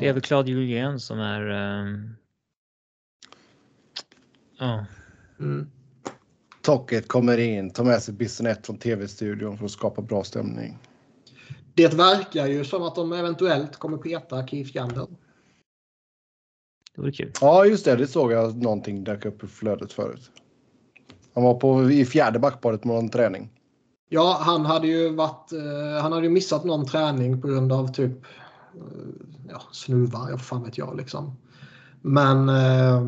[0.00, 1.50] Det är väl Claude Julien som är...
[1.80, 2.16] Um...
[4.58, 4.86] Ja.
[5.40, 5.70] Mm.
[6.62, 10.78] Tocket kommer in, tar med sig Bissonett från tv-studion för att skapa bra stämning.
[11.74, 15.06] Det verkar ju som att de eventuellt kommer peta Keith Yandel.
[16.94, 17.32] Det vore kul.
[17.40, 17.96] Ja, just det.
[17.96, 20.30] Det såg jag någonting dök upp i flödet förut.
[21.34, 23.50] Han var på, i fjärde backparet med någon träning.
[24.08, 27.92] Ja, han hade ju varit, eh, han hade ju missat någon träning på grund av
[27.92, 28.12] typ
[29.48, 31.36] ja, snuvar, jag fan vet jag liksom.
[32.02, 33.02] Men eh,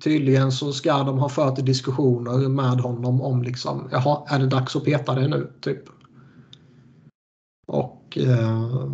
[0.00, 4.76] tydligen så ska de ha fört diskussioner med honom om liksom, jaha, är det dags
[4.76, 5.52] att peta det nu?
[5.60, 5.82] Typ.
[7.66, 8.88] Och eh,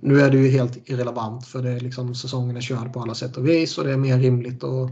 [0.00, 3.14] nu är det ju helt irrelevant för det är liksom, säsongen är körd på alla
[3.14, 4.90] sätt och vis och det är mer rimligt att,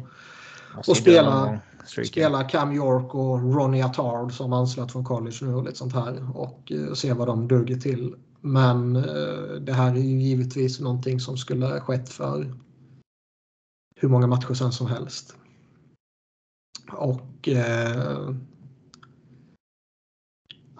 [0.74, 1.60] att spela,
[2.06, 6.38] spela Cam York och Ronnie Attard som anslöt från college nu och lite sånt här
[6.38, 11.20] och eh, se vad de duger till men eh, det här är ju givetvis någonting
[11.20, 12.54] som skulle ha skett för
[13.96, 15.36] hur många matcher sen som helst.
[16.92, 18.34] Och eh,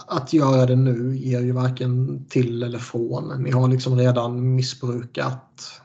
[0.06, 3.42] att göra det nu ger ju varken till eller från.
[3.42, 5.81] Ni har liksom redan missbrukat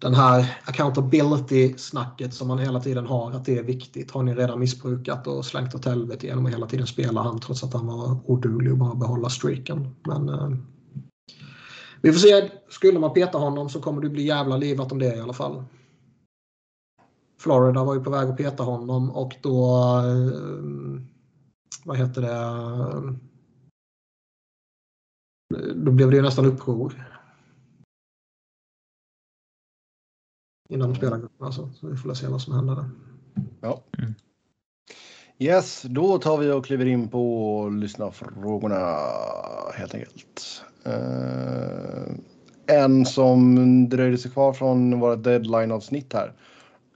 [0.00, 4.60] den här accountability-snacket som man hela tiden har, att det är viktigt, har ni redan
[4.60, 8.30] missbrukat och slängt åt helvete genom att hela tiden spela han trots att han var
[8.30, 9.96] oduglig och bara behålla streaken.
[10.06, 10.50] Men eh,
[12.00, 12.50] vi får se.
[12.68, 15.64] Skulle man peta honom så kommer det bli jävla livat om det i alla fall.
[17.38, 21.02] Florida var ju på väg att peta honom och då eh,
[21.84, 23.18] vad heter det
[25.74, 27.09] då blev det ju nästan uppror.
[30.70, 31.70] Inom spelargruppen alltså.
[31.74, 32.90] Så vi får se vad som händer där.
[33.60, 33.82] Ja.
[33.98, 34.14] Mm.
[35.38, 38.98] Yes, då tar vi och kliver in på lyssnarfrågorna
[39.74, 40.64] helt enkelt.
[40.86, 42.14] Uh,
[42.66, 46.32] en som dröjde sig kvar från våra deadline-avsnitt här.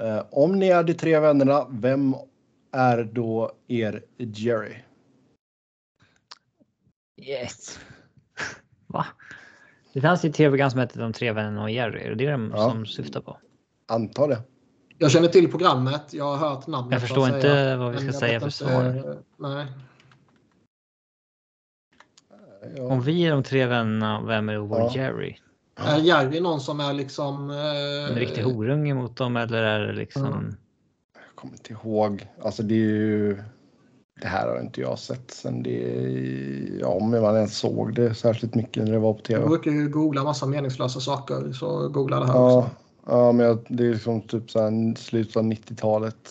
[0.03, 2.15] Uh, om ni är de tre vännerna, vem
[2.73, 4.75] är då er Jerry?
[7.17, 7.81] Yes.
[8.87, 9.07] Va?
[9.93, 12.01] Det fanns ju ett tv-program som hette De tre vännerna och Jerry.
[12.01, 12.71] Är det det de ja.
[12.71, 13.39] som syftar på?
[13.87, 14.43] Antar det.
[14.99, 16.03] Jag känner till programmet.
[16.13, 16.93] Jag har hört namnet.
[16.93, 19.17] Jag förstår inte säga, vad vi ska säga för svar.
[19.37, 19.67] Nej.
[22.77, 22.83] Ja.
[22.83, 24.93] Om vi är de tre vännerna, vem är då vår ja.
[24.95, 25.37] Jerry?
[25.77, 27.51] Är Jerry någon som är liksom...
[27.51, 28.11] Eh...
[28.11, 30.27] En riktig horunge mot dem eller är det liksom...
[30.27, 30.57] Mm.
[31.15, 32.29] Jag kommer inte ihåg.
[32.43, 33.43] Alltså det är ju...
[34.21, 35.79] Det här har inte jag sett sen det...
[36.81, 39.41] Ja, om man ens såg det särskilt mycket när det var på tv.
[39.41, 42.59] Jag brukar ju googla massa meningslösa saker så googla det här ja.
[42.59, 42.71] också.
[43.07, 46.31] Ja, men det är liksom typ så här slutet av 90-talet.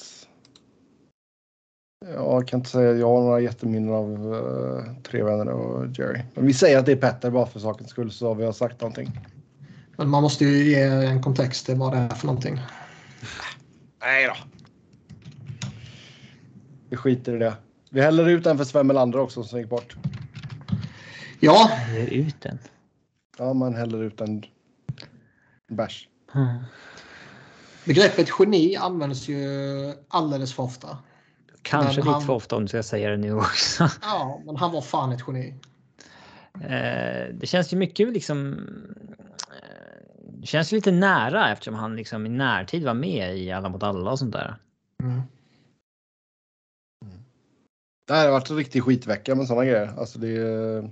[2.06, 6.22] Jag kan inte säga att jag har några jätteminnen av uh, Tre vänner och Jerry.
[6.34, 8.82] Men vi säger att det är Petter bara för sakens skull så vi har sagt
[8.82, 9.12] någonting.
[9.98, 12.60] Men man måste ju ge en kontext till vad det är för någonting.
[14.02, 14.34] Nej då.
[16.90, 17.54] Vi skiter i det.
[17.90, 19.96] Vi häller ut den för Sven Melander också som gick bort.
[21.40, 21.70] Ja.
[21.72, 22.60] Häller ut den?
[23.38, 24.44] Ja, man häller ut en
[25.72, 26.08] bärs.
[26.36, 26.64] Mm.
[27.86, 29.40] Begreppet geni används ju
[30.08, 30.98] alldeles för ofta.
[31.62, 32.22] Kanske lite han...
[32.22, 33.90] för ofta om du ska säga det nu också.
[34.02, 35.54] Ja, men han var fan ett geni.
[36.62, 38.54] Eh, det känns ju mycket liksom.
[39.38, 43.84] Eh, det känns lite nära eftersom han liksom i närtid var med i Alla mot
[43.84, 44.56] alla och sånt där.
[45.04, 45.22] Mm.
[48.08, 49.94] Det här har varit en riktig skitvecka med sådana grejer.
[49.98, 50.90] Alltså det är...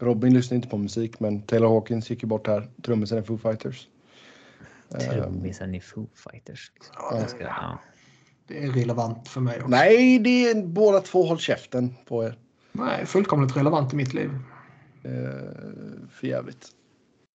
[0.00, 2.70] Robin lyssnar inte på musik, men Taylor Hawkins gick ju bort här.
[2.82, 3.88] Trummisen i Foo Fighters.
[4.88, 6.72] Trummisen i Foo Fighters.
[6.74, 6.94] Liksom.
[6.98, 7.26] Ja.
[7.26, 7.78] Ska, ja.
[8.46, 9.68] Det är relevant för mig också.
[9.68, 12.38] Nej, det är båda två håll käften på er.
[12.72, 14.30] Nej, fullkomligt relevant i mitt liv.
[15.02, 16.68] Eh, för jävligt.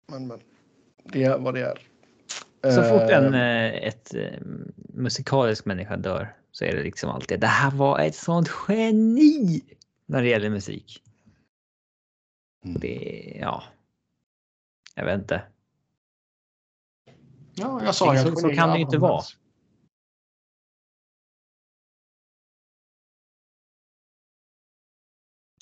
[0.08, 0.40] Men, men
[1.04, 1.78] det är vad det är.
[2.74, 4.40] Så fort en eh, ett, eh,
[4.94, 9.60] musikalisk människa dör så är det liksom alltid det här var ett sånt geni
[10.06, 11.02] när det gäller musik.
[12.64, 12.80] Mm.
[12.80, 13.62] Det, ja.
[14.94, 15.42] Jag vet inte.
[17.58, 19.22] Ja, jag sa ju så, så kan det ju inte vara.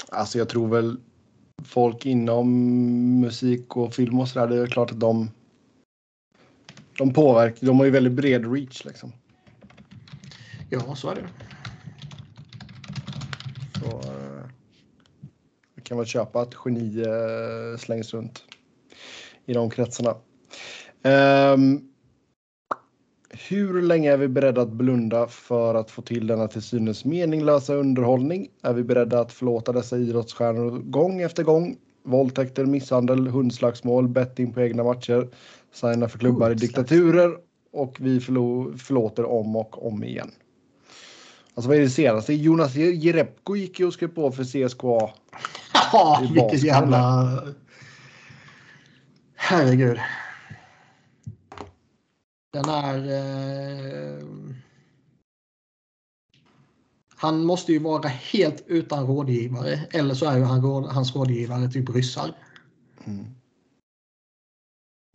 [0.09, 1.01] Alltså jag tror väl
[1.65, 2.51] folk inom
[3.21, 5.31] musik och film och sådär, det är klart att de
[6.99, 9.13] de påverkar, de har ju väldigt bred reach liksom.
[10.71, 11.29] Ja, så är det.
[13.81, 14.45] Så eh,
[15.75, 18.45] jag kan väl köpa att geni eh, slängs runt
[19.47, 20.15] i de kretsarna.
[21.07, 21.83] Um,
[23.49, 27.75] hur länge är vi beredda att blunda för att få till denna till synes meningslösa
[27.75, 28.49] underhållning?
[28.63, 31.77] Är vi beredda att förlåta dessa idrottsstjärnor gång efter gång?
[32.03, 35.29] Våldtäkter, misshandel, hundslagsmål, betting på egna matcher,
[35.73, 37.37] signa för klubbar i diktaturer
[37.73, 40.31] och vi förlo- förlåter om och om igen.
[41.55, 42.35] Alltså vad är det senaste?
[42.35, 45.11] Jonas Jerebko gick ju och skrev på för CSKA.
[45.93, 47.29] Ja, vilket jävla...
[49.35, 49.99] Herregud.
[52.57, 52.99] Den är...
[54.19, 54.25] Eh...
[57.19, 59.81] Han måste ju vara helt utan rådgivare.
[59.91, 62.33] Eller så är ju han, hans rådgivare typ ryssar.
[63.05, 63.27] Mm.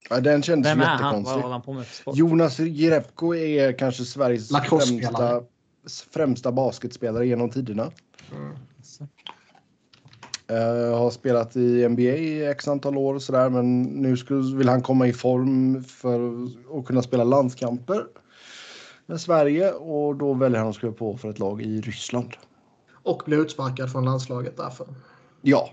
[0.10, 1.24] Ja, den kändes Vem är han?
[1.24, 2.16] Vad håller han på med för sport?
[2.16, 5.44] Jonas Jerebko är kanske Sveriges främsta,
[6.12, 7.92] främsta basketspelare genom tiderna.
[8.32, 8.56] Mm.
[10.52, 14.70] Uh, har spelat i NBA i x antal år och sådär men nu skulle, vill
[14.70, 16.48] han komma i form för
[16.80, 18.06] att kunna spela landskamper
[19.06, 22.34] med Sverige och då väljer han att skriva på för ett lag i Ryssland.
[23.04, 24.88] Och bli utsparkad från landslaget därför.
[25.42, 25.70] Ja,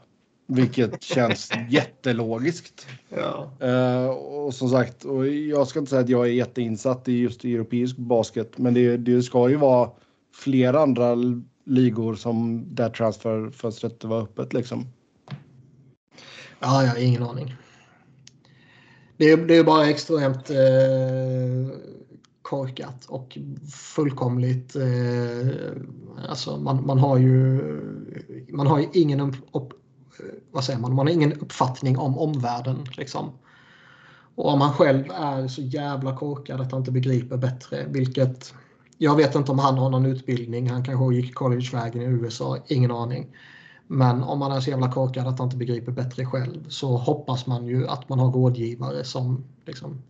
[0.46, 2.86] vilket känns jättelogiskt.
[3.08, 3.50] Ja.
[3.62, 7.44] Uh, och som sagt, och jag ska inte säga att jag är jätteinsatt i just
[7.44, 9.90] europeisk basket men det, det ska ju vara
[10.34, 11.16] flera andra
[11.68, 14.86] ligor som där transferfönstret var öppet liksom?
[16.60, 17.54] Ja, jag har ingen aning.
[19.16, 21.76] Det är, det är bara extremt eh,
[22.42, 23.38] korkat och
[23.94, 24.76] fullkomligt...
[24.76, 25.48] Eh,
[26.28, 27.60] alltså man, man har ju
[28.48, 29.72] man har ju ingen upp, upp,
[30.50, 32.86] vad säger man, man har ingen uppfattning om omvärlden.
[32.96, 33.32] Liksom.
[34.34, 38.54] Och om han själv är så jävla korkad att han inte begriper bättre, vilket
[38.98, 40.70] jag vet inte om han har någon utbildning.
[40.70, 43.36] Han kanske gick collegevägen i USA, ingen aning.
[43.86, 47.46] Men om man är så jävla korkad att han inte begriper bättre själv så hoppas
[47.46, 50.02] man ju att man har rådgivare som liksom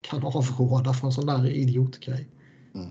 [0.00, 2.28] kan avråda från sån där idiotgrej.
[2.74, 2.90] Mm.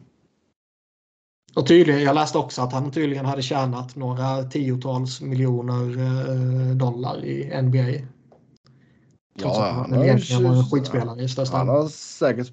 [1.55, 7.25] Och tydligen, jag läste också att han tydligen hade tjänat några tiotals miljoner eh, dollar
[7.25, 8.07] i NBA.
[9.33, 12.51] Ja, han egentligen var en skitspelare i största Han har säkert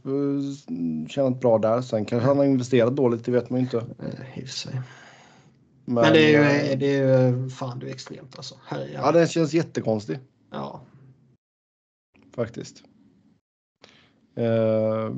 [1.10, 1.82] tjänat bra där.
[1.82, 3.76] Sen kanske han har investerat dåligt, det vet man ju inte.
[3.78, 4.44] Eh,
[5.84, 8.54] Men, Men, det är ju, det är ju fan det är extremt alltså.
[8.64, 10.18] Herre, ja, den känns jättekonstig.
[10.50, 10.80] Ja.
[12.34, 12.82] Faktiskt.
[14.38, 15.14] Uh,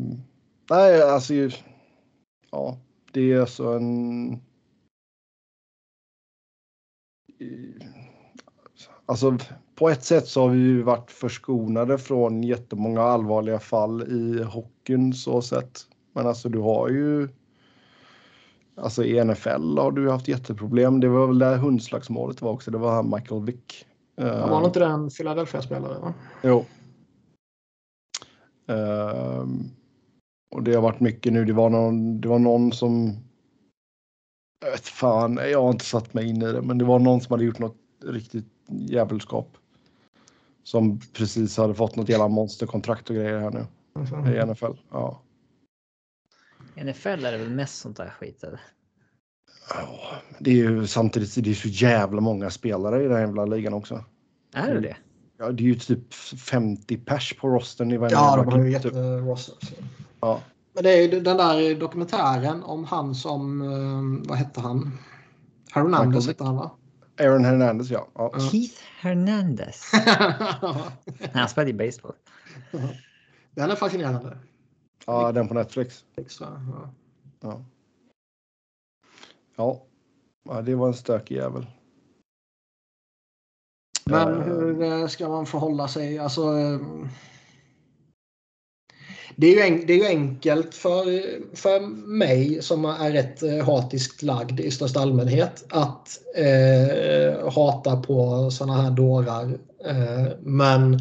[0.70, 1.34] nej, alltså.
[2.50, 2.78] Ja,
[3.12, 4.40] det är alltså en.
[9.06, 9.38] Alltså
[9.80, 15.12] på ett sätt så har vi ju varit förskonade från jättemånga allvarliga fall i hockeyn
[15.12, 15.80] så sett.
[16.12, 17.28] Men alltså du har ju.
[18.76, 21.00] Alltså i NFL har du haft jätteproblem.
[21.00, 22.70] Det var väl där hundslagsmålet var också.
[22.70, 23.86] Det var han Michael Vick.
[24.14, 26.14] Ja, var inte den Philadelphia-spelare?
[26.42, 26.64] Jo.
[28.66, 29.70] Um,
[30.54, 31.44] och det har varit mycket nu.
[31.44, 33.16] Det var någon, det var någon som...
[34.64, 37.20] Jag vet fan, jag har inte satt mig in i det, men det var någon
[37.20, 39.56] som hade gjort något riktigt djävulskap.
[40.70, 43.66] Som precis hade fått något jävla monsterkontrakt och grejer här nu.
[44.14, 44.34] Mm.
[44.34, 44.72] I NFL.
[44.90, 45.20] Ja.
[46.76, 48.60] NFL är det väl mest sånt där skit eller?
[49.68, 49.88] Ja,
[50.38, 54.04] det är ju samtidigt det är så jävla många spelare i den jävla ligan också.
[54.54, 54.96] Är det det?
[55.38, 58.74] Ja, det är ju typ 50 pers på rosten i varje Ja, de har ju
[58.74, 58.84] typ.
[58.84, 59.68] jätteroster.
[60.20, 60.40] Ja.
[60.74, 64.98] Men det är ju den där dokumentären om han som, eh, vad hette han?
[65.72, 66.70] Hernandez hette han va?
[67.20, 68.06] Aaron Hernandez ja.
[68.14, 68.40] ja.
[68.50, 69.92] Keith Hernandez.
[71.32, 72.14] han spelade i baseball.
[73.54, 74.38] Den är fascinerande.
[75.06, 76.04] Ja, den på Netflix.
[77.40, 77.60] Ja.
[79.56, 79.86] Ja.
[80.44, 81.66] ja, det var en stökig jävel.
[84.04, 84.42] Men eh.
[84.42, 86.18] hur eh, ska man förhålla sig?
[86.18, 86.80] Alltså, eh,
[89.36, 91.04] det är, ju en, det är ju enkelt för,
[91.56, 98.50] för mig som är rätt eh, hatiskt lagd i största allmänhet att eh, hata på
[98.50, 99.58] sådana här dårar.
[99.84, 101.00] Eh, men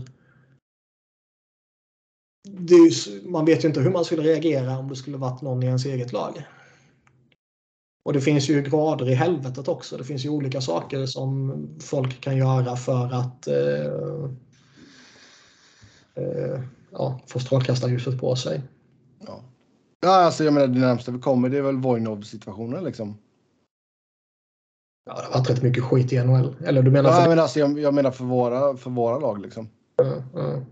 [2.47, 5.65] är, man vet ju inte hur man skulle reagera om det skulle varit någon i
[5.65, 6.43] ens eget lag.
[8.06, 9.97] Och det finns ju grader i helvetet också.
[9.97, 13.85] Det finns ju olika saker som folk kan göra för att eh,
[16.15, 16.61] eh,
[16.91, 18.61] ja, få strålkastarljuset på sig.
[19.28, 19.41] Ja.
[20.02, 23.18] ja, alltså jag menar det närmsta vi kommer det är väl Voinov-situationen liksom.
[25.06, 26.56] Ja, det har varit rätt mycket skit i NHL.
[26.66, 27.11] Eller du menar?
[27.11, 27.22] För...
[27.22, 29.70] Ja, men alltså, jag, jag, menar för våra, för våra lag liksom.
[30.02, 30.66] Mm, mm.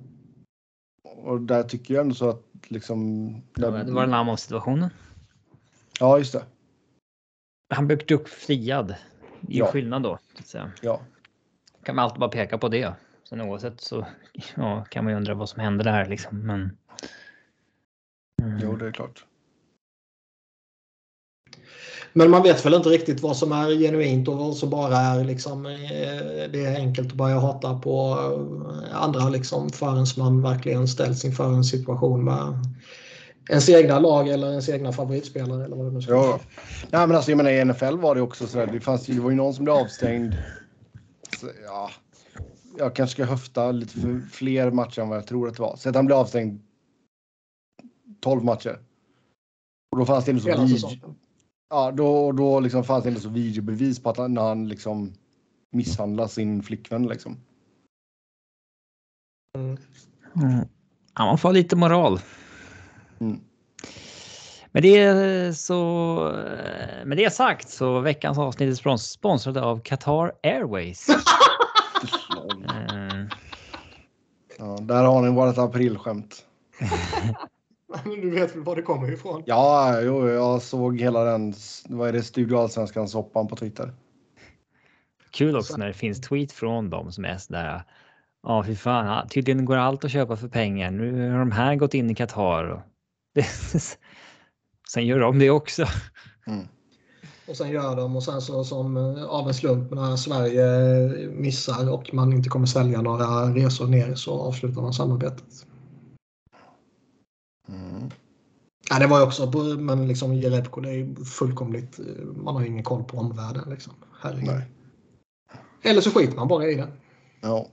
[1.23, 3.30] Och där tycker jag ändå så att liksom.
[3.53, 3.84] Där...
[3.84, 4.89] Det var den här situationen.
[5.99, 6.44] Ja, just det
[7.69, 8.95] han blev dock friad.
[9.48, 9.65] I ja.
[9.72, 10.19] skillnad då.
[10.45, 11.02] Så ja.
[11.84, 12.94] Kan man alltid bara peka på det.
[13.29, 14.05] Sen oavsett så
[14.55, 16.47] ja, kan man ju undra vad som hände där liksom.
[16.47, 16.77] Men.
[18.41, 18.59] Mm.
[18.61, 19.25] Jo, det är klart.
[22.13, 25.23] Men man vet väl inte riktigt vad som är genuint och vad som bara är
[25.23, 25.65] liksom.
[25.65, 28.17] Eh, det är enkelt att börja hata på
[28.91, 32.53] andra liksom förrän man verkligen ställs inför en situation med
[33.49, 36.39] ens egna lag eller ens egna favoritspelare eller vad det nu ska ja.
[36.91, 39.19] Nej, men alltså, jag menar, I NFL var det också så där, det, fanns, det
[39.19, 40.35] var ju någon som blev avstängd.
[41.39, 41.89] Så, ja,
[42.77, 45.75] jag kanske ska höfta lite för fler matcher än vad jag tror att det var.
[45.75, 46.61] Så att han blev avstängd
[48.19, 48.79] 12 matcher.
[49.91, 51.15] Och då fanns det ändå så video.
[51.69, 55.13] Ja, då, då liksom fanns det ändå så videobevis på att han, när han liksom
[55.71, 57.37] misshandlar sin flickvän liksom.
[59.55, 59.77] Mm.
[60.35, 60.67] Mm.
[61.15, 62.19] Ja, man får lite moral.
[63.19, 63.39] Mm.
[64.71, 66.15] Med det så
[67.05, 71.07] med det sagt så veckans avsnitt är sponsrade av Qatar Airways.
[72.52, 73.28] uh.
[74.57, 76.45] ja, där har ni vårt aprilskämt.
[78.03, 79.44] du vet väl var det kommer ifrån?
[79.45, 81.53] Ja, jo, jag såg hela den.
[81.90, 82.24] Vad är det?
[82.24, 83.94] Studio Allsvenskan soppan på Twitter.
[85.32, 87.84] Kul också när det finns tweet från dem som är sådär.
[88.44, 89.28] Ja, fy fan.
[89.28, 90.91] Tydligen går allt att köpa för pengar.
[90.91, 92.84] Nu har de här gått in i Qatar
[94.91, 95.86] sen gör de det också.
[96.48, 96.68] Mm.
[97.48, 101.94] Och sen gör de och sen så som eh, av en slump när Sverige missar
[101.94, 105.68] och man inte kommer sälja några resor ner så avslutar man samarbetet.
[107.69, 108.10] Mm.
[108.90, 112.84] Ja, det var ju också, men liksom Jerebko det är fullkomligt, eh, man har ingen
[112.84, 113.94] koll på omvärlden liksom.
[114.22, 114.61] Herregud.
[115.82, 116.88] Eller så skiter man bara i det.
[117.41, 117.68] Ja.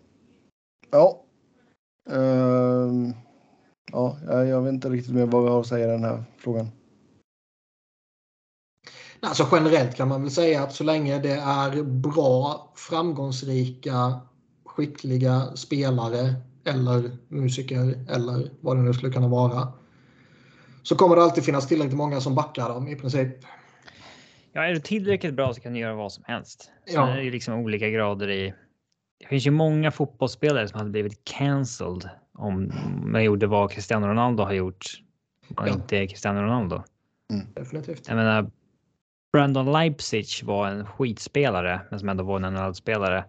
[0.90, 1.20] Ja.
[2.10, 3.14] Um
[3.92, 6.70] ja, jag vet inte riktigt mer vad vi har att säga i den här frågan.
[9.24, 14.20] Alltså generellt kan man väl säga att så länge det är bra, framgångsrika,
[14.64, 16.34] skickliga spelare
[16.64, 19.72] eller musiker eller vad det nu skulle kunna vara.
[20.82, 23.36] Så kommer det alltid finnas tillräckligt många som backar dem i princip.
[24.52, 26.70] Ja, är du tillräckligt bra så kan du göra vad som helst.
[26.86, 27.08] Ja.
[27.08, 28.54] är det liksom olika grader i.
[29.20, 32.72] Det finns ju många fotbollsspelare som hade blivit cancelled om
[33.04, 34.86] man gjorde vad Cristiano Ronaldo har gjort
[35.56, 35.72] och ja.
[35.72, 36.82] inte Cristiano Ronaldo.
[37.32, 37.46] Mm.
[37.54, 38.08] Definitivt.
[38.08, 38.50] Jag menar,
[39.34, 43.24] Brandon Leipzig var en skitspelare, men som ändå var en NHL-spelare.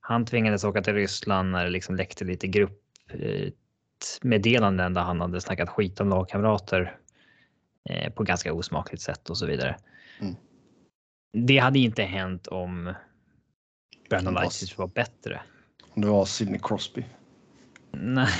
[0.00, 5.68] Han tvingades åka till Ryssland när det liksom läckte lite gruppmeddelanden där han hade snackat
[5.68, 6.98] skit om lagkamrater
[7.90, 9.76] eh, på ganska osmakligt sätt och så vidare.
[10.20, 10.34] Mm.
[11.32, 12.94] Det hade inte hänt om
[14.10, 15.40] Brandon Leipzig var bättre.
[15.90, 17.04] Om det var Sidney Crosby.
[17.90, 18.34] Nej.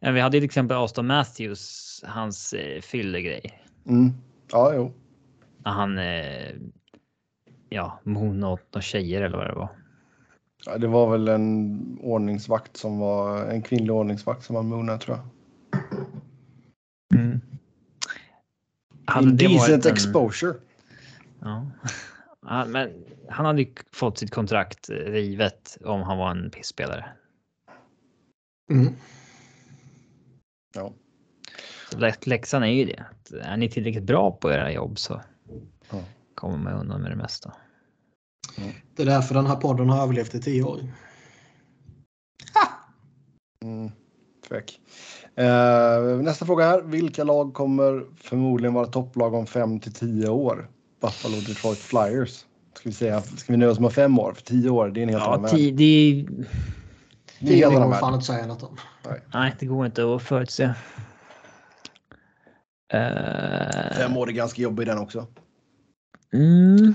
[0.00, 3.64] Vi hade till exempel Aston Matthews, hans eh, fyllegrej.
[3.86, 4.12] Mm.
[4.52, 4.92] Ja, jo.
[5.64, 6.52] När han eh,
[7.68, 9.68] ja, monade åt några tjejer eller vad det var.
[10.66, 15.16] Ja, det var väl en ordningsvakt som var en kvinnlig ordningsvakt som var monade tror
[15.16, 15.26] jag.
[17.20, 17.40] Mm.
[19.04, 19.92] Hade Decent en...
[19.92, 20.54] exposure.
[21.40, 21.66] Ja.
[22.42, 22.64] ja.
[22.64, 27.06] men han hade ju fått sitt kontrakt rivet om han var en pisspelare.
[28.72, 28.94] Mm.
[30.74, 30.92] Ja.
[32.24, 33.04] läxan är ju det.
[33.42, 35.22] Är ni tillräckligt bra på era jobb så
[35.90, 35.98] ja.
[36.34, 37.52] kommer man undan med det mesta.
[38.58, 38.70] Mm.
[38.96, 40.80] Det är därför den här podden har överlevt i tio år.
[43.64, 43.90] Mm,
[45.38, 46.82] uh, nästa fråga här.
[46.82, 50.68] Vilka lag kommer förmodligen vara topplag om 5 till 10 år?
[51.00, 52.44] Buffalo Detroit Flyers.
[52.74, 54.32] Ska vi säga, ska vi nöja oss med fem år?
[54.32, 55.54] För tio år, det är en helt ja, annan värld.
[55.54, 55.70] Det,
[57.40, 58.76] det går fan inte säga något om.
[59.06, 59.20] Nej.
[59.34, 60.64] Nej, det går inte att förutse.
[62.94, 63.96] Uh...
[63.96, 65.26] Fem år är ganska jobbigt den också.
[66.32, 66.94] Mm.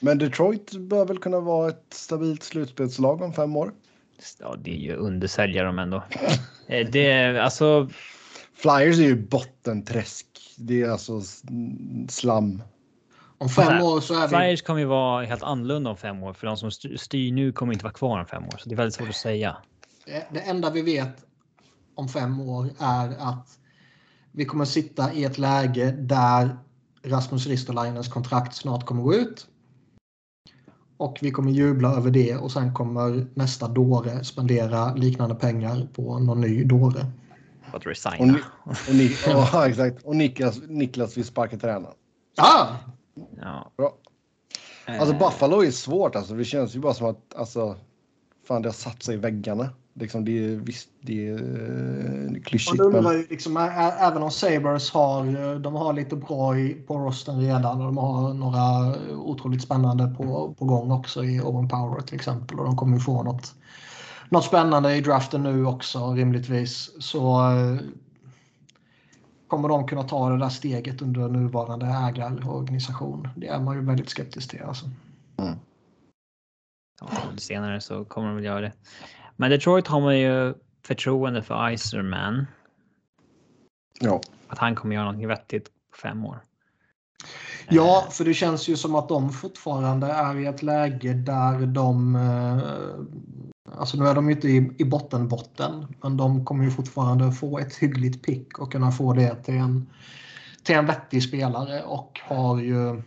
[0.00, 3.72] Men Detroit bör väl kunna vara ett stabilt slutspelslag om fem år?
[4.38, 6.04] Ja, det är ju undersäljer de ändå.
[6.70, 7.88] Eh, det är alltså.
[8.54, 10.26] Flyers är ju bottenträsk.
[10.56, 11.20] Det är alltså
[12.08, 12.62] slam.
[13.38, 14.36] Om fem år så är vi...
[14.36, 17.72] Flyers kommer ju vara helt annorlunda om fem år för de som styr nu kommer
[17.72, 18.54] inte vara kvar om fem år.
[18.58, 19.56] Så det är väldigt svårt att säga.
[20.30, 21.26] Det enda vi vet
[21.94, 23.58] om fem år är att
[24.32, 26.58] vi kommer sitta i ett läge där
[27.08, 29.46] Rasmus Ristolainens kontrakt snart kommer gå ut.
[30.96, 36.18] Och vi kommer jubla över det och sen kommer nästa dåre spendera liknande pengar på
[36.18, 37.06] någon ny dåre.
[37.72, 38.18] Att resigna.
[38.18, 38.40] Och, ni,
[38.88, 40.04] och, ni, ja, exakt.
[40.04, 41.94] och Niklas, Niklas vill sparka tränaren.
[42.36, 42.66] Ah!
[43.40, 43.72] Ja.
[43.76, 43.94] Bra.
[44.86, 46.34] Alltså Buffalo är svårt alltså.
[46.34, 47.76] Det känns ju bara som att alltså,
[48.46, 49.70] fan det har satt sig i väggarna.
[50.00, 52.78] Liksom det är visst, det är uh, klyschigt.
[52.78, 53.26] Man undrar men...
[53.30, 53.56] liksom,
[54.00, 58.34] även om Sabres har, de har lite bra i, på rosten redan och de har
[58.34, 62.96] några otroligt spännande på, på gång också i Owen Power till exempel och de kommer
[62.96, 63.54] ju få något,
[64.28, 66.90] något spännande i draften nu också rimligtvis.
[66.98, 67.42] Så
[69.48, 73.28] kommer de kunna ta det där steget under nuvarande ägarorganisation?
[73.36, 74.62] Det är man ju väldigt skeptisk till.
[74.62, 74.86] Alltså.
[75.36, 75.54] Mm.
[77.00, 77.06] Ja,
[77.36, 78.72] senare så kommer de väl göra det.
[79.40, 80.54] Men Detroit har man ju
[80.86, 82.46] förtroende för Iserman.
[84.00, 84.20] Ja.
[84.48, 86.40] Att han kommer göra något vettigt på fem år.
[87.68, 92.16] Ja, för det känns ju som att de fortfarande är i ett läge där de...
[92.16, 96.70] Eh, alltså nu är de ju inte i, i botten botten, men de kommer ju
[96.70, 99.90] fortfarande få ett hyggligt pick och kunna få det till en,
[100.62, 103.02] till en vettig spelare och har ju...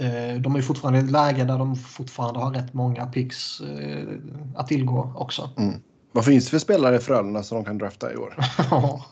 [0.00, 4.08] Eh, de är fortfarande i ett läge där de fortfarande har rätt många picks eh,
[4.54, 5.50] att tillgå också.
[5.56, 5.74] Mm.
[6.12, 8.34] Vad finns det för spelare i Frölunda som de kan drafta i år?
[8.70, 9.04] Ja.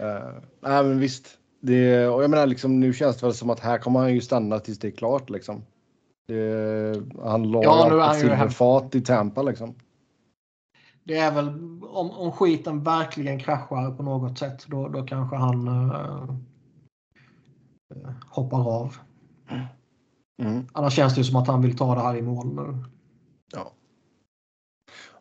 [0.00, 1.38] uh, men visst.
[1.60, 4.20] Det, och jag menar, liksom, nu känns det väl som att här kommer han ju
[4.20, 5.30] stanna tills det är klart.
[5.30, 5.62] Liksom.
[6.28, 9.74] Det, han la ja, ett silverfat i Tampa liksom.
[11.04, 11.48] Det är väl
[11.82, 16.34] om, om skiten verkligen kraschar på något sätt då, då kanske han uh,
[18.30, 18.96] hoppar av.
[20.42, 20.66] Mm.
[20.72, 22.84] Annars känns det som att han vill ta det här i mål nu.
[23.52, 23.72] Ja.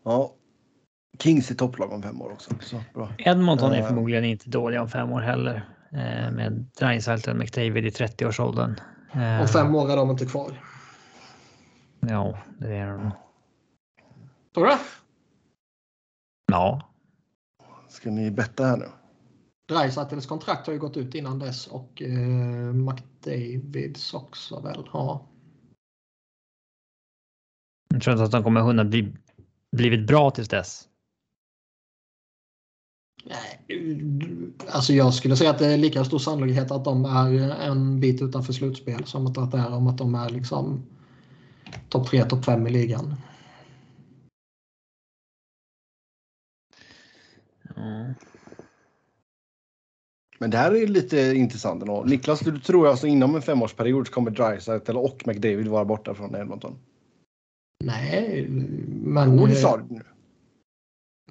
[0.04, 0.34] Ja.
[1.20, 2.52] Kings är topplag om fem år också.
[2.60, 3.10] Så, bra.
[3.18, 5.70] Edmonton är uh, förmodligen inte dåliga om fem år heller.
[5.92, 8.76] Eh, med Dreisaitl och McDavid i 30-årsåldern.
[9.14, 10.52] Eh, Om fem år är de inte kvar.
[12.00, 13.12] Ja, det är de.
[14.54, 14.74] Tror du
[16.52, 16.90] Ja.
[17.90, 18.86] Ska ni betta här nu?
[19.66, 24.90] Dreisaitls kontrakt har ju gått ut innan dess och eh, McDavids också väl.
[24.94, 25.28] Ja.
[27.90, 29.14] Jag tror inte att de kommer kunna bli
[29.72, 30.88] blivit bra tills dess.
[34.68, 38.22] Alltså jag skulle säga att det är lika stor sannolikhet att de är en bit
[38.22, 40.86] utanför slutspel som att det är om att de är liksom
[41.90, 43.16] topp 3, topp 5 i ligan.
[47.76, 48.14] Mm.
[50.40, 52.04] Men det här är lite intressant ändå.
[52.04, 56.76] Niklas, du tror alltså inom en femårsperiod kommer Dreisaitl och McDavid vara borta från Edmonton?
[57.84, 58.48] Nej,
[59.04, 59.38] men...
[59.38, 60.02] Jo, det sa du nu.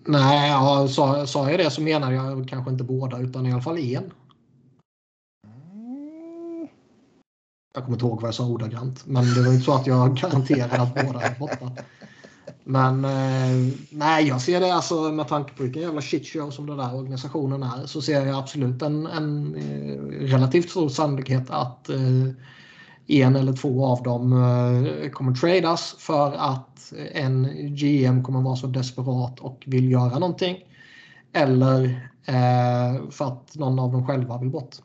[0.04, 3.62] Nej, ja, sa, sa jag det så menar jag kanske inte båda utan i alla
[3.62, 4.12] fall en.
[7.74, 9.06] Jag kommer inte ihåg vad jag sa ordagrant.
[9.06, 11.70] Men det var inte så att jag garanterar att båda är borta.
[12.64, 16.76] Men eh, nej, jag ser det alltså med tanke på vilken jävla shitshow som den
[16.76, 22.28] där organisationen är så ser jag absolut en, en eh, relativt stor sannolikhet att eh,
[23.06, 28.66] en eller två av dem eh, kommer tradas för att en GM kommer vara så
[28.66, 30.56] desperat och vill göra någonting.
[31.32, 31.84] Eller
[32.26, 34.76] eh, för att någon av dem själva vill bort.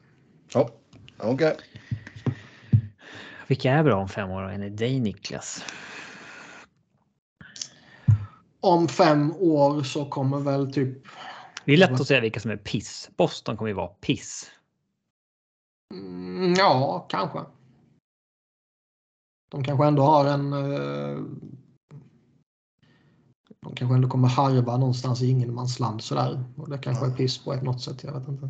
[0.53, 0.69] Ja,
[1.17, 1.33] okej.
[1.33, 1.53] Okay.
[3.47, 5.63] Vilka är bra om fem år enligt dig Niklas?
[8.59, 11.03] Om fem år så kommer väl typ...
[11.65, 13.09] Det är lätt att säga vilka som är piss.
[13.17, 14.51] Boston kommer ju vara piss.
[15.93, 17.39] Mm, ja, kanske.
[19.51, 20.53] De kanske ändå har en...
[20.53, 21.23] Eh,
[23.59, 26.43] de kanske ändå kommer harva någonstans i ingenmansland sådär.
[26.57, 28.03] Och det kanske är piss på ett något sätt.
[28.03, 28.49] Jag vet inte.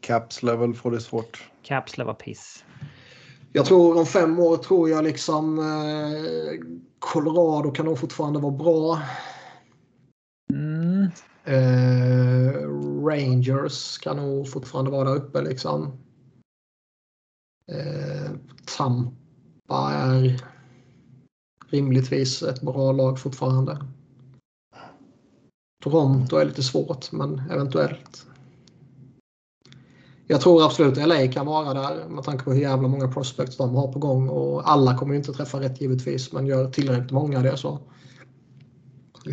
[0.00, 1.50] Caps level får det svårt.
[1.62, 2.64] Caps level piss.
[3.52, 6.66] Jag tror om fem år tror jag liksom eh,
[6.98, 9.02] Colorado kan nog fortfarande vara bra.
[10.52, 11.10] Mm.
[11.44, 12.52] Eh,
[13.04, 15.82] Rangers kan nog fortfarande vara där uppe liksom.
[17.72, 18.30] Eh,
[18.76, 20.42] Tampa är
[21.68, 23.78] rimligtvis ett bra lag fortfarande.
[25.82, 28.26] Toronto är lite svårt men eventuellt
[30.26, 33.74] jag tror absolut LA kan vara där med tanke på hur jävla många prospects de
[33.74, 34.28] har på gång.
[34.28, 37.78] Och alla kommer inte träffa rätt givetvis, men gör tillräckligt många det så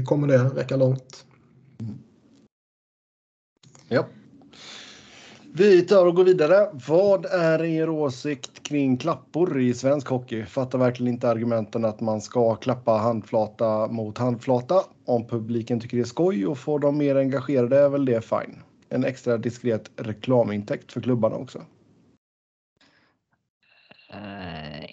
[0.06, 1.26] kommer det räcka långt.
[3.88, 4.06] Ja.
[5.56, 6.70] Vi tar och går vidare.
[6.88, 10.46] Vad är er åsikt kring klappor i svensk hockey?
[10.46, 14.84] Fattar verkligen inte argumenten att man ska klappa handflata mot handflata.
[15.06, 18.62] Om publiken tycker det är skoj och får dem mer engagerade är väl det fine
[18.94, 21.60] en extra diskret reklamintäkt för klubbarna också?
[24.14, 24.86] Uh,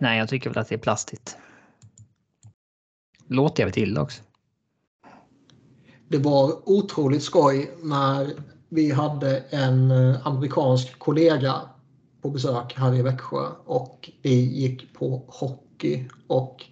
[0.00, 1.36] nej, jag tycker väl att det är plastigt.
[3.26, 4.22] Låter jävligt illa också.
[6.08, 8.32] Det var otroligt skoj när
[8.68, 11.54] vi hade en eh, amerikansk kollega
[12.22, 16.64] på besök här i Växjö och vi gick på hockey och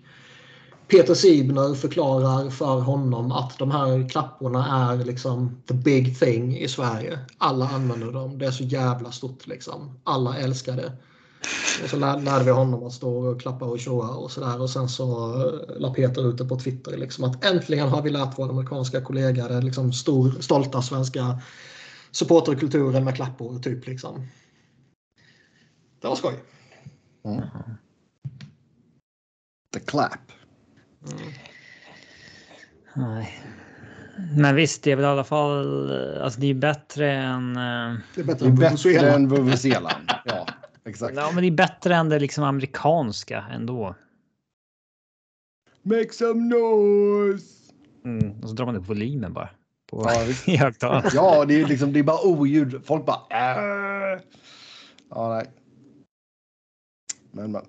[0.90, 6.68] Peter Sibner förklarar för honom att de här klapporna är liksom the big thing i
[6.68, 7.18] Sverige.
[7.38, 8.38] Alla använder dem.
[8.38, 10.00] Det är så jävla stort liksom.
[10.04, 10.92] Alla älskar det.
[11.82, 14.60] Och så lärde vi honom att stå och klappa och tjoa och sådär.
[14.60, 16.96] Och sen så eh, la Peter ut det på Twitter.
[16.96, 21.40] Liksom, att äntligen har vi lärt våra amerikanska kollegor den liksom stor, stolta svenska
[22.10, 23.58] supporterkulturen med klappor.
[23.58, 24.26] Typ, liksom.
[26.00, 26.34] Det var skoj.
[27.24, 27.40] Mm.
[29.74, 30.39] The clap.
[32.94, 33.42] Nej.
[34.36, 35.92] Men visst, det är väl i alla fall.
[36.20, 37.56] Alltså, det är bättre än.
[37.56, 39.92] Eh, det är bättre, än Vuvuzela.
[40.24, 40.46] ja,
[40.84, 41.14] exakt.
[41.16, 43.94] Ja, men det är bättre än det liksom amerikanska ändå.
[45.82, 47.72] Make some noise.
[48.04, 49.48] Mm, och så drar man upp volymen bara.
[49.90, 50.06] På
[50.46, 50.72] ja,
[51.14, 51.92] ja, det är liksom.
[51.92, 52.82] Det är bara oljud.
[52.84, 53.20] Folk bara.
[53.30, 54.20] Äh.
[55.10, 55.46] Ja, nej.
[57.32, 57.62] Men, men.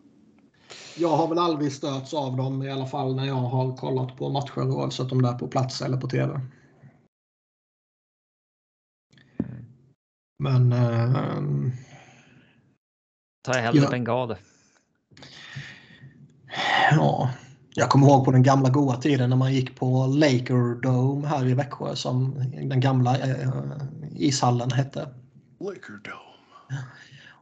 [0.98, 4.30] Jag har väl aldrig störts av dem i alla fall när jag har kollat på
[4.30, 6.42] matcher oavsett om det är på plats eller på tv.
[10.40, 10.72] Men...
[13.44, 14.38] Tar jag hellre ja, bengaler.
[16.92, 17.30] Ja,
[17.74, 21.48] jag kommer ihåg på den gamla goa tiden när man gick på Laker Dome här
[21.48, 22.34] i Växjö som
[22.70, 23.50] den gamla äh,
[24.16, 25.10] ishallen hette.
[25.60, 26.84] Laker Dome.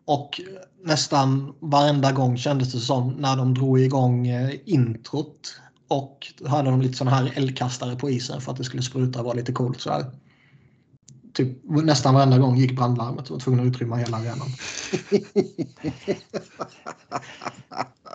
[0.10, 0.42] Och
[0.84, 5.56] nästan varenda gång kändes det som när de drog igång eh, introt
[5.88, 9.26] och hade de lite sådana här eldkastare på isen för att det skulle spruta och
[9.26, 10.06] vara lite coolt så här.
[11.34, 14.48] Typ nästan varenda gång gick brandlarmet och var tvungen att utrymma hela arenan.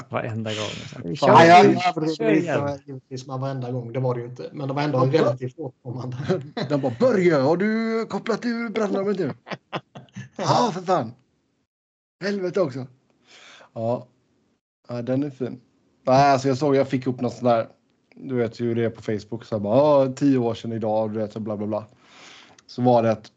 [0.10, 1.14] varenda gång.
[1.20, 3.92] Ja, jag överdriver givetvis med varenda gång.
[3.92, 4.50] Det var det ju inte.
[4.52, 6.16] Men det var ändå relativt återkommande.
[6.68, 9.32] De bara Börje, har du kopplat ur brandlarmet nu?
[10.36, 11.12] Ja, för fan.
[12.24, 12.86] Helvete också.
[13.72, 14.06] Ja.
[14.88, 15.60] ja, den är fin.
[16.02, 17.68] Nej, alltså jag såg, jag fick upp något sånt där.
[18.14, 19.44] Du vet ju det är på Facebook.
[19.44, 21.84] Så här bara, tio år sedan idag, du vet, så bla bla bla.
[22.66, 23.32] så var det att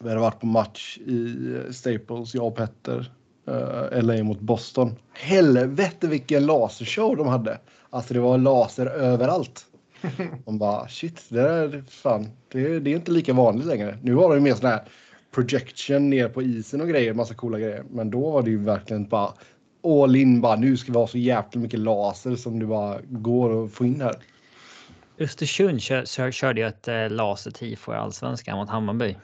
[0.00, 1.36] vi hade varit på match i
[1.70, 3.12] Staples, jag och Petter.
[3.48, 4.96] Uh, LA mot Boston.
[5.12, 7.58] Helvete vilken lasershow de hade.
[7.90, 9.66] Alltså det var laser överallt.
[10.46, 12.26] Man bara shit, det är fan.
[12.48, 13.98] Det, det är inte lika vanligt längre.
[14.02, 14.88] Nu har de mer sån här
[15.38, 17.84] projection ner på isen och grejer, massa coola grejer.
[17.90, 19.32] Men då var det ju verkligen bara
[19.84, 23.64] all in bara nu ska vi ha så jävla mycket laser som det bara går
[23.64, 24.14] att få in här.
[25.18, 29.16] Östersund kör, kör, körde ju ett eh, lasertifo i allsvenskan mot Hammarby.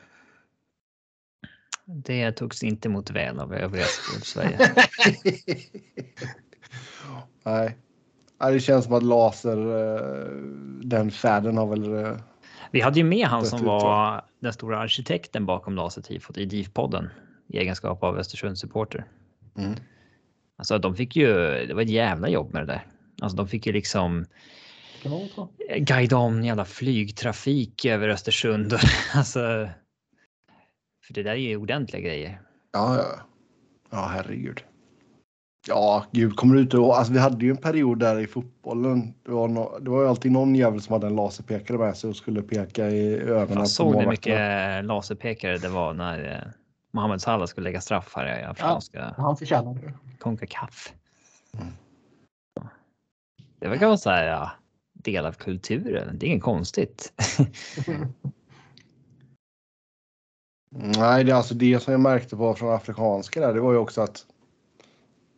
[1.86, 3.84] Det togs inte emot väl av övriga
[4.22, 4.58] Sverige.
[7.42, 7.76] Nej.
[8.38, 10.28] Det känns som att laser, eh,
[10.82, 12.04] den färden har väl...
[12.04, 12.16] Eh,
[12.70, 17.10] Vi hade ju med han som var den stora arkitekten bakom lasertifot i DIF-podden
[17.48, 19.04] i egenskap av Östersunds supporter.
[19.58, 19.74] Mm.
[20.56, 21.26] Alltså de fick ju,
[21.66, 22.86] det var ett jävla jobb med det där.
[23.22, 24.26] Alltså de fick ju liksom
[25.76, 28.74] guida om jävla flygtrafik över Östersund.
[29.14, 29.40] alltså,
[31.06, 32.40] för det där är ju ordentliga grejer.
[32.72, 33.20] Ja, ja.
[33.90, 34.64] Ja, herregud.
[35.66, 39.14] Ja, gud, kommer du ut och alltså, vi hade ju en period där i fotbollen.
[39.22, 42.10] Det var, no, det var ju alltid någon jävel som hade en laserpekare med sig
[42.10, 43.58] och skulle peka i ögonen.
[43.58, 46.52] Jag såg hur mycket laserpekare det var när eh,
[46.90, 49.14] Mohamed Salah skulle lägga straff här i afrikanska.
[49.16, 49.94] Ja, han förtjänade det.
[50.18, 50.92] Concacaf.
[51.52, 51.72] Mm.
[53.58, 54.50] Det verkar vara så här, ja,
[54.92, 56.18] del av kulturen.
[56.18, 57.12] Det är inget konstigt.
[60.70, 63.54] Nej, det är alltså det som jag märkte på från afrikanska där.
[63.54, 64.26] Det var ju också att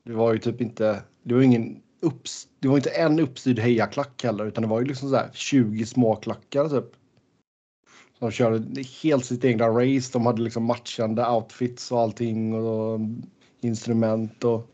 [0.06, 1.02] det var ju typ inte.
[1.22, 4.86] Det var ingen upps, Det var inte en uppstyrd hejaklack heller, utan det var ju
[4.86, 6.92] liksom så här 20 små klackar typ.
[8.18, 10.12] Som körde helt sitt egna race.
[10.12, 13.00] De hade liksom matchande outfits och allting och
[13.60, 14.70] instrument och.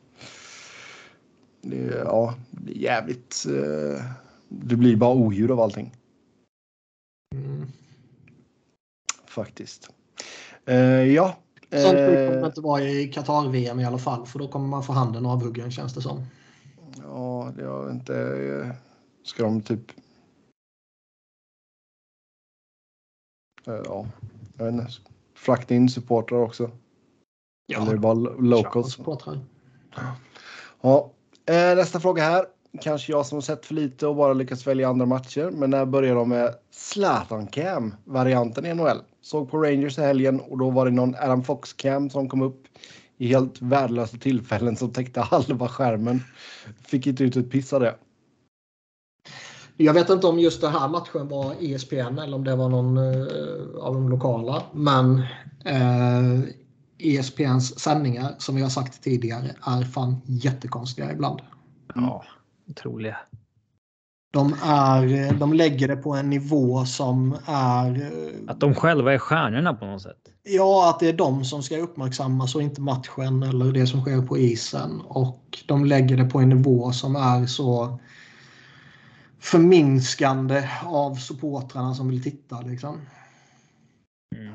[2.04, 3.46] Ja, det är jävligt.
[3.46, 4.04] Eh,
[4.48, 5.92] det blir bara oljud av allting.
[7.34, 7.66] Mm.
[9.26, 9.90] Faktiskt.
[10.68, 11.38] Uh, ja.
[11.73, 15.27] Sånt kommer inte vara i Qatar-VM i alla fall, för då kommer man få handen
[15.27, 16.27] avhuggen känns det som.
[17.03, 18.77] Ja, det har inte...
[19.24, 19.93] Ska de typ...
[23.69, 24.07] Uh, ja,
[24.57, 24.93] jag vet inte.
[25.35, 26.70] Frakta in supportrar också.
[27.66, 27.82] Ja.
[27.82, 28.99] Eller bara locals.
[30.82, 31.11] Ja.
[31.74, 32.47] nästa fråga här
[32.81, 35.51] kanske jag som har sett för lite och bara lyckats välja andra matcher.
[35.51, 38.99] Men när började de med Zlatan Cam, varianten i NHL.
[39.23, 42.43] Såg på Rangers i helgen och då var det någon Adam Fox Cam som kom
[42.43, 42.65] upp
[43.19, 46.20] i helt värdelösa tillfällen som täckte halva skärmen.
[46.86, 47.94] Fick inte ut ett piss av det.
[49.77, 52.99] Jag vet inte om just den här matchen var ESPN eller om det var någon
[52.99, 54.62] uh, av de lokala.
[54.73, 55.23] Men
[55.66, 56.40] uh, eh,
[56.99, 61.40] ESPNs sändningar som vi har sagt tidigare är fan jättekonstiga ibland.
[61.94, 62.24] Ja
[62.73, 63.16] otroliga.
[64.32, 68.11] De, är, de lägger det på en nivå som är...
[68.49, 70.32] Att de själva är stjärnorna på något sätt.
[70.43, 74.23] Ja, att det är de som ska uppmärksammas och inte matchen eller det som sker
[74.23, 75.01] på isen.
[75.01, 77.99] Och de lägger det på en nivå som är så
[79.40, 82.61] förminskande av supportrarna som vill titta.
[82.61, 83.01] Liksom.
[84.36, 84.55] Mm.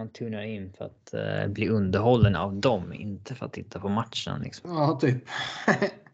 [0.00, 3.88] Man tunar in för att uh, bli underhållen av dem, inte för att titta på
[3.88, 4.40] matchen.
[4.42, 4.70] Liksom.
[4.70, 5.24] Ja, typ.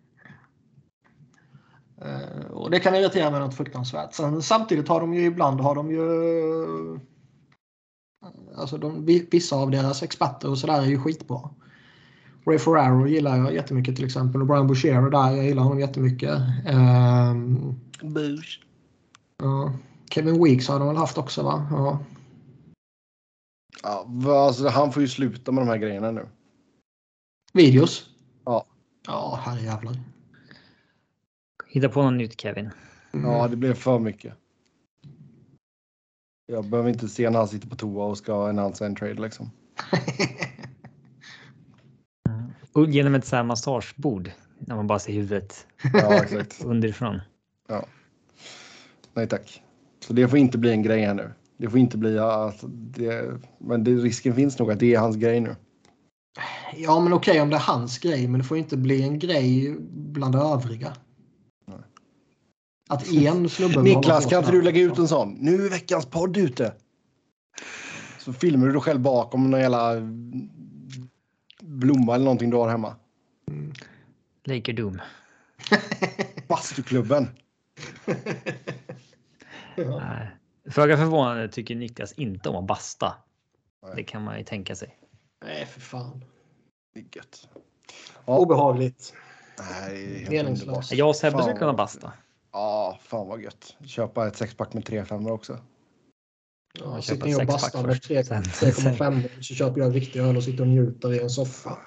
[2.04, 4.14] Eh, och det kan irritera mig något fruktansvärt.
[4.14, 6.00] Sen, samtidigt har de ju ibland har de ju
[6.94, 7.00] eh,
[8.56, 11.50] Alltså de, vissa av deras experter och sådär är ju skitbra.
[12.46, 16.38] Ray Ferraro gillar jag jättemycket till exempel och Brian Boucher där, jag gillar honom jättemycket.
[16.72, 18.60] Um, Bush.
[19.38, 19.72] Ja.
[20.10, 21.66] Kevin Weeks har de väl haft också va?
[21.70, 21.98] Ja.
[23.82, 24.06] Ja,
[24.46, 26.28] alltså, han får ju sluta med de här grejerna nu.
[27.52, 28.06] Videos?
[28.44, 28.64] Ja.
[29.06, 29.96] Ja, herrejävlar.
[31.72, 32.70] Hitta på något nytt Kevin.
[33.12, 33.30] Mm.
[33.30, 34.34] Ja, det blev för mycket.
[36.46, 39.50] Jag behöver inte se när han sitter på toa och ska annonsa en trade liksom.
[42.72, 46.64] Och genom ett så här massagebord när man bara ser huvudet ja, exakt.
[46.64, 47.20] underifrån.
[47.68, 47.86] Ja.
[49.14, 49.62] Nej tack.
[50.00, 51.32] Så det får inte bli en grej här nu.
[51.56, 55.16] Det får inte bli att det, men det, risken finns nog att det är hans
[55.16, 55.56] grej nu.
[56.76, 59.76] Ja, men okej om det är hans grej, men det får inte bli en grej
[59.90, 60.92] bland övriga.
[62.92, 63.82] Att en snubbe...
[63.82, 65.32] Niklas, kan inte du lägga ut en sån?
[65.32, 66.74] Nu är veckans podd ute.
[68.18, 69.94] Så filmar du dig själv bakom någon jävla
[71.60, 72.96] blomma eller någonting du har hemma.
[73.48, 73.72] Mm.
[74.44, 75.00] Laker Doom.
[76.48, 77.28] Bastuklubben.
[79.76, 80.02] ja.
[80.70, 83.14] Föga förvånande tycker Niklas inte om att basta.
[83.82, 83.92] Nej.
[83.96, 84.96] Det kan man ju tänka sig.
[85.44, 86.24] Nej, för fan.
[86.94, 87.48] Det är gött.
[88.26, 88.38] Ja.
[88.38, 89.14] Obehagligt.
[89.58, 90.92] Nej, Meningslöst.
[90.92, 92.12] Jag och Sebbe skulle kunna basta.
[92.52, 93.76] Ja, fan vad gött.
[93.84, 95.58] Köpa ett sexpack med 3 5 också.
[96.78, 100.68] Ja, sitter ni och bastar med 3,5 så köper jag riktig öl och sitter och
[100.68, 101.78] njuter i en soffa.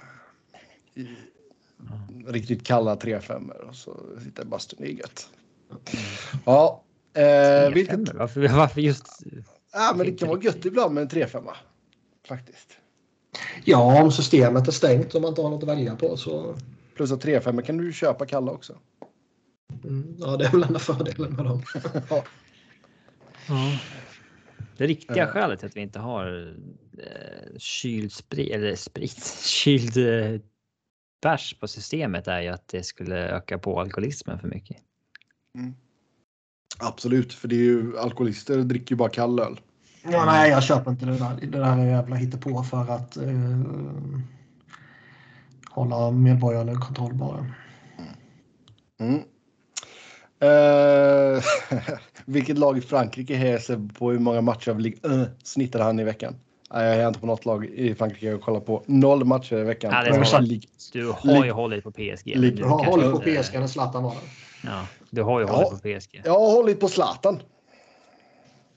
[2.27, 4.83] Riktigt kalla 3,5 och så sitter jag i bastun.
[4.83, 5.29] Är gött.
[6.45, 6.83] Ja.
[7.13, 8.13] Eh, vilket...
[8.13, 9.23] varför, varför just?
[9.73, 11.49] Ja, men det kan vara gött ibland med en 3,5.
[12.27, 12.77] Faktiskt.
[13.63, 16.55] Ja, om systemet är stängt och man inte har något att välja på så.
[16.95, 18.77] Plus att 3,5 kan du köpa kalla också.
[19.83, 21.63] Mm, ja, det är väl enda fördelen med dem.
[22.09, 22.23] ja.
[23.47, 23.79] ja.
[24.77, 25.31] Det riktiga uh.
[25.31, 26.55] skälet till att vi inte har
[26.97, 30.41] eh, kyld sprit eller sprit, kyld eh,
[31.21, 34.77] bärs på systemet är ju att det skulle öka på alkoholismen för mycket.
[35.55, 35.73] Mm.
[36.79, 39.59] Absolut, för det är ju alkoholister dricker ju bara kall öl.
[40.03, 41.37] Ja, nej, jag köper inte det där.
[41.41, 43.61] Det där är jävla hittepå för att eh,
[45.69, 47.45] hålla medborgarna i kontroll bara.
[48.99, 49.21] Mm.
[50.43, 51.43] Uh,
[52.25, 56.03] vilket lag i Frankrike häser på hur många matcher av Ligue 1 snittade han i
[56.03, 56.35] veckan?
[56.69, 59.91] Jag är inte på något lag i Frankrike och kollar på noll matcher i veckan.
[59.93, 60.19] Ja, det är
[60.93, 62.55] du har ju hållit på PSG.
[62.55, 64.21] Du har hållit på PSG när Zlatan var där.
[64.63, 66.21] Ja, du har ju hållit på PSG.
[66.25, 67.39] Jag har hållit på Zlatan.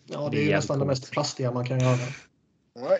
[0.06, 1.98] Ja, det är, det är nästan det mest plastiga man kan göra.
[2.74, 2.98] Nej.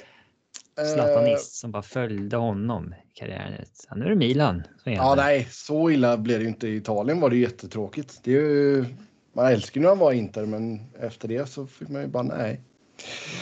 [0.87, 3.65] Zlatanist som bara följde honom i karriären.
[3.89, 4.63] Ja, nu är det Milan.
[4.85, 6.69] Ja, nej, så illa blev det ju inte.
[6.69, 8.21] I Italien var det jättetråkigt.
[8.23, 8.85] Det är ju,
[9.33, 12.61] man älskar när han var Inter, men efter det så fick man ju bara nej.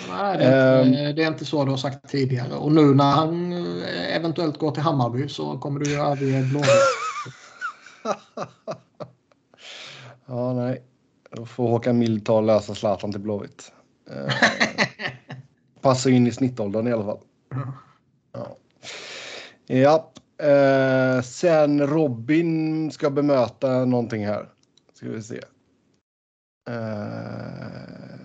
[0.08, 2.54] Nej, det är, inte, um, det är inte så du har sagt tidigare.
[2.54, 3.52] Och nu när han
[4.10, 6.68] eventuellt går till Hammarby så kommer du ju överge Blåvitt.
[10.26, 10.82] ja, nej.
[11.30, 13.72] Då får Håkan Mild ta och lösa Zlatan till Blåvitt.
[15.86, 17.18] Passar in i snittåldern i alla fall.
[18.32, 18.56] Ja.
[19.66, 20.12] ja.
[20.42, 24.48] Uh, sen Robin ska bemöta någonting här.
[24.92, 25.40] Ska vi se.
[26.70, 28.15] Uh,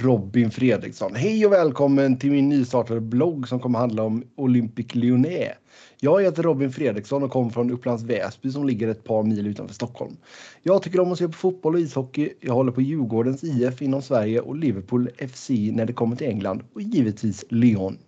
[0.00, 1.14] Robin Fredriksson.
[1.14, 5.52] Hej och välkommen till min nystartade blogg som kommer handla om Olympic Lyonnais.
[6.00, 9.74] Jag heter Robin Fredriksson och kommer från Upplands Väsby som ligger ett par mil utanför
[9.74, 10.16] Stockholm.
[10.62, 12.32] Jag tycker om att se på fotboll och ishockey.
[12.40, 16.62] Jag håller på Djurgårdens IF inom Sverige och Liverpool FC när det kommer till England
[16.74, 17.98] och givetvis Lyon.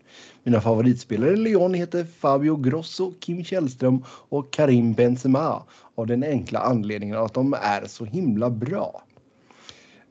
[0.43, 5.63] Mina favoritspelare i Lyon heter Fabio Grosso, Kim Källström och Karim Benzema
[5.95, 9.03] av den enkla anledningen att de är så himla bra.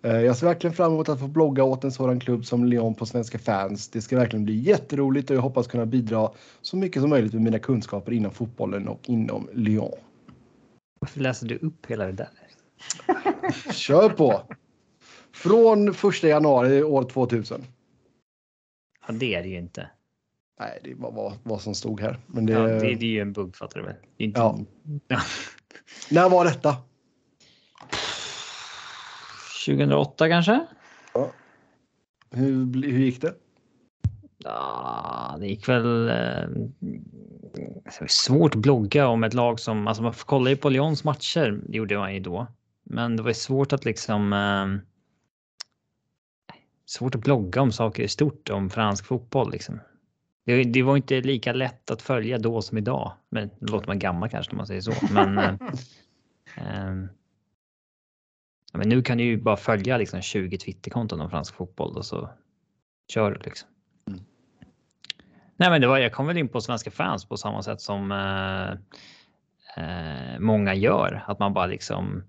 [0.01, 2.95] Eh, jag ser verkligen fram emot att få blogga åt en sådan klubb som Lyon
[2.95, 3.87] på Svenska fans.
[3.89, 6.31] Det ska verkligen bli jätteroligt och jag hoppas kunna bidra
[6.61, 9.91] så mycket som möjligt med mina kunskaper inom fotbollen och inom Lyon.
[10.99, 12.29] Varför läser du upp hela det där?
[13.73, 14.41] Kör på!
[15.31, 17.63] Från 1 januari år 2000.
[19.07, 19.89] Ja, det är det ju inte.
[20.59, 22.19] Nej, det var vad, vad som stod här.
[22.27, 23.95] Men det, ja, det, det är ju en bugg fattar du väl?
[24.17, 24.39] Inte...
[25.07, 25.21] Ja.
[26.11, 26.75] När var detta?
[29.69, 30.65] 2008 kanske?
[31.13, 31.31] Ja.
[32.31, 33.33] Hur, hur gick det?
[34.37, 36.09] Ja, det gick väl.
[36.09, 36.49] Eh,
[37.83, 41.03] det var svårt att blogga om ett lag som alltså man kollar ju på Lyons
[41.03, 41.61] matcher.
[41.67, 42.47] Det gjorde man ju då,
[42.83, 44.33] men det var svårt att liksom.
[44.33, 44.85] Eh,
[46.85, 49.79] svårt att blogga om saker i stort om fransk fotboll liksom.
[50.45, 53.11] Det, det, var inte lika lätt att följa då som idag.
[53.29, 54.93] Men då låter man gammal kanske när man säger så.
[55.13, 55.53] Men eh,
[56.55, 57.18] eh Ja,
[58.73, 62.29] men nu kan du ju bara följa liksom 20 Twitterkonton om fransk fotboll och så
[63.13, 63.69] kör du liksom.
[64.07, 64.19] Mm.
[65.55, 68.11] Nej, men det var, jag kom väl in på svenska fans på samma sätt som
[68.11, 68.69] eh,
[69.83, 71.23] eh, många gör.
[71.27, 72.23] Att man bara liksom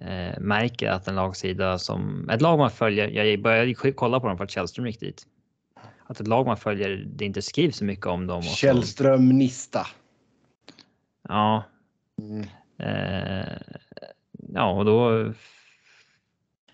[0.00, 3.08] eh, märker att en lagsida som ett lag man följer.
[3.08, 5.26] Jag började kolla på dem för att Källström gick dit.
[6.06, 8.42] Att ett lag man följer, det inte skrivs så mycket om dem.
[8.42, 9.86] Källström Nista.
[11.28, 11.64] Ja.
[12.18, 12.46] Mm.
[12.78, 13.56] Eh,
[14.54, 15.32] ja, och då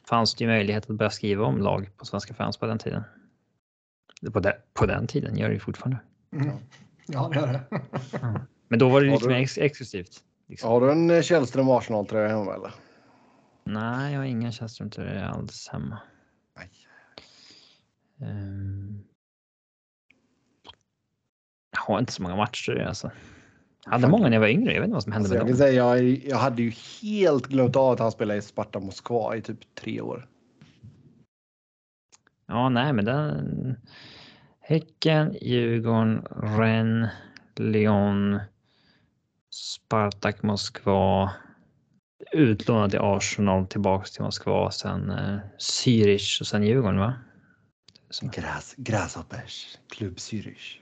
[0.08, 3.02] fanns det ju möjlighet att börja skriva om lag på Svenska fans på den tiden.
[4.32, 5.98] På, de, på den tiden gör det ju fortfarande.
[6.32, 6.56] Mm.
[7.06, 7.80] Ja, det gör det.
[8.22, 8.40] mm.
[8.68, 10.24] Men då var det lite mer ex exklusivt.
[10.48, 10.70] Liksom.
[10.70, 12.74] Har du en eh, Källström Arsenal-tröja hemma eller?
[13.64, 15.98] Nej, jag har ingen Källström-tröja alls hemma.
[16.56, 16.70] Nej.
[18.30, 19.04] Um...
[21.72, 23.10] Jag har inte så många matcher alltså.
[23.84, 24.72] Jag hade många när jag var yngre.
[24.72, 25.56] Jag vet inte vad som hände alltså, med jag dem.
[25.56, 26.72] Säga, jag, jag hade ju
[27.02, 30.28] helt glömt av att han spelade i Sparta Moskva i typ tre år.
[32.46, 33.76] Ja, nej, men den.
[34.60, 37.10] Häcken, Djurgården, Rennes,
[37.56, 38.40] Lyon,
[39.50, 41.32] Spartak Moskva.
[42.32, 47.14] Utlånad till Arsenal, tillbaks till Moskva, sen eh, Zürich och sen Djurgården va?
[48.22, 50.78] Gräs, Gräshoppers, klubb Zürich.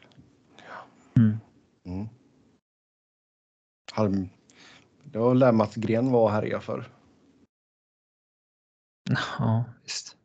[0.57, 1.21] Ja.
[1.23, 1.39] Mm.
[1.87, 2.09] Mm.
[5.05, 6.89] Det var lär Mats Gren var här för.
[9.39, 10.17] Ja, visst.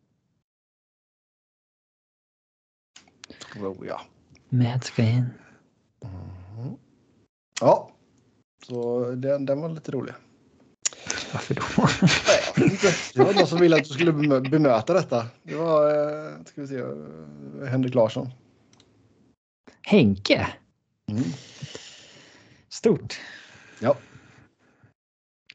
[3.53, 4.01] Tror jag.
[4.49, 5.25] Matt ska in.
[6.01, 6.75] Mm.
[7.61, 7.91] Ja,
[8.67, 10.13] så den, den var lite rolig.
[11.33, 11.61] Varför då?
[13.13, 14.11] Det var någon som ville att du skulle
[14.41, 15.27] bemöta detta.
[15.43, 18.29] Det var, eh, ska vi se, eh, Henrik Larsson.
[19.81, 20.47] Henke?
[21.07, 21.23] Mm.
[22.69, 23.19] Stort.
[23.80, 23.97] Ja.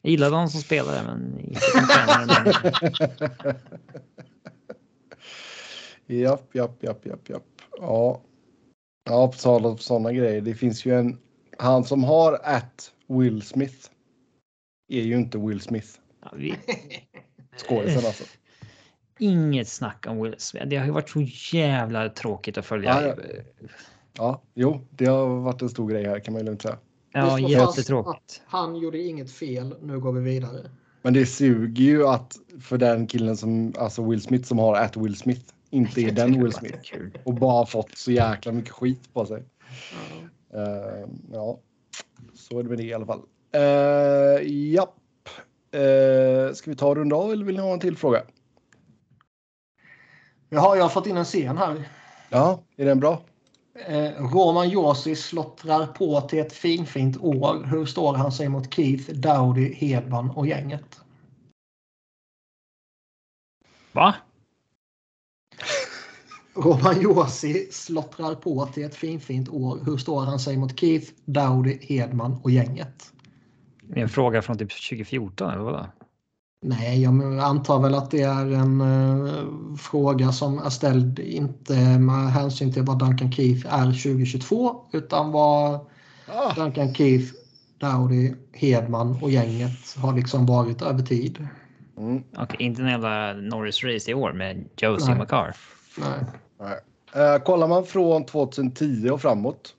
[0.03, 3.57] Jag gillar de som spelare, men inte som tränare.
[6.07, 7.45] japp, japp, japp, japp, japp.
[7.79, 8.23] Ja.
[9.05, 10.41] Ja, på tal om sådana grejer.
[10.41, 11.19] Det finns ju en.
[11.59, 13.91] Han som har att Will Smith.
[14.89, 15.89] Är ju inte Will Smith.
[16.23, 16.55] Ja, vi...
[17.57, 18.25] Skådisen alltså.
[19.19, 20.67] Inget snack om Will Smith.
[20.67, 21.21] Det har ju varit så
[21.57, 23.03] jävla tråkigt att följa.
[23.03, 23.43] Ja, ja.
[24.17, 26.79] ja jo, det har varit en stor grej här kan man ju lugnt säga.
[27.13, 28.43] Ja, jättetråkigt.
[28.47, 29.75] Han gjorde inget fel.
[29.83, 30.71] Nu går vi vidare.
[31.03, 34.97] Men det suger ju att för den killen som, alltså Will Smith som har att
[34.97, 36.79] Will Smith, inte är den Will Smith.
[37.25, 39.45] Och bara fått så jäkla mycket skit på sig.
[40.53, 41.59] Ja, uh, ja.
[42.35, 43.21] så är det med det i alla fall.
[43.57, 44.97] Uh, japp.
[45.77, 48.23] Uh, ska vi ta runda av eller vill ni ha en till fråga?
[50.49, 51.89] Jaha, jag har fått in en scen här.
[52.29, 53.23] Ja, är den bra?
[53.87, 57.67] Eh, Roman Josi slottrar på till ett finfint år.
[57.71, 61.01] Hur står han sig mot Keith, Dowdy, Hedman och gänget?
[63.93, 64.15] Va?
[66.55, 69.81] Roman Josi slottrar på till ett finfint år.
[69.85, 73.13] Hur står han sig mot Keith, Dowdy, Hedman och gänget?
[73.95, 75.87] En fråga från typ 2014 eller vadå?
[76.63, 82.33] Nej, jag antar väl att det är en uh, fråga som är ställd inte med
[82.33, 85.81] hänsyn till vad Duncan Keith är 2022 utan vad
[86.27, 86.55] ah.
[86.55, 87.35] Duncan Keith,
[87.79, 91.49] Dowdy, Hedman och gänget har liksom varit över tid.
[91.99, 92.23] Mm.
[92.33, 95.57] Okay, inte jävla Norris-race i år med Josie McCarr.
[95.99, 96.25] Nej.
[96.61, 96.79] Nej.
[97.17, 99.75] Uh, kollar man från 2010 och framåt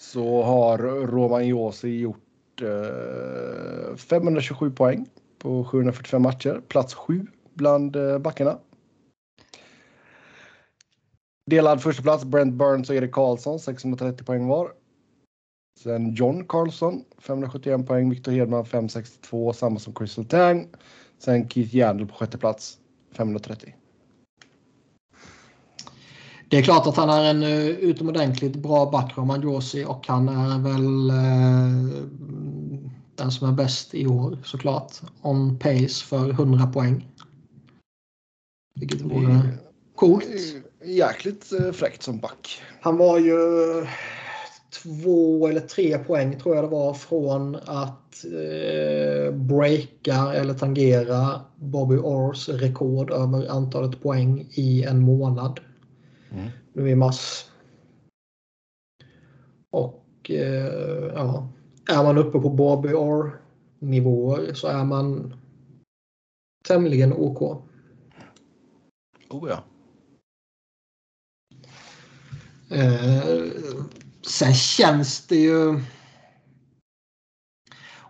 [0.00, 5.06] så har Roman Josi gjort uh, 527 poäng
[5.40, 6.60] på 745 matcher.
[6.68, 8.58] Plats 7 bland eh, backarna.
[11.46, 14.72] Delad första plats Brent Burns och Erik Karlsson 630 poäng var.
[15.80, 20.68] Sen John Carlson 571 poäng, Victor Hedman 562, samma som Crystal Tang.
[21.18, 22.78] Sen Keith Yandel på sjätte plats
[23.12, 23.74] 530.
[26.50, 30.28] Det är klart att han är en eh, utomordentligt bra back, Roman Josi, och han
[30.28, 32.04] är väl eh,
[33.20, 34.92] den som är bäst i år såklart.
[35.22, 37.08] On pace för 100 poäng.
[38.74, 39.58] Vilket vore
[39.94, 40.26] coolt.
[40.84, 42.62] Jäkligt uh, fräckt som back.
[42.80, 43.36] Han var ju
[44.82, 51.96] två eller tre poäng tror jag det var från att eh, breaka eller tangera Bobby
[51.96, 55.60] Orrs rekord över antalet poäng i en månad.
[56.30, 56.48] Mm.
[56.72, 57.44] Nu i mars.
[59.70, 61.48] Och eh, ja,
[61.88, 63.40] är man uppe på Bobby Orr
[63.78, 65.34] nivåer så är man
[66.64, 67.42] tämligen OK.
[69.30, 69.64] Oh ja.
[72.76, 73.44] Eh,
[74.22, 75.80] sen känns det ju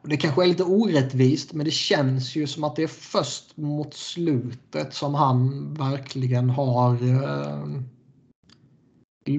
[0.02, 3.56] och Det kanske är lite orättvist men det känns ju som att det är först
[3.56, 7.66] mot slutet som han verkligen har eh,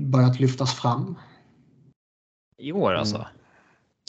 [0.02, 1.16] börjat lyftas fram.
[2.58, 3.16] I år alltså?
[3.16, 3.28] Mm.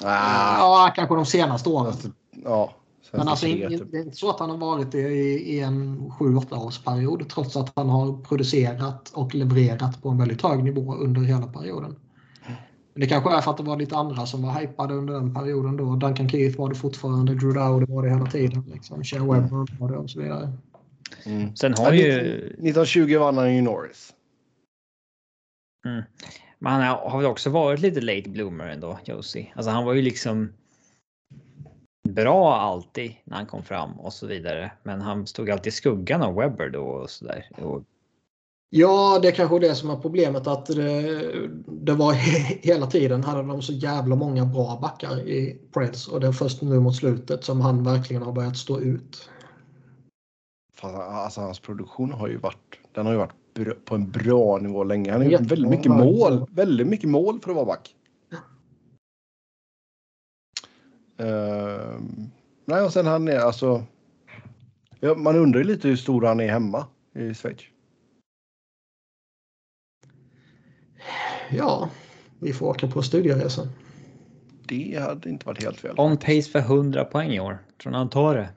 [0.04, 0.58] Ah.
[0.58, 1.94] Ja, kanske de senaste åren.
[2.44, 2.72] Ja,
[3.12, 6.66] men alltså, det är inte så att han har varit det i, i en 7-8
[6.66, 11.46] årsperiod trots att han har producerat och levererat på en väldigt hög nivå under hela
[11.46, 11.96] perioden.
[12.94, 15.76] Det kanske är för att det var lite andra som var hypade under den perioden
[15.76, 15.96] då.
[15.96, 18.64] Duncan Keith var det fortfarande, Drew Dowdy var det hela tiden.
[18.72, 19.04] Liksom.
[19.04, 20.52] Shea Webber var det och så vidare.
[21.24, 21.56] Mm.
[21.56, 22.08] Sen har ju...
[22.36, 24.12] 1920 vann han ju Norris.
[25.86, 26.02] Mm.
[26.62, 29.52] Men han har väl också varit lite late bloomer ändå, Josie.
[29.54, 30.52] Alltså han var ju liksom
[32.08, 34.72] bra alltid när han kom fram och så vidare.
[34.82, 37.48] Men han stod alltid i skuggan av Webber då och så där.
[37.56, 37.82] Och...
[38.70, 42.12] Ja, det är kanske är det som är problemet att det, det var
[42.62, 46.62] hela tiden hade de så jävla många bra backar i Preds och det är först
[46.62, 49.30] nu mot slutet som han verkligen har börjat stå ut.
[50.82, 53.41] Alltså hans produktion har ju varit, den har ju varit
[53.84, 55.12] på en bra nivå länge.
[55.12, 56.46] Han har gjort väldigt mycket mål.
[56.50, 57.94] Väldigt mycket mål för att vara back.
[61.20, 62.00] Uh,
[62.64, 63.84] nej, och sen han är alltså.
[65.00, 67.60] Ja, man undrar ju lite hur stor han är hemma i Schweiz.
[71.50, 71.90] Ja,
[72.38, 73.68] vi får åka på studieresa.
[74.66, 75.94] Det hade inte varit helt fel.
[75.98, 77.58] On pace för 100 poäng i år.
[77.82, 78.48] Tror ni han tar det?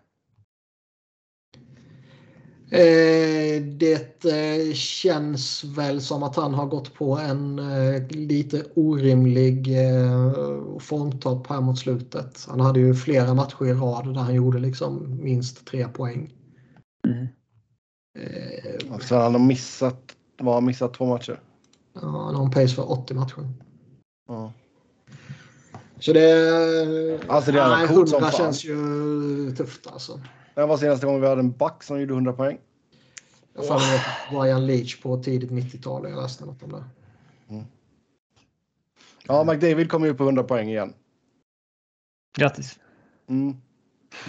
[2.75, 9.77] Eh, det eh, känns väl som att han har gått på en eh, lite orimlig
[10.79, 12.45] formtopp här mot slutet.
[12.49, 16.33] Han hade ju flera matcher i rad där han gjorde liksom minst tre poäng.
[17.07, 17.27] Mm.
[18.19, 21.39] Eh, så han har missat, vad har missat två matcher?
[21.93, 23.49] Ja, han har en pace för 80 matcher.
[24.27, 24.53] Ja.
[25.99, 27.19] Så det...
[27.27, 30.19] Alltså det är nej, 100 känns ju tufft alltså.
[30.55, 32.57] Det var senaste gången vi hade en back som gjorde 100 poäng.
[33.53, 34.39] Jag fann oh.
[34.41, 36.09] Brian Leach på tidigt 90-tal.
[36.09, 36.83] Jag läste något om det.
[37.49, 37.65] Mm.
[39.27, 40.93] Ja, McDavid kommer ju på 100 poäng igen.
[42.37, 42.79] Grattis.
[43.27, 43.55] Mm.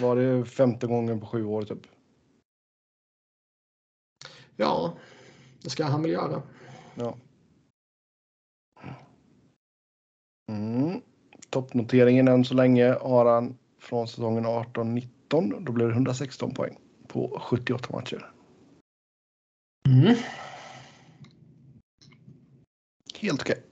[0.01, 1.87] Var det femte gången på sju år typ?
[4.55, 4.93] Ja,
[5.61, 6.41] det ska han väl göra.
[6.95, 7.17] Ja.
[10.51, 11.01] Mm.
[11.49, 15.09] Toppnoteringen än så länge har han från säsongen 18-19.
[15.27, 15.41] Då
[15.71, 16.77] blev det 116 poäng
[17.07, 18.31] på 78 matcher.
[19.87, 20.15] Mm.
[23.19, 23.55] Helt okej.
[23.55, 23.63] Okay.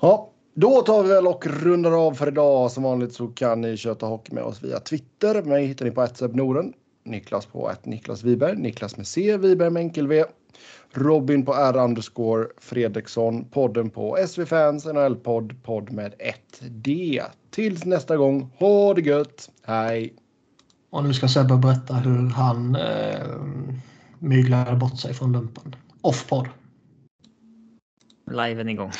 [0.00, 2.72] Ja, då tar vi väl och rundar av för idag.
[2.72, 5.42] Som vanligt så kan ni köta hockey med oss via Twitter.
[5.42, 6.72] Mig hittar ni på Norden.
[7.04, 8.56] Niklas på ett Niklas Wiberg.
[8.56, 10.24] Niklas med C, Wiberg med enkel V.
[10.92, 13.44] Robin på R underscore Fredriksson.
[13.44, 15.62] Podden på SV Fans NHL-podd.
[15.62, 17.22] Podd med ett D.
[17.50, 18.50] Tills nästa gång.
[18.58, 19.50] Ha det gött.
[19.62, 20.14] Hej!
[20.90, 23.26] Och nu ska Sebbe berätta hur han eh,
[24.18, 25.76] myglade bort sig från lumpen.
[26.00, 26.48] Off-podd.
[28.30, 28.92] Liven igång.